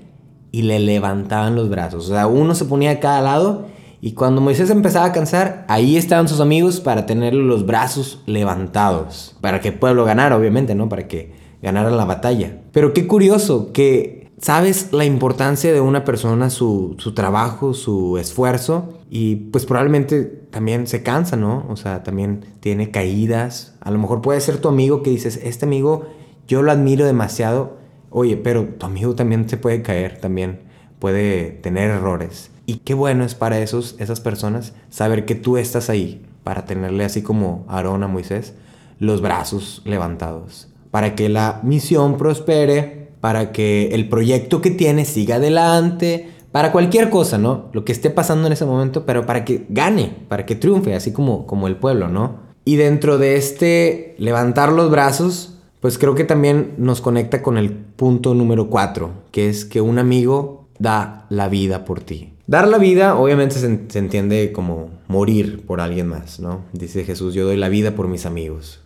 y 0.53 0.61
le 0.61 0.79
levantaban 0.79 1.55
los 1.55 1.69
brazos. 1.69 2.09
O 2.09 2.13
sea, 2.13 2.27
uno 2.27 2.55
se 2.55 2.63
ponía 2.63 2.91
a 2.91 2.99
cada 3.01 3.21
lado 3.21 3.65
y 3.99 4.13
cuando 4.13 4.39
Moisés 4.39 4.69
empezaba 4.69 5.07
a 5.07 5.11
cansar, 5.11 5.65
ahí 5.67 5.97
estaban 5.97 6.29
sus 6.29 6.39
amigos 6.39 6.79
para 6.79 7.05
tener 7.05 7.33
los 7.33 7.65
brazos 7.65 8.21
levantados. 8.25 9.35
Para 9.41 9.59
que 9.59 9.69
el 9.69 9.73
pueblo 9.73 10.05
ganara, 10.05 10.37
obviamente, 10.37 10.75
¿no? 10.75 10.87
Para 10.87 11.09
que 11.09 11.33
ganara 11.61 11.91
la 11.91 12.05
batalla. 12.05 12.61
Pero 12.71 12.93
qué 12.93 13.05
curioso 13.05 13.73
que 13.73 14.18
sabes 14.41 14.91
la 14.91 15.05
importancia 15.05 15.71
de 15.73 15.81
una 15.81 16.03
persona, 16.03 16.49
su, 16.49 16.95
trabajo, 17.15 17.73
su 17.73 18.17
esfuerzo 18.17 18.99
y 19.09 19.35
pues 19.35 19.65
probablemente 19.65 20.23
también 20.23 20.87
se 20.87 21.03
cansa, 21.03 21.35
¿no? 21.35 21.65
O 21.69 21.75
sea, 21.75 22.03
también 22.03 22.45
tiene 22.59 22.91
caídas. 22.91 23.75
A 23.81 23.91
lo 23.91 23.99
mejor 23.99 24.21
puede 24.21 24.41
ser 24.41 24.57
tu 24.57 24.67
amigo 24.67 25.03
que 25.03 25.09
dices, 25.09 25.39
este 25.43 25.65
amigo 25.65 26.07
yo 26.47 26.61
lo 26.61 26.71
admiro 26.71 27.05
demasiado. 27.05 27.77
Oye, 28.09 28.37
pero 28.37 28.65
tu 28.65 28.85
amigo 28.85 29.15
también 29.15 29.47
se 29.47 29.57
puede 29.57 29.81
caer, 29.81 30.19
también 30.19 30.61
puede 30.99 31.51
tener 31.51 31.91
errores. 31.91 32.51
Y 32.65 32.77
qué 32.77 32.93
bueno 32.93 33.23
es 33.23 33.35
para 33.35 33.59
esos, 33.59 33.95
esas 33.99 34.19
personas 34.19 34.73
saber 34.89 35.25
que 35.25 35.35
tú 35.35 35.57
estás 35.57 35.89
ahí 35.89 36.25
para 36.43 36.65
tenerle 36.65 37.03
así 37.03 37.21
como 37.21 37.65
Aarón 37.67 38.03
a 38.03 38.07
Moisés 38.07 38.53
los 38.99 39.21
brazos 39.21 39.81
levantados, 39.85 40.67
para 40.91 41.15
que 41.15 41.29
la 41.29 41.61
misión 41.63 42.17
prospere, 42.17 42.98
para 43.21 43.51
que 43.51 43.89
el 43.93 44.09
proyecto 44.09 44.61
que 44.61 44.71
tienes 44.71 45.09
siga 45.09 45.35
adelante, 45.35 46.29
para 46.51 46.71
cualquier 46.71 47.09
cosa, 47.09 47.37
¿no? 47.37 47.69
Lo 47.73 47.85
que 47.85 47.91
esté 47.91 48.09
pasando 48.09 48.47
en 48.47 48.53
ese 48.53 48.65
momento, 48.65 49.05
pero 49.05 49.25
para 49.25 49.45
que 49.45 49.65
gane, 49.69 50.13
para 50.27 50.45
que 50.45 50.55
triunfe, 50.55 50.95
así 50.95 51.11
como, 51.11 51.45
como 51.45 51.67
el 51.67 51.75
pueblo, 51.75 52.07
¿no? 52.07 52.37
Y 52.65 52.75
dentro 52.75 53.17
de 53.17 53.35
este 53.35 54.15
levantar 54.17 54.71
los 54.71 54.89
brazos, 54.89 55.55
pues 55.79 55.97
creo 55.97 56.15
que 56.15 56.23
también 56.23 56.73
nos 56.77 57.01
conecta 57.01 57.41
con 57.41 57.57
el 57.57 57.71
punto 57.71 58.33
número 58.33 58.69
cuatro, 58.69 59.11
que 59.31 59.49
es 59.49 59.65
que 59.65 59.81
un 59.81 59.99
amigo 59.99 60.67
da 60.79 61.25
la 61.29 61.49
vida 61.49 61.85
por 61.85 62.01
ti. 62.01 62.33
Dar 62.47 62.67
la 62.67 62.79
vida, 62.79 63.15
obviamente 63.15 63.55
se 63.55 63.99
entiende 63.99 64.51
como 64.51 64.89
morir 65.07 65.65
por 65.65 65.81
alguien 65.81 66.07
más, 66.07 66.39
¿no? 66.39 66.61
Dice 66.73 67.03
Jesús, 67.03 67.35
yo 67.35 67.45
doy 67.45 67.57
la 67.57 67.69
vida 67.69 67.91
por 67.95 68.07
mis 68.07 68.25
amigos. 68.25 68.81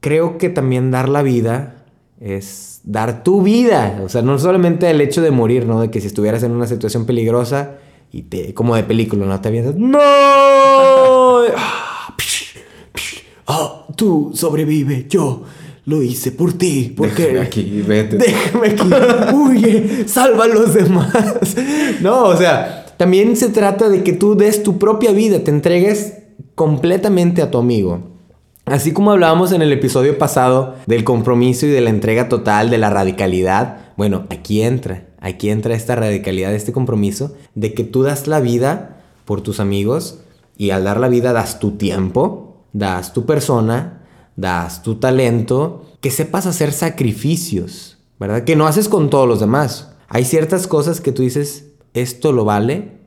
Creo 0.00 0.38
que 0.38 0.48
también 0.48 0.90
dar 0.90 1.08
la 1.08 1.22
vida 1.22 1.84
es 2.20 2.75
dar 2.86 3.22
tu 3.22 3.42
vida. 3.42 4.00
O 4.02 4.08
sea, 4.08 4.22
no 4.22 4.38
solamente 4.38 4.88
el 4.90 5.02
hecho 5.02 5.20
de 5.20 5.30
morir, 5.30 5.66
¿no? 5.66 5.82
De 5.82 5.90
que 5.90 6.00
si 6.00 6.06
estuvieras 6.06 6.42
en 6.42 6.52
una 6.52 6.66
situación 6.66 7.04
peligrosa 7.04 7.72
y 8.10 8.22
te, 8.22 8.54
como 8.54 8.74
de 8.74 8.84
película, 8.84 9.26
¿no? 9.26 9.38
Te 9.40 9.48
avientas, 9.48 9.74
¡No! 9.76 9.98
¡Ah! 11.54 11.86
tú 13.96 14.30
sobrevive, 14.34 15.06
yo 15.08 15.42
lo 15.86 16.02
hice 16.02 16.32
por 16.32 16.52
ti. 16.52 16.92
Porque 16.96 17.22
déjame 17.22 17.40
aquí, 17.40 17.82
vete. 17.86 18.16
Déjame 18.18 18.68
aquí, 18.68 18.88
huye, 19.34 20.06
salva 20.06 20.44
a 20.44 20.48
los 20.48 20.74
demás. 20.74 21.12
No, 22.00 22.24
o 22.24 22.36
sea, 22.36 22.86
también 22.96 23.36
se 23.36 23.48
trata 23.48 23.88
de 23.88 24.02
que 24.02 24.12
tú 24.12 24.36
des 24.36 24.62
tu 24.62 24.78
propia 24.78 25.12
vida, 25.12 25.40
te 25.40 25.50
entregues 25.50 26.14
completamente 26.54 27.42
a 27.42 27.50
tu 27.50 27.58
amigo. 27.58 28.15
Así 28.66 28.92
como 28.92 29.12
hablábamos 29.12 29.52
en 29.52 29.62
el 29.62 29.72
episodio 29.72 30.18
pasado 30.18 30.74
del 30.86 31.04
compromiso 31.04 31.66
y 31.66 31.68
de 31.68 31.80
la 31.80 31.90
entrega 31.90 32.28
total, 32.28 32.68
de 32.68 32.78
la 32.78 32.90
radicalidad, 32.90 33.92
bueno, 33.96 34.26
aquí 34.28 34.60
entra, 34.60 35.06
aquí 35.20 35.50
entra 35.50 35.76
esta 35.76 35.94
radicalidad, 35.94 36.52
este 36.52 36.72
compromiso 36.72 37.36
de 37.54 37.74
que 37.74 37.84
tú 37.84 38.02
das 38.02 38.26
la 38.26 38.40
vida 38.40 39.04
por 39.24 39.40
tus 39.40 39.60
amigos 39.60 40.18
y 40.56 40.70
al 40.70 40.82
dar 40.82 40.98
la 40.98 41.06
vida 41.06 41.32
das 41.32 41.60
tu 41.60 41.76
tiempo, 41.76 42.64
das 42.72 43.12
tu 43.12 43.24
persona, 43.24 44.02
das 44.34 44.82
tu 44.82 44.96
talento, 44.96 45.86
que 46.00 46.10
sepas 46.10 46.46
hacer 46.46 46.72
sacrificios, 46.72 47.98
¿verdad? 48.18 48.42
Que 48.42 48.56
no 48.56 48.66
haces 48.66 48.88
con 48.88 49.10
todos 49.10 49.28
los 49.28 49.38
demás. 49.38 49.92
Hay 50.08 50.24
ciertas 50.24 50.66
cosas 50.66 51.00
que 51.00 51.12
tú 51.12 51.22
dices, 51.22 51.70
esto 51.94 52.32
lo 52.32 52.44
vale, 52.44 52.98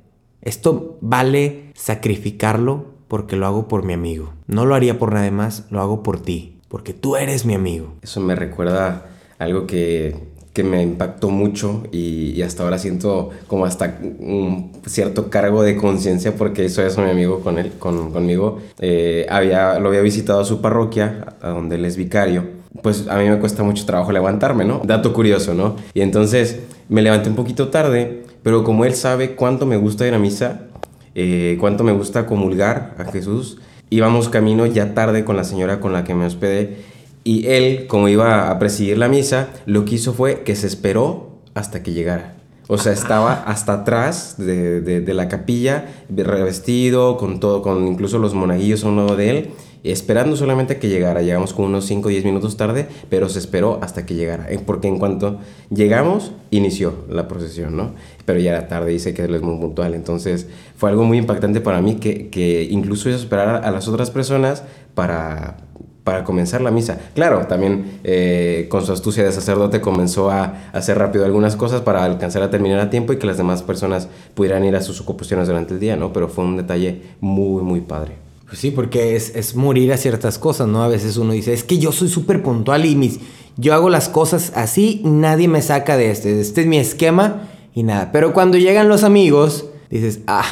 esto 0.41 0.97
vale 1.01 1.73
sacrificarlo 1.75 2.98
porque 3.09 3.35
lo 3.35 3.45
hago 3.45 3.67
por 3.67 3.83
mi 3.83 3.91
amigo. 3.91 4.31
No 4.47 4.65
lo 4.65 4.75
haría 4.75 4.97
por 4.97 5.11
nadie 5.11 5.31
más, 5.31 5.65
lo 5.71 5.81
hago 5.81 6.03
por 6.03 6.21
ti, 6.21 6.59
porque 6.69 6.93
tú 6.93 7.17
eres 7.17 7.43
mi 7.43 7.55
amigo. 7.55 7.95
Eso 8.01 8.21
me 8.21 8.35
recuerda 8.35 9.07
algo 9.37 9.67
que, 9.67 10.29
me 10.59 10.83
impactó 10.83 11.29
mucho 11.29 11.83
y, 11.89 12.41
hasta 12.41 12.63
ahora 12.63 12.77
siento 12.77 13.29
como 13.47 13.63
hasta 13.63 13.97
un 14.01 14.73
cierto 14.85 15.29
cargo 15.29 15.63
de 15.63 15.77
conciencia 15.77 16.35
porque 16.35 16.65
hizo 16.65 16.85
eso 16.85 17.01
mi 17.01 17.09
amigo 17.09 17.39
con 17.39 17.57
él, 17.57 17.71
con, 17.79 18.11
conmigo. 18.11 18.59
Eh, 18.79 19.25
había, 19.29 19.79
lo 19.79 19.87
había 19.87 20.01
visitado 20.01 20.41
a 20.41 20.43
su 20.43 20.59
parroquia, 20.59 21.37
a 21.41 21.51
donde 21.51 21.77
él 21.77 21.85
es 21.85 21.95
vicario. 21.95 22.43
pues 22.83 23.07
a 23.07 23.17
mí 23.17 23.29
me 23.29 23.39
cuesta 23.39 23.63
mucho 23.63 23.85
trabajo 23.85 24.11
levantarme, 24.11 24.65
¿no? 24.65 24.81
Dato 24.83 25.13
curioso, 25.13 25.53
¿no? 25.53 25.77
Y 25.93 26.01
entonces 26.01 26.59
me 26.89 27.01
levanté 27.01 27.29
un 27.29 27.37
poquito 27.37 27.69
tarde, 27.69 28.25
pero 28.43 28.65
como 28.65 28.83
él 28.83 28.95
sabe 28.95 29.35
cuánto 29.35 29.65
me 29.65 29.77
gusta 29.77 30.05
ir 30.05 30.13
a 30.13 30.19
misa, 30.19 30.68
eh, 31.15 31.57
cuánto 31.59 31.83
me 31.83 31.91
gusta 31.91 32.25
comulgar 32.25 32.95
a 32.97 33.05
Jesús, 33.05 33.57
íbamos 33.89 34.29
camino 34.29 34.65
ya 34.65 34.93
tarde 34.93 35.25
con 35.25 35.35
la 35.35 35.43
señora 35.43 35.79
con 35.79 35.93
la 35.93 36.03
que 36.03 36.13
me 36.13 36.25
hospedé 36.25 36.77
y 37.23 37.47
él, 37.47 37.87
como 37.87 38.07
iba 38.07 38.49
a 38.49 38.59
presidir 38.59 38.97
la 38.97 39.07
misa, 39.07 39.49
lo 39.65 39.85
que 39.85 39.95
hizo 39.95 40.13
fue 40.13 40.41
que 40.41 40.55
se 40.55 40.67
esperó 40.67 41.29
hasta 41.53 41.83
que 41.83 41.91
llegara. 41.91 42.35
O 42.67 42.77
sea, 42.77 42.93
estaba 42.93 43.33
hasta 43.33 43.73
atrás 43.73 44.35
de, 44.37 44.81
de, 44.81 45.13
la 45.15 45.27
capilla, 45.27 45.85
revestido, 46.09 47.17
con 47.17 47.39
todo, 47.39 47.63
con 47.63 47.87
incluso 47.87 48.19
los 48.19 48.35
monaguillos 48.35 48.83
a 48.83 48.89
un 48.89 48.97
lado 48.97 49.15
de 49.15 49.29
él, 49.31 49.49
esperando 49.83 50.35
solamente 50.35 50.77
que 50.77 50.89
llegara. 50.89 51.21
Llegamos 51.21 51.53
con 51.53 51.65
unos 51.65 51.85
5 51.85 52.07
o 52.07 52.11
10 52.11 52.25
minutos 52.25 52.57
tarde, 52.57 52.87
pero 53.09 53.29
se 53.29 53.39
esperó 53.39 53.79
hasta 53.81 54.05
que 54.05 54.15
llegara. 54.15 54.51
Eh, 54.51 54.59
porque 54.65 54.87
en 54.87 54.99
cuanto 54.99 55.39
llegamos, 55.69 56.31
inició 56.51 57.05
la 57.09 57.27
procesión, 57.27 57.75
¿no? 57.75 57.91
Pero 58.25 58.39
ya 58.39 58.51
era 58.51 58.67
tarde, 58.67 58.91
dice 58.91 59.13
que 59.13 59.23
él 59.23 59.35
es 59.35 59.41
muy 59.41 59.59
puntual. 59.59 59.93
Entonces, 59.93 60.47
fue 60.75 60.89
algo 60.89 61.03
muy 61.03 61.17
impactante 61.17 61.61
para 61.61 61.81
mí 61.81 61.95
que, 61.95 62.29
que 62.29 62.67
incluso 62.69 63.09
hizo 63.09 63.17
esperar 63.17 63.65
a 63.65 63.71
las 63.71 63.87
otras 63.87 64.11
personas 64.11 64.63
para 64.93 65.57
para 66.09 66.23
comenzar 66.23 66.61
la 66.61 66.71
misa. 66.71 66.97
Claro, 67.13 67.45
también 67.45 67.99
eh, 68.03 68.65
con 68.71 68.83
su 68.83 68.91
astucia 68.91 69.23
de 69.23 69.31
sacerdote 69.31 69.79
comenzó 69.79 70.31
a 70.31 70.71
hacer 70.73 70.97
rápido 70.97 71.23
algunas 71.23 71.55
cosas 71.55 71.81
para 71.81 72.03
alcanzar 72.03 72.41
a 72.41 72.49
terminar 72.49 72.79
a 72.79 72.89
tiempo 72.89 73.13
y 73.13 73.17
que 73.17 73.27
las 73.27 73.37
demás 73.37 73.61
personas 73.61 74.07
pudieran 74.33 74.65
ir 74.65 74.75
a 74.75 74.81
sus 74.81 74.99
ocupaciones 75.01 75.47
durante 75.47 75.75
el 75.75 75.79
día, 75.79 75.95
¿no? 75.97 76.11
Pero 76.11 76.27
fue 76.27 76.45
un 76.45 76.57
detalle 76.57 77.03
muy, 77.19 77.61
muy 77.61 77.81
padre. 77.81 78.28
Pues 78.49 78.59
sí, 78.59 78.71
porque 78.71 79.15
es, 79.15 79.35
es 79.35 79.55
morir 79.55 79.93
a 79.93 79.97
ciertas 79.97 80.39
cosas, 80.39 80.67
¿no? 80.67 80.81
A 80.83 80.87
veces 80.87 81.17
uno 81.17 81.33
dice, 81.33 81.53
es 81.53 81.63
que 81.63 81.77
yo 81.77 81.91
soy 81.91 82.09
súper 82.09 82.41
puntual 82.41 82.83
y 82.85 82.95
mis, 82.95 83.19
yo 83.57 83.75
hago 83.75 83.91
las 83.91 84.09
cosas 84.09 84.51
así, 84.55 85.01
nadie 85.05 85.47
me 85.47 85.61
saca 85.61 85.97
de 85.97 86.09
este, 86.09 86.41
este 86.41 86.61
es 86.61 86.67
mi 86.67 86.79
esquema 86.79 87.47
y 87.75 87.83
nada. 87.83 88.11
Pero 88.11 88.33
cuando 88.33 88.57
llegan 88.57 88.89
los 88.89 89.03
amigos, 89.03 89.65
dices, 89.91 90.21
ah, 90.25 90.45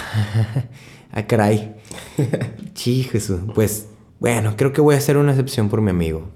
ah, 1.12 1.26
caray. 1.26 1.76
sí, 2.76 3.02
Jesús, 3.04 3.40
pues 3.56 3.88
bueno, 4.20 4.54
creo 4.58 4.74
que 4.74 4.82
voy 4.82 4.94
a 4.94 5.00
hacer 5.00 5.18
una 5.18 5.32
excepción 5.32 5.70
por 5.70 5.82
mi 5.82 5.90
amigo. 5.90 6.30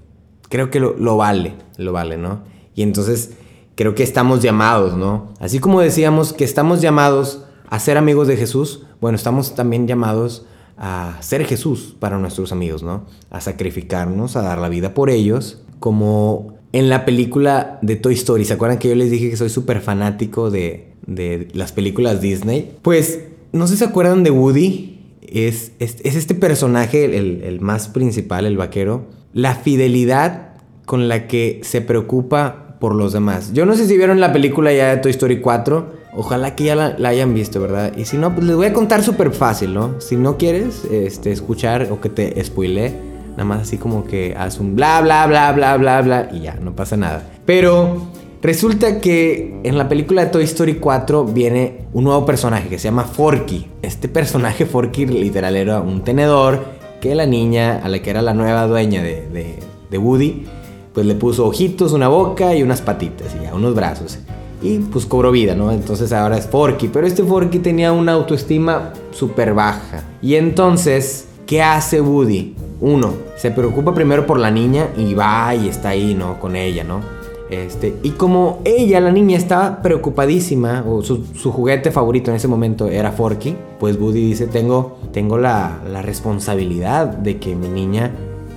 Creo 0.48 0.70
que 0.70 0.80
lo, 0.80 1.16
vale, 1.16 1.54
lo 1.76 1.92
vale, 1.92 2.16
¿no? 2.16 2.42
Y 2.74 2.82
entonces 2.82 3.32
creo 3.74 3.94
que 3.94 4.02
estamos 4.02 4.42
llamados, 4.42 4.96
¿no? 4.96 5.32
Así 5.40 5.60
como 5.60 5.80
decíamos 5.80 6.32
que 6.32 6.44
estamos 6.44 6.80
llamados 6.80 7.44
a 7.70 7.78
ser 7.78 7.96
amigos 7.96 8.28
de 8.28 8.36
Jesús, 8.36 8.84
bueno, 9.00 9.16
estamos 9.16 9.54
también 9.54 9.86
llamados 9.86 10.44
a 10.82 11.16
ser 11.20 11.46
Jesús 11.46 11.96
para 11.98 12.18
nuestros 12.18 12.52
amigos, 12.52 12.82
¿no? 12.82 13.06
A 13.30 13.40
sacrificarnos, 13.40 14.36
a 14.36 14.42
dar 14.42 14.58
la 14.58 14.68
vida 14.68 14.92
por 14.92 15.08
ellos, 15.08 15.62
como 15.80 16.58
en 16.72 16.90
la 16.90 17.04
película 17.04 17.78
de 17.80 17.96
Toy 17.96 18.14
Story. 18.14 18.44
¿Se 18.44 18.52
acuerdan 18.52 18.78
que 18.78 18.88
yo 18.88 18.94
les 18.94 19.10
dije 19.10 19.30
que 19.30 19.36
soy 19.36 19.48
súper 19.48 19.80
fanático 19.80 20.50
de, 20.50 20.92
de 21.06 21.48
las 21.54 21.72
películas 21.72 22.20
Disney? 22.20 22.76
Pues, 22.82 23.20
no 23.52 23.66
sé 23.66 23.74
si 23.74 23.78
se 23.78 23.84
acuerdan 23.84 24.24
de 24.24 24.32
Woody 24.32 24.92
es, 25.32 25.72
este 25.78 26.34
personaje, 26.34 27.04
el, 27.16 27.60
más 27.60 27.88
principal, 27.88 28.44
el 28.46 28.56
vaquero, 28.56 29.06
la 29.32 29.54
fidelidad 29.54 30.50
con 30.84 31.08
la 31.08 31.26
que 31.26 31.60
se 31.62 31.80
preocupa 31.80 32.76
por 32.80 32.94
los 32.94 33.12
demás. 33.12 33.52
Yo 33.52 33.64
no 33.64 33.74
sé 33.74 33.86
si 33.86 33.96
vieron 33.96 34.20
la 34.20 34.32
película 34.32 34.72
ya 34.72 34.90
de 34.90 34.96
Toy 34.98 35.12
Story 35.12 35.40
4. 35.40 36.01
Ojalá 36.14 36.54
que 36.54 36.64
ya 36.64 36.74
la, 36.76 37.08
hayan 37.08 37.34
visto, 37.34 37.60
¿verdad? 37.60 37.92
Y 37.96 38.04
si 38.04 38.18
no, 38.18 38.34
pues 38.34 38.46
les 38.46 38.56
voy 38.56 38.66
a 38.66 38.72
contar 38.72 39.02
súper 39.02 39.32
fácil, 39.32 39.72
¿no? 39.72 40.00
Si 40.00 40.16
no 40.16 40.36
quieres 40.36 40.84
este, 40.84 41.32
escuchar 41.32 41.88
o 41.90 42.00
que 42.00 42.08
te 42.08 42.44
spoile, 42.44 42.94
nada 43.30 43.44
más 43.44 43.62
así 43.62 43.78
como 43.78 44.04
que 44.04 44.34
haz 44.36 44.60
un 44.60 44.76
bla, 44.76 45.00
bla, 45.00 45.26
bla, 45.26 45.52
bla, 45.52 45.76
bla, 45.76 46.02
bla, 46.02 46.28
y 46.32 46.40
ya, 46.40 46.54
no 46.56 46.76
pasa 46.76 46.96
nada. 46.96 47.22
Pero 47.46 48.08
Resulta 48.42 49.00
que 49.00 49.60
en 49.62 49.78
la 49.78 49.88
película 49.88 50.24
de 50.24 50.30
Toy 50.32 50.42
Story 50.42 50.74
4 50.74 51.26
viene 51.26 51.86
un 51.92 52.02
nuevo 52.02 52.26
personaje 52.26 52.68
que 52.68 52.76
se 52.76 52.88
llama 52.88 53.04
Forky. 53.04 53.68
Este 53.82 54.08
personaje 54.08 54.66
Forky 54.66 55.06
literal 55.06 55.54
era 55.54 55.80
un 55.80 56.02
tenedor 56.02 56.64
que 57.00 57.14
la 57.14 57.24
niña, 57.24 57.80
a 57.84 57.88
la 57.88 58.02
que 58.02 58.10
era 58.10 58.20
la 58.20 58.34
nueva 58.34 58.66
dueña 58.66 59.00
de, 59.00 59.58
Woody, 59.96 60.44
pues 60.92 61.06
le 61.06 61.14
puso 61.14 61.46
ojitos, 61.46 61.92
una 61.92 62.08
boca 62.08 62.52
y 62.56 62.64
unas 62.64 62.82
patitas 62.82 63.28
y 63.38 63.44
ya, 63.44 63.54
unos 63.54 63.76
brazos. 63.76 64.18
Y 64.62 64.78
pues 64.78 65.06
cobró 65.06 65.32
vida, 65.32 65.54
¿no? 65.54 65.72
Entonces 65.72 66.12
ahora 66.12 66.38
es 66.38 66.46
Forky. 66.46 66.88
Pero 66.88 67.06
este 67.06 67.24
Forky 67.24 67.58
tenía 67.58 67.92
una 67.92 68.12
autoestima 68.12 68.92
súper 69.10 69.54
baja. 69.54 70.04
Y 70.22 70.36
entonces, 70.36 71.26
¿qué 71.46 71.62
hace 71.62 72.00
Woody? 72.00 72.54
Uno, 72.80 73.14
se 73.36 73.50
preocupa 73.50 73.94
primero 73.94 74.26
por 74.26 74.38
la 74.38 74.50
niña 74.50 74.88
y 74.96 75.14
va 75.14 75.54
y 75.54 75.68
está 75.68 75.90
ahí, 75.90 76.14
¿no? 76.14 76.38
Con 76.40 76.56
ella, 76.56 76.84
¿no? 76.84 77.00
Este, 77.52 77.94
y 78.02 78.12
como 78.12 78.62
ella, 78.64 78.98
la 78.98 79.12
niña, 79.12 79.36
estaba 79.36 79.82
preocupadísima, 79.82 80.86
o 80.88 81.02
su, 81.02 81.22
juguete 81.52 81.90
favorito 81.90 82.30
en 82.30 82.38
ese 82.38 82.48
momento 82.48 82.88
era 82.88 83.12
Forky, 83.12 83.54
pues 83.78 84.00
Woody 84.00 84.28
dice, 84.28 84.46
tengo, 84.46 84.96
tengo 85.12 85.36
la, 85.36 85.80
responsabilidad 86.02 87.08
de 87.08 87.36
que 87.38 87.54
mi 87.54 87.68
niña 87.68 88.10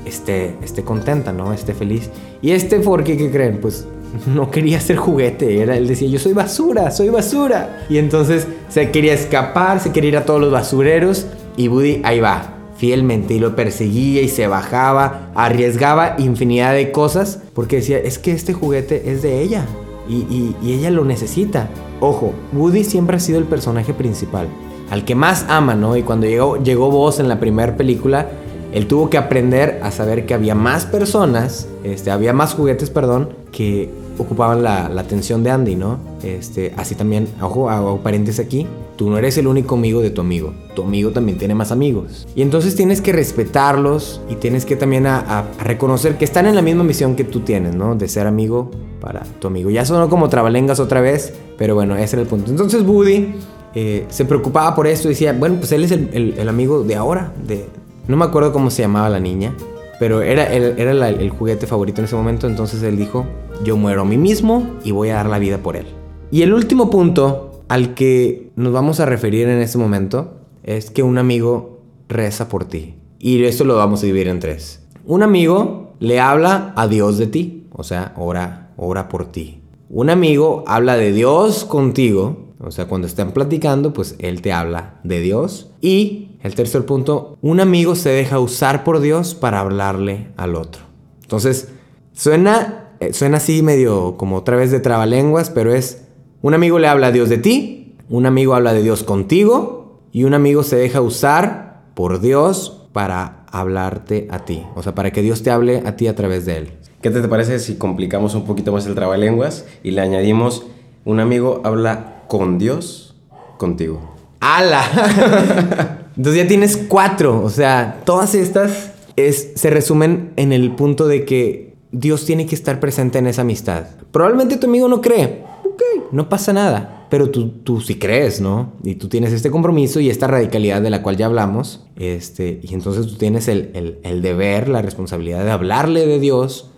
esté, 0.06 0.56
esté 0.64 0.84
contenta, 0.84 1.34
¿no? 1.34 1.52
Esté 1.52 1.74
feliz. 1.74 2.10
Y 2.42 2.52
este 2.52 2.80
Forky, 2.80 3.18
¿qué 3.18 3.30
creen? 3.30 3.60
Pues 3.62 3.86
no 4.28 4.52
quería 4.52 4.80
ser 4.80 4.98
juguete, 4.98 5.62
era, 5.62 5.78
él 5.78 5.88
decía, 5.88 6.08
yo 6.08 6.20
soy 6.20 6.34
basura, 6.34 6.92
soy 6.92 7.10
basura. 7.10 7.86
Y 7.90 7.98
entonces 7.98 8.48
se 8.70 8.92
quería 8.92 9.14
escapar, 9.14 9.80
se 9.80 9.92
quería 9.92 10.10
ir 10.10 10.18
a 10.18 10.26
todos 10.26 10.42
los 10.42 10.52
basureros, 10.52 11.28
y 11.58 11.68
Woody 11.68 12.02
ahí 12.04 12.20
va, 12.20 12.56
fielmente 12.78 13.34
y 13.34 13.40
lo 13.40 13.56
perseguía 13.56 14.22
y 14.22 14.28
se 14.28 14.48
bajaba, 14.48 15.32
arriesgaba 15.36 16.16
infinidad 16.18 16.74
de 16.74 16.92
cosas 16.92 17.40
porque 17.54 17.78
decía, 17.78 17.98
es 17.98 18.20
que 18.20 18.32
este 18.32 18.54
juguete 18.54 19.12
es 19.12 19.22
de 19.22 19.42
ella 19.42 19.66
y, 20.08 20.56
ella 20.64 20.92
lo 20.92 21.06
necesita. 21.06 21.70
Ojo, 22.00 22.34
Woody 22.54 22.84
siempre 22.84 23.18
ha 23.18 23.20
sido 23.20 23.40
el 23.40 23.46
personaje 23.46 23.94
principal, 23.94 24.48
al 24.92 25.06
que 25.06 25.16
más 25.16 25.46
ama, 25.50 25.76
¿no? 25.76 25.96
Y 25.98 26.04
cuando 26.04 26.28
llegó, 26.28 26.62
llegó 26.62 26.92
Buzz 26.92 27.20
en 27.20 27.28
la 27.28 27.40
primera 27.40 27.76
película, 27.76 28.30
él 28.74 28.88
tuvo 28.88 29.10
que 29.10 29.18
aprender 29.18 29.80
a 29.82 29.92
saber 29.92 30.26
que 30.26 30.34
había 30.34 30.54
más 30.54 30.86
personas, 30.86 31.68
este, 31.84 32.12
había 32.12 32.34
más 32.34 32.54
juguetes, 32.54 32.90
perdón, 32.90 33.30
que 33.52 33.90
ocupaban 34.18 34.64
la, 34.64 34.86
atención 34.86 35.44
de 35.44 35.52
Andy, 35.52 35.76
¿no? 35.76 36.00
Este, 36.24 36.74
así 36.78 36.96
también, 36.96 37.28
ojo, 37.42 37.70
hago 37.70 38.00
paréntesis 38.00 38.40
aquí, 38.40 38.68
tú 38.96 39.10
no 39.10 39.18
eres 39.18 39.38
el 39.38 39.48
único 39.48 39.76
amigo 39.76 40.02
de 40.02 40.10
tu 40.10 40.22
amigo, 40.22 40.54
tu 40.76 40.84
amigo 40.84 41.12
también 41.12 41.38
tiene 41.38 41.56
más 41.56 41.72
amigos. 41.72 42.28
Y 42.36 42.42
entonces 42.42 42.76
tienes 42.76 43.02
que 43.02 43.12
respetarlos 43.12 44.22
y 44.30 44.36
tienes 44.36 44.66
que 44.66 44.76
también 44.76 45.08
a, 45.08 45.46
reconocer 45.64 46.18
que 46.18 46.26
están 46.26 46.46
en 46.46 46.56
la 46.56 46.62
misma 46.62 46.84
misión 46.84 47.16
que 47.16 47.24
tú 47.24 47.42
tienes, 47.42 47.76
¿no? 47.76 47.96
De 47.96 48.08
ser 48.08 48.28
amigo 48.28 48.72
para 49.02 49.24
tu 49.40 49.48
amigo. 49.48 49.70
Ya 49.70 49.86
sonó 49.86 50.10
como 50.10 50.30
trabalengas 50.30 50.80
otra 50.80 51.02
vez, 51.02 51.34
pero 51.58 51.76
bueno, 51.76 51.96
ese 51.96 52.16
era 52.16 52.24
el 52.24 52.28
punto. 52.28 52.52
Entonces 52.52 52.82
Woody 52.84 53.36
eh, 53.76 54.06
se 54.10 54.26
preocupaba 54.26 54.74
por 54.74 54.88
esto 54.88 55.08
y 55.08 55.12
decía, 55.12 55.34
bueno, 55.34 55.58
pues 55.58 55.72
él 55.72 55.84
es 55.84 55.92
el, 55.92 56.50
amigo 56.50 56.84
de 56.84 56.96
ahora, 56.96 57.34
de... 57.46 57.66
No 58.08 58.18
me 58.18 58.26
acuerdo 58.26 58.54
cómo 58.54 58.70
se 58.70 58.84
llamaba 58.84 59.10
la 59.10 59.20
niña, 59.20 59.56
pero 60.00 60.22
era, 60.22 60.48
era 60.54 61.10
el 61.10 61.30
juguete 61.30 61.68
favorito 61.68 62.02
en 62.02 62.06
ese 62.06 62.16
momento, 62.16 62.48
entonces 62.48 62.84
él 62.84 62.98
dijo, 62.98 63.26
yo 63.64 63.78
muero 63.78 64.02
a 64.02 64.06
mí 64.06 64.18
mismo 64.18 64.76
y 64.84 64.92
voy 64.92 65.10
a 65.10 65.16
dar 65.16 65.28
la 65.28 65.40
vida 65.40 65.60
por 65.60 65.76
él. 65.76 65.86
Y 66.32 66.42
el 66.42 66.54
último 66.54 66.90
punto 66.90 67.64
al 67.68 67.94
que 67.94 68.52
nos 68.56 68.74
vamos 68.74 69.00
a 69.00 69.06
referir 69.06 69.48
en 69.48 69.62
este 69.62 69.78
momento 69.78 70.42
es 70.64 70.90
que 70.92 71.04
un 71.04 71.18
amigo 71.18 71.82
reza 72.10 72.50
por 72.50 72.66
ti. 72.66 72.96
Y 73.20 73.44
esto 73.44 73.64
lo 73.64 73.76
vamos 73.76 74.04
a 74.04 74.06
dividir 74.06 74.28
en 74.28 74.40
tres. 74.40 74.86
Un 75.06 75.24
amigo 75.24 75.94
le 76.00 76.20
habla 76.20 76.74
a 76.76 76.88
Dios 76.88 77.18
de 77.18 77.28
ti, 77.28 77.68
o 77.72 77.84
sea, 77.84 78.14
ora, 78.18 78.72
ora 78.78 79.08
por 79.10 79.32
ti. 79.32 79.62
Un 79.90 80.10
amigo 80.10 80.64
habla 80.68 80.98
de 80.98 81.12
Dios 81.12 81.64
contigo, 81.66 82.45
o 82.60 82.72
sea, 82.72 82.88
cuando 82.88 83.08
están 83.08 83.32
platicando, 83.32 83.94
pues 83.94 84.16
él 84.20 84.42
te 84.42 84.54
habla 84.54 85.00
de 85.04 85.22
Dios. 85.22 85.72
Y 85.82 86.38
el 86.42 86.56
tercer 86.56 86.86
punto, 86.86 87.38
un 87.42 87.60
amigo 87.60 87.96
se 87.96 88.10
deja 88.10 88.40
usar 88.40 88.84
por 88.84 89.00
Dios 89.00 89.36
para 89.36 89.60
hablarle 89.60 90.30
al 90.38 90.56
otro. 90.56 90.84
Entonces, 91.22 91.70
suena 92.14 92.86
eh, 93.00 93.14
suena 93.14 93.38
así 93.38 93.62
medio 93.62 94.16
como 94.18 94.38
otra 94.38 94.56
vez 94.56 94.72
de 94.72 94.80
trabalenguas, 94.80 95.50
pero 95.50 95.74
es 95.74 96.06
un 96.42 96.54
amigo 96.54 96.80
le 96.80 96.88
habla 96.88 97.08
a 97.08 97.12
Dios 97.12 97.30
de 97.30 97.38
ti, 97.38 97.96
un 98.10 98.26
amigo 98.26 98.56
habla 98.56 98.74
de 98.74 98.84
Dios 98.84 99.04
contigo 99.04 100.02
y 100.12 100.24
un 100.24 100.34
amigo 100.34 100.64
se 100.64 100.78
deja 100.78 101.02
usar 101.02 101.84
por 101.94 102.22
Dios 102.22 102.88
para 102.94 103.46
hablarte 103.52 104.28
a 104.32 104.46
ti, 104.46 104.64
o 104.76 104.84
sea, 104.84 104.96
para 104.96 105.12
que 105.12 105.22
Dios 105.22 105.44
te 105.44 105.52
hable 105.52 105.84
a 105.86 105.98
ti 105.98 106.08
a 106.08 106.16
través 106.16 106.46
de 106.46 106.58
él. 106.58 106.70
¿Qué 107.02 107.10
te 107.10 107.28
parece 107.28 107.60
si 107.60 107.76
complicamos 107.76 108.34
un 108.34 108.46
poquito 108.46 108.72
más 108.72 108.86
el 108.86 108.96
trabalenguas 108.96 109.66
y 109.84 109.92
le 109.92 110.02
añadimos 110.02 110.66
un 111.04 111.20
amigo 111.20 111.62
habla 111.66 112.15
con 112.28 112.58
Dios 112.58 113.16
contigo? 113.58 114.02
¡Hala! 114.40 116.00
Entonces 116.18 116.44
ya 116.44 116.48
tienes 116.48 116.78
cuatro, 116.78 117.44
o 117.44 117.50
sea, 117.50 118.02
todas 118.06 118.36
estas 118.36 118.92
es, 119.16 119.54
se 119.56 119.70
resumen 119.70 120.32
en 120.36 120.54
el 120.54 120.76
punto 120.76 121.08
de 121.08 121.26
que 121.26 121.76
Dios 121.92 122.26
tiene 122.26 122.46
que 122.46 122.56
estar 122.56 122.80
presente 122.80 123.20
en 123.20 123.28
esa 123.28 123.42
amistad. 123.42 123.88
Probablemente 124.12 124.58
tu 124.58 124.68
amigo 124.68 124.88
no 124.88 125.02
cree. 125.02 125.44
Ok, 125.64 125.82
no 126.12 126.30
pasa 126.30 126.54
nada. 126.54 127.08
Pero 127.10 127.30
tú, 127.30 127.50
tú 127.50 127.82
sí 127.82 127.96
crees, 127.96 128.42
¿no? 128.42 128.74
Y 128.84 128.96
tú 128.96 129.08
tienes 129.08 129.32
este 129.32 129.52
compromiso 129.52 130.00
y 130.00 130.10
esta 130.10 130.28
radicalidad 130.28 130.82
de 130.82 130.90
la 130.90 131.02
cual 131.04 131.18
ya 131.18 131.28
hablamos. 131.28 131.86
Este, 131.96 132.60
y 132.64 132.74
entonces 132.74 133.08
tú 133.08 133.16
tienes 133.16 133.48
el, 133.48 133.72
el, 133.74 134.00
el 134.04 134.22
deber, 134.22 134.68
la 134.68 134.82
responsabilidad 134.82 135.46
de 135.46 135.52
hablarle 135.52 136.06
de 136.06 136.20
Dios 136.20 136.72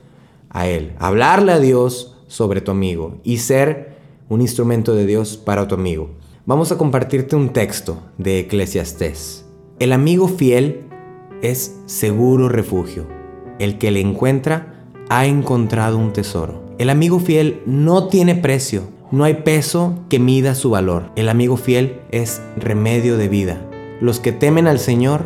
a 0.49 0.67
Él, 0.67 0.93
hablarle 0.99 1.53
a 1.53 1.59
Dios 1.59 2.15
sobre 2.27 2.61
tu 2.61 2.71
amigo 2.71 3.17
y 3.23 3.37
ser 3.37 3.96
un 4.29 4.41
instrumento 4.41 4.93
de 4.95 5.05
Dios 5.05 5.37
para 5.37 5.67
tu 5.67 5.75
amigo. 5.75 6.09
Vamos 6.45 6.71
a 6.71 6.77
compartirte 6.77 7.35
un 7.35 7.49
texto 7.49 8.01
de 8.17 8.39
Eclesiastés. 8.39 9.45
El 9.79 9.93
amigo 9.93 10.27
fiel 10.27 10.81
es 11.41 11.77
seguro 11.85 12.49
refugio. 12.49 13.05
El 13.59 13.77
que 13.77 13.91
le 13.91 14.01
encuentra 14.01 14.85
ha 15.09 15.25
encontrado 15.25 15.97
un 15.97 16.13
tesoro. 16.13 16.63
El 16.77 16.89
amigo 16.89 17.19
fiel 17.19 17.61
no 17.65 18.07
tiene 18.07 18.35
precio. 18.35 18.83
No 19.11 19.23
hay 19.23 19.35
peso 19.35 19.99
que 20.09 20.19
mida 20.19 20.55
su 20.55 20.69
valor. 20.69 21.11
El 21.15 21.29
amigo 21.29 21.57
fiel 21.57 22.01
es 22.11 22.41
remedio 22.57 23.17
de 23.17 23.29
vida. 23.29 23.65
Los 24.01 24.19
que 24.19 24.31
temen 24.31 24.67
al 24.67 24.79
Señor 24.79 25.25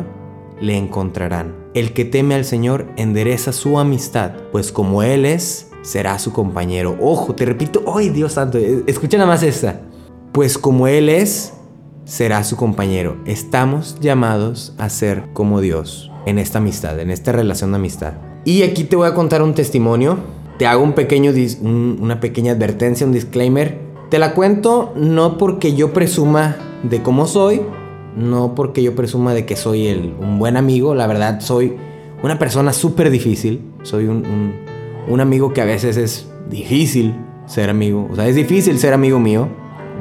le 0.60 0.76
encontrarán. 0.76 1.56
El 1.74 1.92
que 1.92 2.04
teme 2.04 2.34
al 2.34 2.44
Señor 2.44 2.86
endereza 2.96 3.52
su 3.52 3.78
amistad, 3.78 4.32
pues 4.52 4.70
como 4.70 5.02
Él 5.02 5.24
es, 5.24 5.71
será 5.82 6.18
su 6.18 6.32
compañero. 6.32 6.96
Ojo, 7.00 7.34
te 7.34 7.44
repito, 7.44 7.84
¡ay 7.94 8.08
Dios 8.10 8.32
santo! 8.32 8.58
Eh, 8.58 8.84
escucha 8.86 9.18
nada 9.18 9.28
más 9.28 9.42
esta. 9.42 9.80
Pues 10.32 10.56
como 10.56 10.86
Él 10.86 11.08
es, 11.08 11.52
será 12.04 12.42
su 12.44 12.56
compañero. 12.56 13.16
Estamos 13.26 13.98
llamados 14.00 14.74
a 14.78 14.88
ser 14.88 15.24
como 15.32 15.60
Dios 15.60 16.10
en 16.26 16.38
esta 16.38 16.58
amistad, 16.58 16.98
en 17.00 17.10
esta 17.10 17.32
relación 17.32 17.72
de 17.72 17.76
amistad. 17.76 18.14
Y 18.44 18.62
aquí 18.62 18.84
te 18.84 18.96
voy 18.96 19.08
a 19.08 19.14
contar 19.14 19.42
un 19.42 19.54
testimonio. 19.54 20.18
Te 20.58 20.66
hago 20.66 20.82
un 20.82 20.92
pequeño 20.92 21.32
una 21.60 22.20
pequeña 22.20 22.52
advertencia, 22.52 23.06
un 23.06 23.12
disclaimer. 23.12 23.78
Te 24.10 24.18
la 24.18 24.34
cuento 24.34 24.92
no 24.96 25.38
porque 25.38 25.74
yo 25.74 25.92
presuma 25.92 26.56
de 26.82 27.02
cómo 27.02 27.26
soy, 27.26 27.62
no 28.16 28.54
porque 28.54 28.82
yo 28.82 28.94
presuma 28.94 29.34
de 29.34 29.46
que 29.46 29.56
soy 29.56 29.86
el, 29.86 30.14
un 30.20 30.38
buen 30.38 30.56
amigo, 30.56 30.94
la 30.94 31.06
verdad 31.06 31.40
soy 31.40 31.76
una 32.22 32.38
persona 32.38 32.72
súper 32.72 33.10
difícil, 33.10 33.60
soy 33.82 34.06
un, 34.06 34.18
un, 34.26 34.54
amigo 35.20 35.52
que 35.52 35.60
a 35.60 35.64
veces 35.64 35.96
es 35.96 36.28
difícil 36.48 37.14
ser 37.46 37.70
amigo, 37.70 38.08
o 38.10 38.16
sea, 38.16 38.26
es 38.28 38.34
difícil 38.34 38.78
ser 38.78 38.94
amigo 38.94 39.18
mío, 39.18 39.48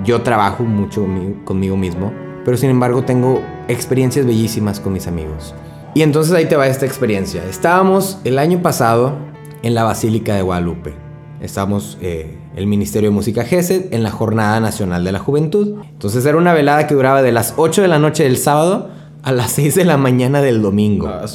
yo 0.04 0.22
trabajo 0.22 0.64
mucho 0.64 1.06
conmigo 1.44 1.78
mismo, 1.78 2.12
pero 2.46 2.58
sin 2.58 2.70
embargo 2.70 3.04
tengo 3.04 3.42
experiencias 3.68 4.26
bellísimas 4.26 4.80
con 4.80 4.94
mis 4.94 5.08
amigos. 5.08 5.54
Y 5.94 6.04
entonces 6.04 6.34
ahí 6.34 6.46
te 6.46 6.56
va 6.56 6.68
esta 6.68 6.86
experiencia. 6.86 7.44
Estábamos 7.46 8.20
el 8.24 8.40
año 8.40 8.62
pasado 8.62 9.16
en 9.62 9.76
la 9.76 9.84
Basílica 9.84 10.36
de 10.36 10.42
Guadalupe. 10.42 10.94
Estábamos 11.42 11.98
eh, 12.02 12.38
el 12.56 12.68
Ministerio 12.68 13.10
de 13.10 13.16
Música 13.16 13.44
GESED 13.44 13.94
en 13.94 14.04
la 14.04 14.12
Jornada 14.12 14.60
Nacional 14.60 15.04
de 15.04 15.12
la 15.12 15.20
Juventud. 15.20 15.82
Entonces 15.90 16.26
era 16.26 16.38
una 16.38 16.54
velada 16.54 16.88
que 16.88 16.94
duraba 16.94 17.22
de 17.22 17.32
las 17.32 17.56
8 17.58 17.82
de 17.82 17.88
la 17.88 18.00
noche 18.00 18.24
del 18.24 18.38
sábado 18.38 18.90
a 19.24 19.32
las 19.32 19.52
6 19.52 19.76
de 19.76 19.86
la 19.86 19.98
mañana 19.98 20.42
del 20.42 20.62
domingo. 20.62 21.08
Ah, 21.08 21.26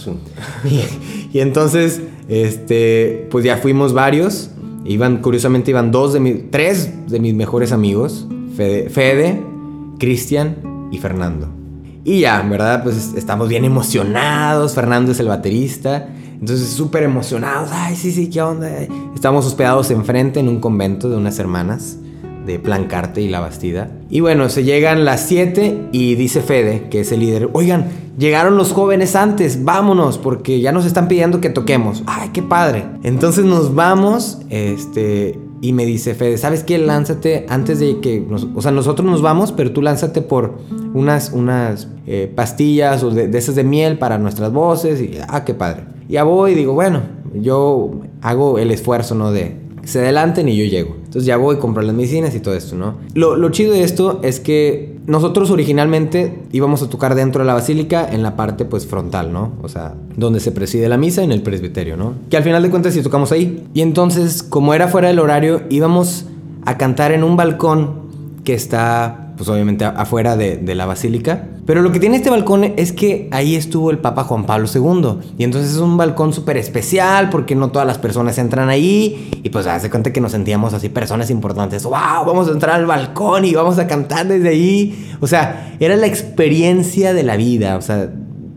y, 1.33 1.41
entonces, 1.41 2.01
este, 2.29 3.29
pues 3.31 3.45
ya 3.45 3.57
fuimos 3.57 3.93
varios. 3.93 4.51
Iban, 4.85 5.19
curiosamente, 5.19 5.71
iban 5.71 5.91
dos 5.91 6.13
de 6.13 6.21
mis, 6.21 6.51
tres 6.51 7.09
de 7.09 7.21
mis 7.21 7.35
mejores 7.35 7.73
amigos. 7.73 8.27
Fede, 8.57 8.89
Fede 8.89 9.43
Cristian 9.99 10.89
y 10.91 10.99
Fernando. 10.99 11.49
Y 12.05 12.21
ya, 12.21 12.41
¿verdad? 12.43 12.85
Pues 12.85 13.15
estamos 13.17 13.49
bien 13.49 13.65
emocionados. 13.65 14.75
Fernando 14.75 15.13
es 15.13 15.21
el 15.21 15.29
baterista. 15.29 16.09
Entonces, 16.41 16.69
súper 16.69 17.03
emocionados. 17.03 17.71
Ay, 17.73 17.97
sí, 17.97 18.13
sí, 18.13 18.31
¿qué 18.31 18.43
onda? 18.43 18.71
Estamos 19.15 19.47
hospedados 19.47 19.91
enfrente 19.91 20.39
en 20.39 20.49
un 20.49 20.61
convento 20.61 21.09
de 21.09 21.17
unas 21.17 21.39
hermanas 21.39 21.99
de 22.47 22.59
Plancarte 22.61 23.21
y 23.21 23.29
La 23.29 23.41
Bastida. 23.41 23.91
Y 24.09 24.21
bueno, 24.21 24.49
se 24.49 24.63
llegan 24.63 25.05
las 25.05 25.27
7 25.27 25.89
y 25.93 26.15
dice 26.15 26.43
Fede, 26.43 26.89
que 26.91 27.01
es 27.01 27.11
el 27.11 27.21
líder, 27.21 27.51
oigan, 27.53 27.87
llegaron 28.19 28.57
los 28.57 28.73
jóvenes 28.73 29.17
antes, 29.17 29.65
vámonos, 29.65 30.19
porque 30.19 30.61
ya 30.61 30.73
nos 30.73 30.87
están 30.87 31.09
pidiendo 31.09 31.41
que 31.41 31.51
toquemos. 31.51 32.03
Ay, 32.07 32.31
qué 32.33 32.43
padre. 32.43 32.85
Entonces 33.03 33.45
nos 33.45 33.75
vamos, 33.75 34.39
este, 34.51 35.39
y 35.61 35.73
me 35.73 35.87
dice 35.87 36.15
Fede, 36.15 36.39
¿sabes 36.39 36.65
qué? 36.65 36.79
Lánzate 36.79 37.47
antes 37.49 37.81
de 37.81 38.01
que, 38.01 38.27
o 38.55 38.63
sea, 38.63 38.71
nosotros 38.71 39.09
nos 39.09 39.23
vamos, 39.23 39.53
pero 39.53 39.73
tú 39.73 39.83
lánzate 39.83 40.23
por 40.23 40.59
unas, 40.95 41.33
unas 41.33 41.89
eh, 42.07 42.31
pastillas 42.35 43.03
o 43.03 43.11
de, 43.11 43.29
de 43.29 43.39
esas 43.39 43.55
de 43.55 43.65
miel 43.65 43.99
para 43.99 44.19
nuestras 44.19 44.53
voces. 44.53 45.01
Y, 45.01 45.19
ah, 45.29 45.45
qué 45.45 45.55
padre. 45.55 45.85
Ya 46.09 46.25
voy 46.25 46.53
y 46.53 46.55
digo, 46.55 46.73
bueno, 46.73 47.03
yo 47.35 48.01
hago 48.23 48.59
el 48.59 48.71
esfuerzo, 48.71 49.15
¿no? 49.15 49.33
De 49.33 49.67
se 49.87 50.01
adelanten 50.01 50.49
y 50.49 50.57
yo 50.57 50.65
llego. 50.65 50.97
Entonces 50.97 51.25
ya 51.25 51.37
voy, 51.37 51.59
compro 51.59 51.83
las 51.83 51.95
medicinas 51.95 52.35
y 52.35 52.41
todo 52.41 52.55
esto, 52.55 52.75
¿no? 52.75 52.99
Lo, 53.15 53.37
lo 53.37 53.51
chido 53.51 53.73
de 53.73 53.85
esto 53.85 54.21
es 54.23 54.41
que 54.41 54.96
nosotros 55.07 55.51
originalmente 55.51 56.43
íbamos 56.53 56.83
a 56.83 56.89
tocar 56.89 57.15
dentro 57.15 57.43
de 57.43 57.47
la 57.47 57.55
basílica 57.55 58.09
en 58.11 58.23
la 58.23 58.37
parte 58.37 58.65
pues 58.65 58.87
frontal, 58.87 59.33
¿no? 59.33 59.53
O 59.63 59.69
sea, 59.69 59.95
donde 60.17 60.41
se 60.41 60.53
preside 60.53 60.89
la 60.89 60.97
misa 60.97 61.23
en 61.23 61.33
el 61.33 61.43
presbiterio, 61.43 61.97
¿no? 61.97 62.15
Que 62.31 62.37
al 62.37 62.43
final 62.43 62.63
de 62.63 62.71
cuentas 62.71 62.95
sí 62.95 63.03
tocamos 63.03 63.31
ahí. 63.33 63.65
Y 63.73 63.83
entonces, 63.83 64.43
como 64.43 64.75
era 64.75 64.89
fuera 64.89 65.09
del 65.09 65.21
horario, 65.21 65.63
íbamos 65.71 66.27
a 66.65 66.77
cantar 66.77 67.13
en 67.13 67.23
un 67.23 67.37
balcón 67.37 68.07
que 68.45 68.55
está 68.55 69.26
pues 69.37 69.49
obviamente 69.49 69.85
afuera 69.85 70.37
de, 70.37 70.75
la 70.75 70.87
basílica. 70.87 71.47
Pero 71.67 71.83
lo 71.83 71.93
que 71.93 72.01
tiene 72.01 72.17
este 72.17 72.31
balcón 72.31 72.65
es 72.77 72.93
que 72.93 73.29
ahí 73.31 73.55
estuvo 73.55 73.91
el 73.91 73.99
Papa 73.99 74.25
Juan 74.25 74.45
Pablo 74.45 74.69
II. 74.73 75.33
Y 75.39 75.45
entonces 75.45 75.73
es 75.73 75.79
un 75.79 75.97
balcón 75.97 76.33
súper 76.33 76.57
especial 76.57 77.29
porque 77.31 77.55
no 77.55 77.71
todas 77.71 77.87
las 77.87 77.99
personas 77.99 78.39
entran 78.39 78.69
ahí. 78.69 79.31
Y 79.43 79.51
pues 79.51 79.67
hace 79.67 79.91
cuenta 79.91 80.13
que 80.13 80.21
nos 80.21 80.33
sentíamos 80.33 80.75
así 80.75 80.89
personas 80.89 81.31
importantes. 81.31 81.85
¡Wow! 81.85 82.25
Vamos 82.27 82.49
a 82.49 82.53
entrar 82.53 82.77
al 82.77 82.87
balcón 82.87 83.45
y 83.45 83.55
vamos 83.55 83.79
a 83.79 83.87
cantar 83.87 84.27
desde 84.27 84.49
ahí. 84.49 85.13
O 85.21 85.27
sea, 85.27 85.77
era 85.81 85.97
la 85.97 86.07
experiencia 86.07 87.13
de 87.13 87.23
la 87.23 87.37
vida. 87.37 87.77
O 87.77 87.83
sea, 87.83 88.11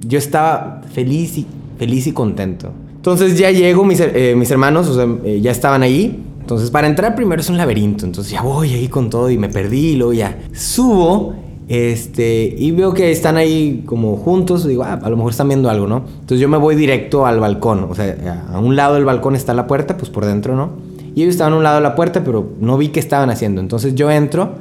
yo 0.05 0.17
estaba 0.17 0.81
feliz 0.93 1.37
y, 1.37 1.45
feliz 1.77 2.07
y 2.07 2.13
contento. 2.13 2.71
Entonces 2.95 3.37
ya 3.37 3.51
llego, 3.51 3.85
mis, 3.85 3.99
eh, 4.01 4.33
mis 4.35 4.51
hermanos, 4.51 4.87
o 4.87 4.95
sea, 4.95 5.07
eh, 5.23 5.39
ya 5.41 5.51
estaban 5.51 5.83
ahí. 5.83 6.23
Entonces, 6.49 6.71
para 6.71 6.87
entrar 6.87 7.13
primero 7.13 7.39
es 7.39 7.49
un 7.51 7.57
laberinto. 7.57 8.05
Entonces 8.05 8.33
ya 8.33 8.41
voy 8.41 8.73
ahí 8.73 8.87
con 8.87 9.11
todo 9.11 9.29
y 9.29 9.37
me 9.37 9.49
perdí 9.49 9.89
y 9.89 9.95
luego 9.97 10.13
ya 10.13 10.35
subo. 10.51 11.35
Este, 11.67 12.55
y 12.57 12.71
veo 12.71 12.91
que 12.91 13.11
están 13.11 13.37
ahí 13.37 13.83
como 13.85 14.17
juntos. 14.17 14.65
Digo, 14.65 14.81
ah, 14.81 14.99
a 14.99 15.09
lo 15.11 15.15
mejor 15.15 15.29
están 15.29 15.47
viendo 15.47 15.69
algo, 15.69 15.85
¿no? 15.85 15.97
Entonces 15.97 16.39
yo 16.39 16.49
me 16.49 16.57
voy 16.57 16.75
directo 16.75 17.27
al 17.27 17.39
balcón. 17.39 17.83
O 17.87 17.93
sea, 17.93 18.47
a 18.51 18.57
un 18.57 18.75
lado 18.75 18.95
del 18.95 19.05
balcón 19.05 19.35
está 19.35 19.53
la 19.53 19.67
puerta, 19.67 19.95
pues 19.95 20.09
por 20.09 20.25
dentro, 20.25 20.55
¿no? 20.55 20.71
Y 21.13 21.21
ellos 21.21 21.35
estaban 21.35 21.53
a 21.53 21.57
un 21.57 21.61
lado 21.61 21.75
de 21.75 21.83
la 21.83 21.93
puerta, 21.93 22.23
pero 22.23 22.49
no 22.59 22.79
vi 22.79 22.87
qué 22.87 22.99
estaban 22.99 23.29
haciendo. 23.29 23.61
Entonces 23.61 23.93
yo 23.93 24.09
entro, 24.09 24.55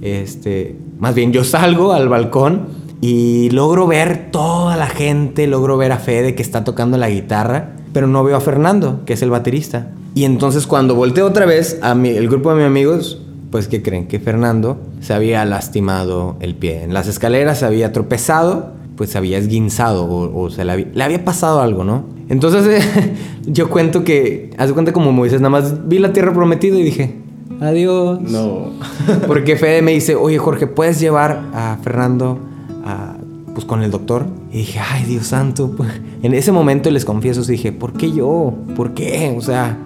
este, 0.00 0.78
más 0.98 1.14
bien 1.14 1.34
yo 1.34 1.44
salgo 1.44 1.92
al 1.92 2.08
balcón 2.08 2.68
y 3.02 3.50
logro 3.50 3.86
ver 3.86 4.30
toda 4.30 4.78
la 4.78 4.86
gente, 4.86 5.46
logro 5.46 5.76
ver 5.76 5.92
a 5.92 5.98
Fede 5.98 6.34
que 6.34 6.42
está 6.42 6.64
tocando 6.64 6.96
la 6.96 7.10
guitarra, 7.10 7.76
pero 7.92 8.06
no 8.06 8.24
veo 8.24 8.38
a 8.38 8.40
Fernando, 8.40 9.02
que 9.04 9.12
es 9.12 9.20
el 9.20 9.28
baterista. 9.28 9.90
Y 10.14 10.24
entonces 10.24 10.66
cuando 10.66 10.94
volteé 10.94 11.24
otra 11.24 11.44
vez 11.44 11.78
a 11.82 11.94
mi, 11.94 12.10
el 12.10 12.28
grupo 12.28 12.50
de 12.50 12.56
mis 12.56 12.66
amigos, 12.66 13.20
pues 13.50 13.68
¿qué 13.68 13.82
creen? 13.82 14.06
Que 14.06 14.20
Fernando 14.20 14.78
se 15.00 15.12
había 15.12 15.44
lastimado 15.44 16.36
el 16.40 16.54
pie. 16.54 16.84
En 16.84 16.94
las 16.94 17.08
escaleras 17.08 17.58
se 17.58 17.66
había 17.66 17.92
tropezado, 17.92 18.72
pues 18.96 19.10
se 19.10 19.18
había 19.18 19.38
esguinzado 19.38 20.08
o, 20.08 20.50
se 20.50 20.64
le 20.64 20.72
había, 21.02 21.24
pasado 21.24 21.60
algo, 21.60 21.84
¿no? 21.84 22.04
Entonces 22.28 22.84
yo 23.46 23.68
cuento 23.70 24.04
que, 24.04 24.50
haz 24.56 24.72
cuenta 24.72 24.92
como 24.92 25.12
Moisés, 25.12 25.40
nada 25.40 25.50
más 25.50 25.88
vi 25.88 25.98
la 25.98 26.12
tierra 26.12 26.32
prometida 26.32 26.78
y 26.78 26.82
dije, 26.82 27.16
adiós. 27.60 28.20
No. 28.22 28.70
Porque 29.26 29.56
Fede 29.56 29.82
me 29.82 29.92
dice, 29.92 30.14
oye 30.14 30.38
Jorge, 30.38 30.66
¿puedes 30.66 31.00
llevar 31.00 31.44
a 31.52 31.78
Fernando 31.82 32.38
a, 32.84 33.16
pues 33.52 33.64
con 33.64 33.82
el 33.82 33.90
doctor? 33.90 34.26
Y 34.52 34.58
dije, 34.58 34.78
ay 34.78 35.04
Dios 35.04 35.26
santo. 35.26 35.74
En 36.22 36.34
ese 36.34 36.52
momento 36.52 36.90
les 36.90 37.04
confieso, 37.04 37.42
dije, 37.42 37.72
¿por 37.72 37.92
qué 37.92 38.12
yo? 38.12 38.54
¿Por 38.76 38.94
qué? 38.94 39.34
O 39.36 39.40
sea, 39.40 39.76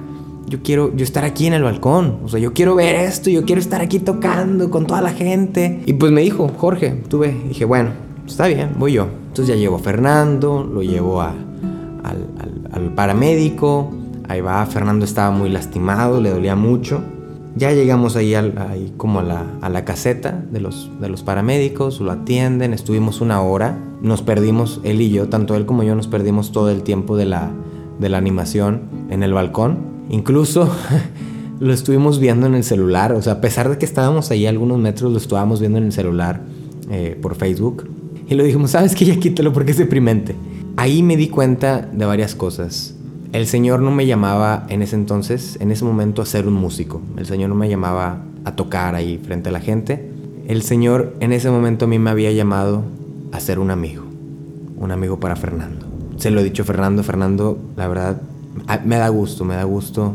yo 0.48 0.62
quiero 0.62 0.94
yo 0.96 1.04
estar 1.04 1.24
aquí 1.24 1.46
en 1.46 1.52
el 1.52 1.62
balcón. 1.62 2.20
O 2.24 2.28
sea, 2.28 2.40
yo 2.40 2.52
quiero 2.52 2.74
ver 2.74 2.96
esto, 2.96 3.30
yo 3.30 3.44
quiero 3.44 3.60
estar 3.60 3.80
aquí 3.80 3.98
tocando 3.98 4.70
con 4.70 4.86
toda 4.86 5.00
la 5.02 5.10
gente. 5.10 5.82
Y 5.86 5.92
pues 5.94 6.10
me 6.12 6.22
dijo, 6.22 6.50
Jorge, 6.56 6.90
tuve. 7.08 7.34
dije, 7.48 7.64
bueno, 7.64 7.90
está 8.26 8.46
bien, 8.46 8.70
voy 8.78 8.94
yo. 8.94 9.08
Entonces 9.28 9.54
ya 9.54 9.60
llevo 9.60 9.76
a 9.76 9.80
Fernando, 9.80 10.64
lo 10.64 10.82
llevo 10.82 11.20
a, 11.20 11.34
al, 12.02 12.94
paramédico. 12.94 13.90
Ahí 14.28 14.40
va, 14.40 14.64
Fernando 14.66 15.04
estaba 15.04 15.30
muy 15.30 15.48
lastimado, 15.48 16.20
le 16.20 16.30
dolía 16.30 16.56
mucho. 16.56 17.02
Ya 17.56 17.72
llegamos 17.72 18.14
ahí, 18.16 18.34
ahí 18.34 18.92
como 18.96 19.20
a 19.20 19.22
la, 19.22 19.44
a 19.62 19.68
la, 19.68 19.84
caseta 19.84 20.44
de 20.50 20.60
los, 20.60 20.90
de 21.00 21.08
los 21.08 21.22
paramédicos, 21.22 22.00
lo 22.00 22.12
atienden, 22.12 22.72
estuvimos 22.72 23.20
una 23.20 23.40
hora, 23.40 23.76
nos 24.00 24.22
perdimos, 24.22 24.80
él 24.84 25.00
y 25.00 25.10
yo, 25.10 25.28
tanto 25.28 25.56
él 25.56 25.66
como 25.66 25.82
yo 25.82 25.96
nos 25.96 26.06
perdimos 26.06 26.52
todo 26.52 26.70
el 26.70 26.82
tiempo 26.82 27.16
de 27.16 27.24
la, 27.24 27.50
de 27.98 28.08
la 28.08 28.18
animación 28.18 28.82
en 29.10 29.22
el 29.22 29.32
balcón. 29.32 29.87
Incluso 30.08 30.70
lo 31.60 31.72
estuvimos 31.72 32.18
viendo 32.18 32.46
en 32.46 32.54
el 32.54 32.64
celular, 32.64 33.12
o 33.12 33.22
sea, 33.22 33.34
a 33.34 33.40
pesar 33.40 33.68
de 33.68 33.78
que 33.78 33.84
estábamos 33.84 34.30
ahí 34.30 34.46
algunos 34.46 34.78
metros, 34.78 35.12
lo 35.12 35.18
estábamos 35.18 35.60
viendo 35.60 35.78
en 35.78 35.84
el 35.84 35.92
celular 35.92 36.42
eh, 36.90 37.18
por 37.20 37.34
Facebook. 37.34 37.88
Y 38.28 38.34
lo 38.34 38.44
dijimos, 38.44 38.72
¿sabes 38.72 38.94
qué? 38.94 39.04
Ya 39.04 39.16
quítalo 39.16 39.52
porque 39.52 39.72
es 39.72 39.78
deprimente. 39.78 40.34
Ahí 40.76 41.02
me 41.02 41.16
di 41.16 41.28
cuenta 41.28 41.80
de 41.80 42.04
varias 42.04 42.34
cosas. 42.34 42.94
El 43.32 43.46
Señor 43.46 43.80
no 43.80 43.90
me 43.90 44.06
llamaba 44.06 44.66
en 44.68 44.80
ese 44.80 44.96
entonces, 44.96 45.58
en 45.60 45.70
ese 45.70 45.84
momento, 45.84 46.22
a 46.22 46.26
ser 46.26 46.46
un 46.46 46.54
músico. 46.54 47.02
El 47.16 47.26
Señor 47.26 47.50
no 47.50 47.54
me 47.54 47.68
llamaba 47.68 48.22
a 48.44 48.56
tocar 48.56 48.94
ahí 48.94 49.18
frente 49.18 49.48
a 49.48 49.52
la 49.52 49.60
gente. 49.60 50.10
El 50.46 50.62
Señor 50.62 51.14
en 51.20 51.32
ese 51.32 51.50
momento 51.50 51.84
a 51.84 51.88
mí 51.88 51.98
me 51.98 52.10
había 52.10 52.32
llamado 52.32 52.84
a 53.32 53.40
ser 53.40 53.58
un 53.58 53.70
amigo. 53.70 54.04
Un 54.78 54.92
amigo 54.92 55.20
para 55.20 55.36
Fernando. 55.36 55.86
Se 56.16 56.30
lo 56.30 56.40
he 56.40 56.44
dicho 56.44 56.62
a 56.62 56.66
Fernando. 56.66 57.02
Fernando, 57.02 57.58
la 57.76 57.88
verdad, 57.88 58.22
me 58.84 58.96
da 58.96 59.08
gusto, 59.08 59.44
me 59.44 59.54
da 59.54 59.64
gusto 59.64 60.14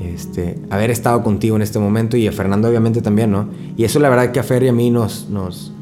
este, 0.00 0.58
haber 0.70 0.90
estado 0.90 1.22
contigo 1.22 1.56
en 1.56 1.62
este 1.62 1.78
momento 1.78 2.16
y 2.16 2.26
a 2.26 2.32
Fernando 2.32 2.68
obviamente 2.68 3.00
también, 3.00 3.30
¿no? 3.30 3.48
Y 3.76 3.84
eso 3.84 4.00
la 4.00 4.08
verdad 4.08 4.32
que 4.32 4.40
a 4.40 4.42
Fer 4.42 4.62
y 4.64 4.68
a 4.68 4.72
mí 4.72 4.90
nos, 4.90 5.28
nos, 5.30 5.72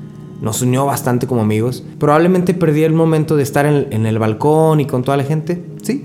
nos 0.40 0.62
unió 0.62 0.84
bastante 0.86 1.26
como 1.26 1.40
amigos. 1.40 1.82
Probablemente 1.98 2.54
perdí 2.54 2.84
el 2.84 2.92
momento 2.92 3.36
de 3.36 3.42
estar 3.42 3.66
en, 3.66 4.06
el 4.06 4.18
balcón 4.18 4.80
y 4.80 4.86
con 4.86 5.02
toda 5.02 5.16
la 5.16 5.24
gente, 5.24 5.64
sí, 5.82 6.04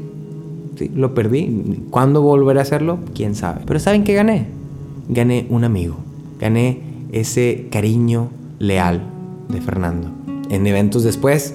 sí, 0.78 0.92
lo 0.96 1.14
perdí. 1.14 1.84
¿Cuándo 1.90 2.22
volveré 2.22 2.60
a 2.60 2.64
hacerlo? 2.64 3.00
¿Quién 3.14 3.36
sabe? 3.36 3.62
Pero 3.66 3.80
¿saben 3.80 4.04
qué 4.04 4.14
gané? 4.14 4.48
Gané 5.10 5.48
un 5.50 5.64
amigo, 5.64 5.98
gané 6.40 6.82
ese 7.12 7.68
cariño 7.72 8.30
leal 8.60 9.04
de 9.50 9.62
Fernando. 9.62 10.10
En 10.50 10.66
eventos 10.66 11.04
después, 11.04 11.54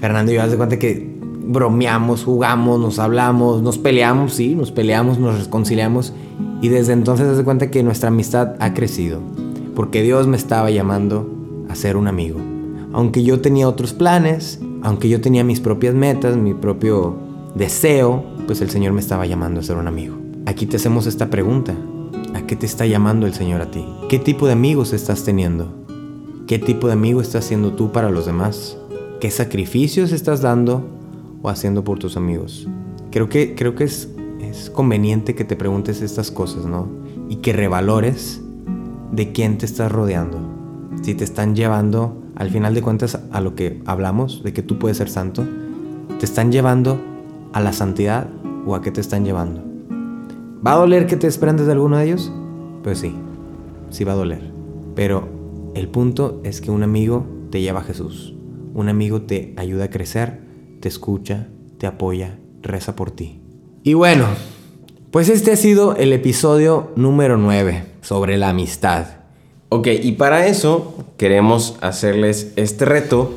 Fernando 0.00 0.32
yo, 0.32 0.46
de 0.46 0.56
cuenta 0.56 0.78
que 0.78 1.15
bromeamos, 1.46 2.24
jugamos, 2.24 2.80
nos 2.80 2.98
hablamos, 2.98 3.62
nos 3.62 3.78
peleamos, 3.78 4.34
sí, 4.34 4.54
nos 4.54 4.72
peleamos, 4.72 5.18
nos 5.18 5.38
reconciliamos. 5.38 6.12
Y 6.60 6.68
desde 6.68 6.92
entonces, 6.92 7.36
de 7.36 7.44
cuenta 7.44 7.70
que 7.70 7.82
nuestra 7.82 8.08
amistad 8.08 8.54
ha 8.58 8.74
crecido. 8.74 9.20
Porque 9.74 10.02
Dios 10.02 10.26
me 10.26 10.36
estaba 10.36 10.70
llamando 10.70 11.30
a 11.68 11.74
ser 11.74 11.96
un 11.96 12.08
amigo. 12.08 12.40
Aunque 12.92 13.22
yo 13.22 13.40
tenía 13.40 13.68
otros 13.68 13.92
planes, 13.92 14.60
aunque 14.82 15.08
yo 15.08 15.20
tenía 15.20 15.44
mis 15.44 15.60
propias 15.60 15.94
metas, 15.94 16.36
mi 16.36 16.54
propio 16.54 17.16
deseo, 17.54 18.24
pues 18.46 18.60
el 18.60 18.70
Señor 18.70 18.92
me 18.92 19.00
estaba 19.00 19.26
llamando 19.26 19.60
a 19.60 19.62
ser 19.62 19.76
un 19.76 19.86
amigo. 19.86 20.16
Aquí 20.46 20.66
te 20.66 20.76
hacemos 20.76 21.06
esta 21.06 21.28
pregunta. 21.28 21.74
¿A 22.34 22.42
qué 22.46 22.56
te 22.56 22.66
está 22.66 22.86
llamando 22.86 23.26
el 23.26 23.34
Señor 23.34 23.60
a 23.60 23.70
ti? 23.70 23.84
¿Qué 24.08 24.18
tipo 24.18 24.46
de 24.46 24.52
amigos 24.52 24.92
estás 24.92 25.24
teniendo? 25.24 25.68
¿Qué 26.46 26.58
tipo 26.58 26.86
de 26.86 26.92
amigo 26.92 27.20
estás 27.20 27.44
siendo 27.44 27.72
tú 27.72 27.92
para 27.92 28.10
los 28.10 28.26
demás? 28.26 28.78
¿Qué 29.20 29.30
sacrificios 29.30 30.12
estás 30.12 30.42
dando 30.42 30.95
o 31.42 31.48
haciendo 31.48 31.84
por 31.84 31.98
tus 31.98 32.16
amigos? 32.16 32.68
Creo 33.10 33.28
que, 33.28 33.54
creo 33.54 33.74
que 33.74 33.84
es, 33.84 34.10
es 34.40 34.70
conveniente 34.70 35.34
que 35.34 35.44
te 35.44 35.56
preguntes 35.56 36.02
estas 36.02 36.30
cosas, 36.30 36.66
¿no? 36.66 36.88
Y 37.28 37.36
que 37.36 37.52
revalores 37.52 38.40
de 39.12 39.32
quién 39.32 39.58
te 39.58 39.66
estás 39.66 39.90
rodeando. 39.90 40.38
Si 41.02 41.14
te 41.14 41.24
están 41.24 41.54
llevando, 41.54 42.22
al 42.36 42.50
final 42.50 42.74
de 42.74 42.82
cuentas, 42.82 43.20
a 43.30 43.40
lo 43.40 43.54
que 43.54 43.82
hablamos, 43.86 44.42
de 44.42 44.52
que 44.52 44.62
tú 44.62 44.78
puedes 44.78 44.98
ser 44.98 45.08
santo, 45.08 45.46
¿te 46.18 46.24
están 46.24 46.52
llevando 46.52 46.98
a 47.52 47.60
la 47.60 47.72
santidad 47.72 48.28
o 48.66 48.74
a 48.74 48.82
qué 48.82 48.90
te 48.90 49.00
están 49.00 49.24
llevando? 49.24 49.62
¿Va 50.66 50.72
a 50.72 50.76
doler 50.76 51.06
que 51.06 51.16
te 51.16 51.26
desprendes 51.26 51.66
de 51.66 51.72
alguno 51.72 51.98
de 51.98 52.06
ellos? 52.06 52.32
Pues 52.82 52.98
sí, 52.98 53.14
sí 53.90 54.04
va 54.04 54.12
a 54.12 54.16
doler. 54.16 54.50
Pero 54.94 55.28
el 55.74 55.88
punto 55.88 56.40
es 56.42 56.60
que 56.60 56.70
un 56.70 56.82
amigo 56.82 57.26
te 57.50 57.60
lleva 57.60 57.80
a 57.80 57.84
Jesús. 57.84 58.34
Un 58.74 58.88
amigo 58.88 59.22
te 59.22 59.54
ayuda 59.56 59.84
a 59.84 59.90
crecer, 59.90 60.40
te 60.86 60.90
escucha, 60.90 61.48
te 61.78 61.88
apoya, 61.88 62.38
reza 62.62 62.94
por 62.94 63.10
ti. 63.10 63.40
Y 63.82 63.94
bueno, 63.94 64.26
pues 65.10 65.28
este 65.28 65.50
ha 65.50 65.56
sido 65.56 65.96
el 65.96 66.12
episodio 66.12 66.92
número 66.94 67.36
9 67.36 67.84
sobre 68.02 68.38
la 68.38 68.50
amistad. 68.50 69.06
Ok, 69.68 69.88
y 70.00 70.12
para 70.12 70.46
eso 70.46 70.94
queremos 71.16 71.76
hacerles 71.80 72.52
este 72.54 72.84
reto. 72.84 73.32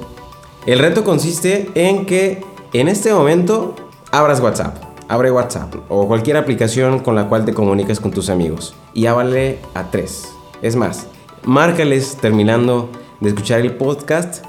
El 0.67 0.77
reto 0.77 1.03
consiste 1.03 1.71
en 1.73 2.05
que 2.05 2.43
en 2.73 2.87
este 2.87 3.11
momento 3.11 3.75
abras 4.11 4.41
WhatsApp 4.41 4.83
abre 5.07 5.31
WhatsApp 5.31 5.73
o 5.89 6.07
cualquier 6.07 6.37
aplicación 6.37 6.99
con 6.99 7.15
la 7.15 7.29
cual 7.29 7.45
te 7.45 7.55
comunicas 7.55 7.99
con 7.99 8.11
tus 8.11 8.29
amigos 8.29 8.75
y 8.93 9.07
háblale 9.07 9.57
a 9.73 9.89
tres. 9.89 10.29
Es 10.61 10.75
más, 10.75 11.07
márcales 11.45 12.15
terminando 12.21 12.91
de 13.21 13.29
escuchar 13.29 13.61
el 13.61 13.73
podcast, 13.73 14.45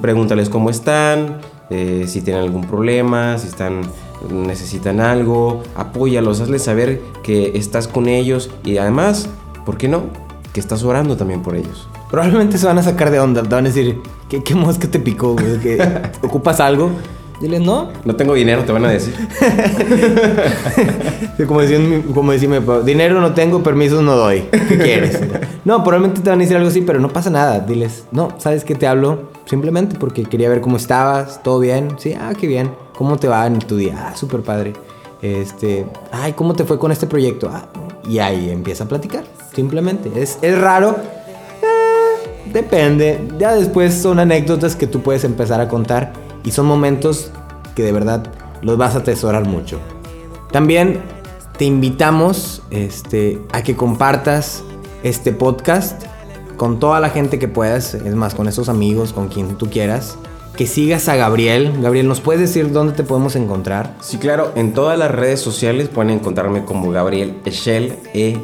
pregúntales 0.00 0.48
cómo 0.48 0.70
están, 0.70 1.40
eh, 1.70 2.04
si 2.06 2.22
tienen 2.22 2.42
algún 2.42 2.66
problema, 2.66 3.38
si 3.38 3.48
están 3.48 3.82
necesitan 4.30 5.00
algo, 5.00 5.62
apóyalos, 5.76 6.40
hazles 6.40 6.62
saber 6.62 7.00
que 7.22 7.56
estás 7.56 7.88
con 7.88 8.08
ellos 8.08 8.50
y 8.64 8.78
además, 8.78 9.28
¿por 9.64 9.76
qué 9.76 9.88
no? 9.88 10.04
Que 10.52 10.60
estás 10.60 10.82
orando 10.82 11.16
también 11.16 11.42
por 11.42 11.54
ellos. 11.56 11.88
Probablemente 12.10 12.58
se 12.58 12.66
van 12.66 12.78
a 12.78 12.82
sacar 12.82 13.10
de 13.10 13.20
onda, 13.20 13.42
te 13.42 13.54
van 13.54 13.66
a 13.66 13.68
decir, 13.68 14.00
¿qué, 14.28 14.42
qué 14.42 14.54
mosca 14.54 14.88
te 14.88 14.98
picó? 14.98 15.36
¿Que 15.36 15.78
¿Ocupas 16.22 16.60
algo? 16.60 16.90
Diles, 17.40 17.60
no. 17.60 17.90
No 18.04 18.16
tengo 18.16 18.34
dinero, 18.34 18.64
te 18.64 18.72
van 18.72 18.84
a 18.84 18.88
decir. 18.88 19.14
como, 21.46 21.60
decían, 21.60 22.02
como 22.12 22.32
decía 22.32 22.48
mi 22.48 22.58
papá, 22.58 22.80
dinero 22.80 23.20
no 23.20 23.32
tengo, 23.32 23.62
permisos 23.62 24.02
no 24.02 24.16
doy. 24.16 24.42
¿Qué 24.50 24.76
quieres? 24.76 25.20
no, 25.64 25.84
probablemente 25.84 26.20
te 26.20 26.30
van 26.30 26.40
a 26.40 26.42
decir 26.42 26.56
algo 26.56 26.68
así, 26.68 26.80
pero 26.80 26.98
no 26.98 27.10
pasa 27.10 27.30
nada. 27.30 27.60
Diles, 27.60 28.06
no, 28.10 28.34
¿sabes 28.38 28.64
qué 28.64 28.74
te 28.74 28.88
hablo? 28.88 29.30
Simplemente 29.48 29.96
porque 29.98 30.24
quería 30.24 30.48
ver 30.50 30.60
cómo 30.60 30.76
estabas, 30.76 31.42
todo 31.42 31.58
bien. 31.60 31.96
Sí, 31.98 32.14
ah, 32.14 32.32
qué 32.38 32.46
bien. 32.46 32.70
¿Cómo 32.94 33.16
te 33.16 33.28
va 33.28 33.46
en 33.46 33.58
tu 33.58 33.76
día? 33.76 34.08
Ah, 34.08 34.16
súper 34.16 34.42
padre. 34.42 34.74
Este, 35.22 35.86
ay, 36.12 36.34
¿cómo 36.34 36.54
te 36.54 36.64
fue 36.64 36.78
con 36.78 36.92
este 36.92 37.06
proyecto? 37.06 37.50
Ah, 37.50 37.66
y 38.06 38.18
ahí 38.18 38.50
empieza 38.50 38.84
a 38.84 38.88
platicar. 38.88 39.24
Simplemente. 39.54 40.10
Es, 40.20 40.38
es 40.42 40.58
raro. 40.60 40.96
Eh, 41.62 42.50
depende. 42.52 43.26
Ya 43.38 43.54
después 43.54 43.94
son 43.94 44.18
anécdotas 44.18 44.76
que 44.76 44.86
tú 44.86 45.00
puedes 45.00 45.24
empezar 45.24 45.62
a 45.62 45.68
contar 45.68 46.12
y 46.44 46.50
son 46.50 46.66
momentos 46.66 47.30
que 47.74 47.82
de 47.82 47.92
verdad 47.92 48.30
los 48.60 48.76
vas 48.76 48.96
a 48.96 48.98
atesorar 48.98 49.46
mucho. 49.46 49.78
También 50.52 51.00
te 51.56 51.64
invitamos 51.64 52.62
este, 52.70 53.40
a 53.52 53.62
que 53.62 53.76
compartas 53.76 54.62
este 55.02 55.32
podcast 55.32 56.02
con 56.58 56.78
toda 56.78 57.00
la 57.00 57.08
gente 57.08 57.38
que 57.38 57.48
puedas, 57.48 57.94
es 57.94 58.14
más, 58.14 58.34
con 58.34 58.46
esos 58.48 58.68
amigos, 58.68 59.14
con 59.14 59.28
quien 59.28 59.56
tú 59.56 59.70
quieras. 59.70 60.18
Que 60.56 60.66
sigas 60.66 61.08
a 61.08 61.14
Gabriel. 61.14 61.72
Gabriel, 61.80 62.08
¿nos 62.08 62.20
puedes 62.20 62.40
decir 62.40 62.72
dónde 62.72 62.92
te 62.92 63.04
podemos 63.04 63.36
encontrar? 63.36 63.94
Sí, 64.00 64.18
claro. 64.18 64.50
En 64.56 64.74
todas 64.74 64.98
las 64.98 65.12
redes 65.12 65.40
sociales 65.40 65.88
pueden 65.88 66.10
encontrarme 66.10 66.64
como 66.64 66.90
Gabriel 66.90 67.38
Eshel, 67.44 67.94
E-S-H-E-L, 68.12 68.42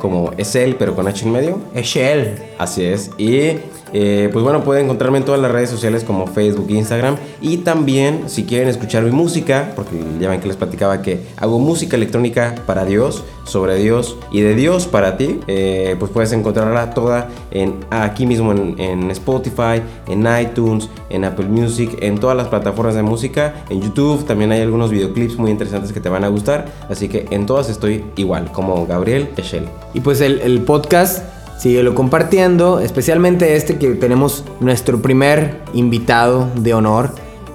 como 0.00 0.32
Esel, 0.36 0.74
pero 0.74 0.96
con 0.96 1.06
H 1.06 1.24
en 1.24 1.32
medio. 1.32 1.60
Eshel. 1.74 2.49
Así 2.60 2.84
es. 2.84 3.10
Y 3.16 3.56
eh, 3.94 4.28
pues 4.30 4.44
bueno, 4.44 4.62
pueden 4.62 4.84
encontrarme 4.84 5.16
en 5.16 5.24
todas 5.24 5.40
las 5.40 5.50
redes 5.50 5.70
sociales 5.70 6.04
como 6.04 6.26
Facebook, 6.26 6.66
Instagram. 6.68 7.16
Y 7.40 7.56
también, 7.56 8.24
si 8.26 8.44
quieren 8.44 8.68
escuchar 8.68 9.02
mi 9.02 9.12
música, 9.12 9.72
porque 9.74 9.92
ya 10.20 10.28
ven 10.28 10.42
que 10.42 10.46
les 10.46 10.58
platicaba 10.58 11.00
que 11.00 11.22
hago 11.38 11.58
música 11.58 11.96
electrónica 11.96 12.54
para 12.66 12.84
Dios, 12.84 13.24
sobre 13.44 13.76
Dios 13.76 14.16
y 14.30 14.42
de 14.42 14.54
Dios 14.54 14.86
para 14.86 15.16
ti, 15.16 15.40
eh, 15.46 15.96
pues 15.98 16.12
puedes 16.12 16.32
encontrarla 16.32 16.90
toda 16.90 17.30
en, 17.50 17.76
aquí 17.88 18.26
mismo 18.26 18.52
en, 18.52 19.10
Spotify, 19.10 19.80
en 20.06 20.28
iTunes, 20.40 20.90
en 21.08 21.24
Apple 21.24 21.46
Music, 21.46 21.96
en 22.02 22.20
todas 22.20 22.36
las 22.36 22.48
plataformas 22.48 22.94
de 22.94 23.02
música, 23.02 23.64
en 23.70 23.80
YouTube. 23.80 24.26
También 24.26 24.52
hay 24.52 24.60
algunos 24.60 24.90
videoclips 24.90 25.38
muy 25.38 25.50
interesantes 25.50 25.94
que 25.94 26.00
te 26.00 26.10
van 26.10 26.24
a 26.24 26.28
gustar. 26.28 26.66
Así 26.90 27.08
que 27.08 27.26
en 27.30 27.46
todas 27.46 27.70
estoy 27.70 28.04
igual, 28.16 28.52
como 28.52 28.86
Gabriel 28.86 29.30
Echel. 29.38 29.66
Y 29.94 30.00
pues 30.00 30.20
el 30.20 30.60
podcast 30.60 31.39
síguelo 31.60 31.94
compartiendo, 31.94 32.80
especialmente 32.80 33.54
este 33.54 33.76
que 33.76 33.90
tenemos 33.90 34.44
nuestro 34.60 35.02
primer 35.02 35.60
invitado 35.74 36.48
de 36.56 36.72
honor, 36.72 37.10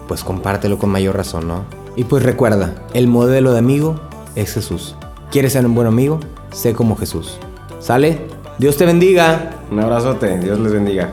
pues 0.07 0.23
compártelo 0.23 0.77
con 0.77 0.91
mayor 0.91 1.17
razón, 1.17 1.47
¿no? 1.47 1.63
Y 1.95 2.03
pues 2.03 2.21
recuerda, 2.21 2.75
el 2.93 3.07
modelo 3.07 3.51
de 3.51 3.59
amigo 3.59 3.99
es 4.35 4.53
Jesús. 4.53 4.95
¿Quieres 5.31 5.53
ser 5.53 5.65
un 5.65 5.73
buen 5.73 5.87
amigo? 5.87 6.19
Sé 6.51 6.73
como 6.73 6.95
Jesús. 6.95 7.39
¿Sale? 7.79 8.19
Dios 8.59 8.77
te 8.77 8.85
bendiga. 8.85 9.53
Un 9.71 9.79
abrazote, 9.79 10.37
Dios 10.37 10.59
les 10.59 10.71
bendiga. 10.71 11.11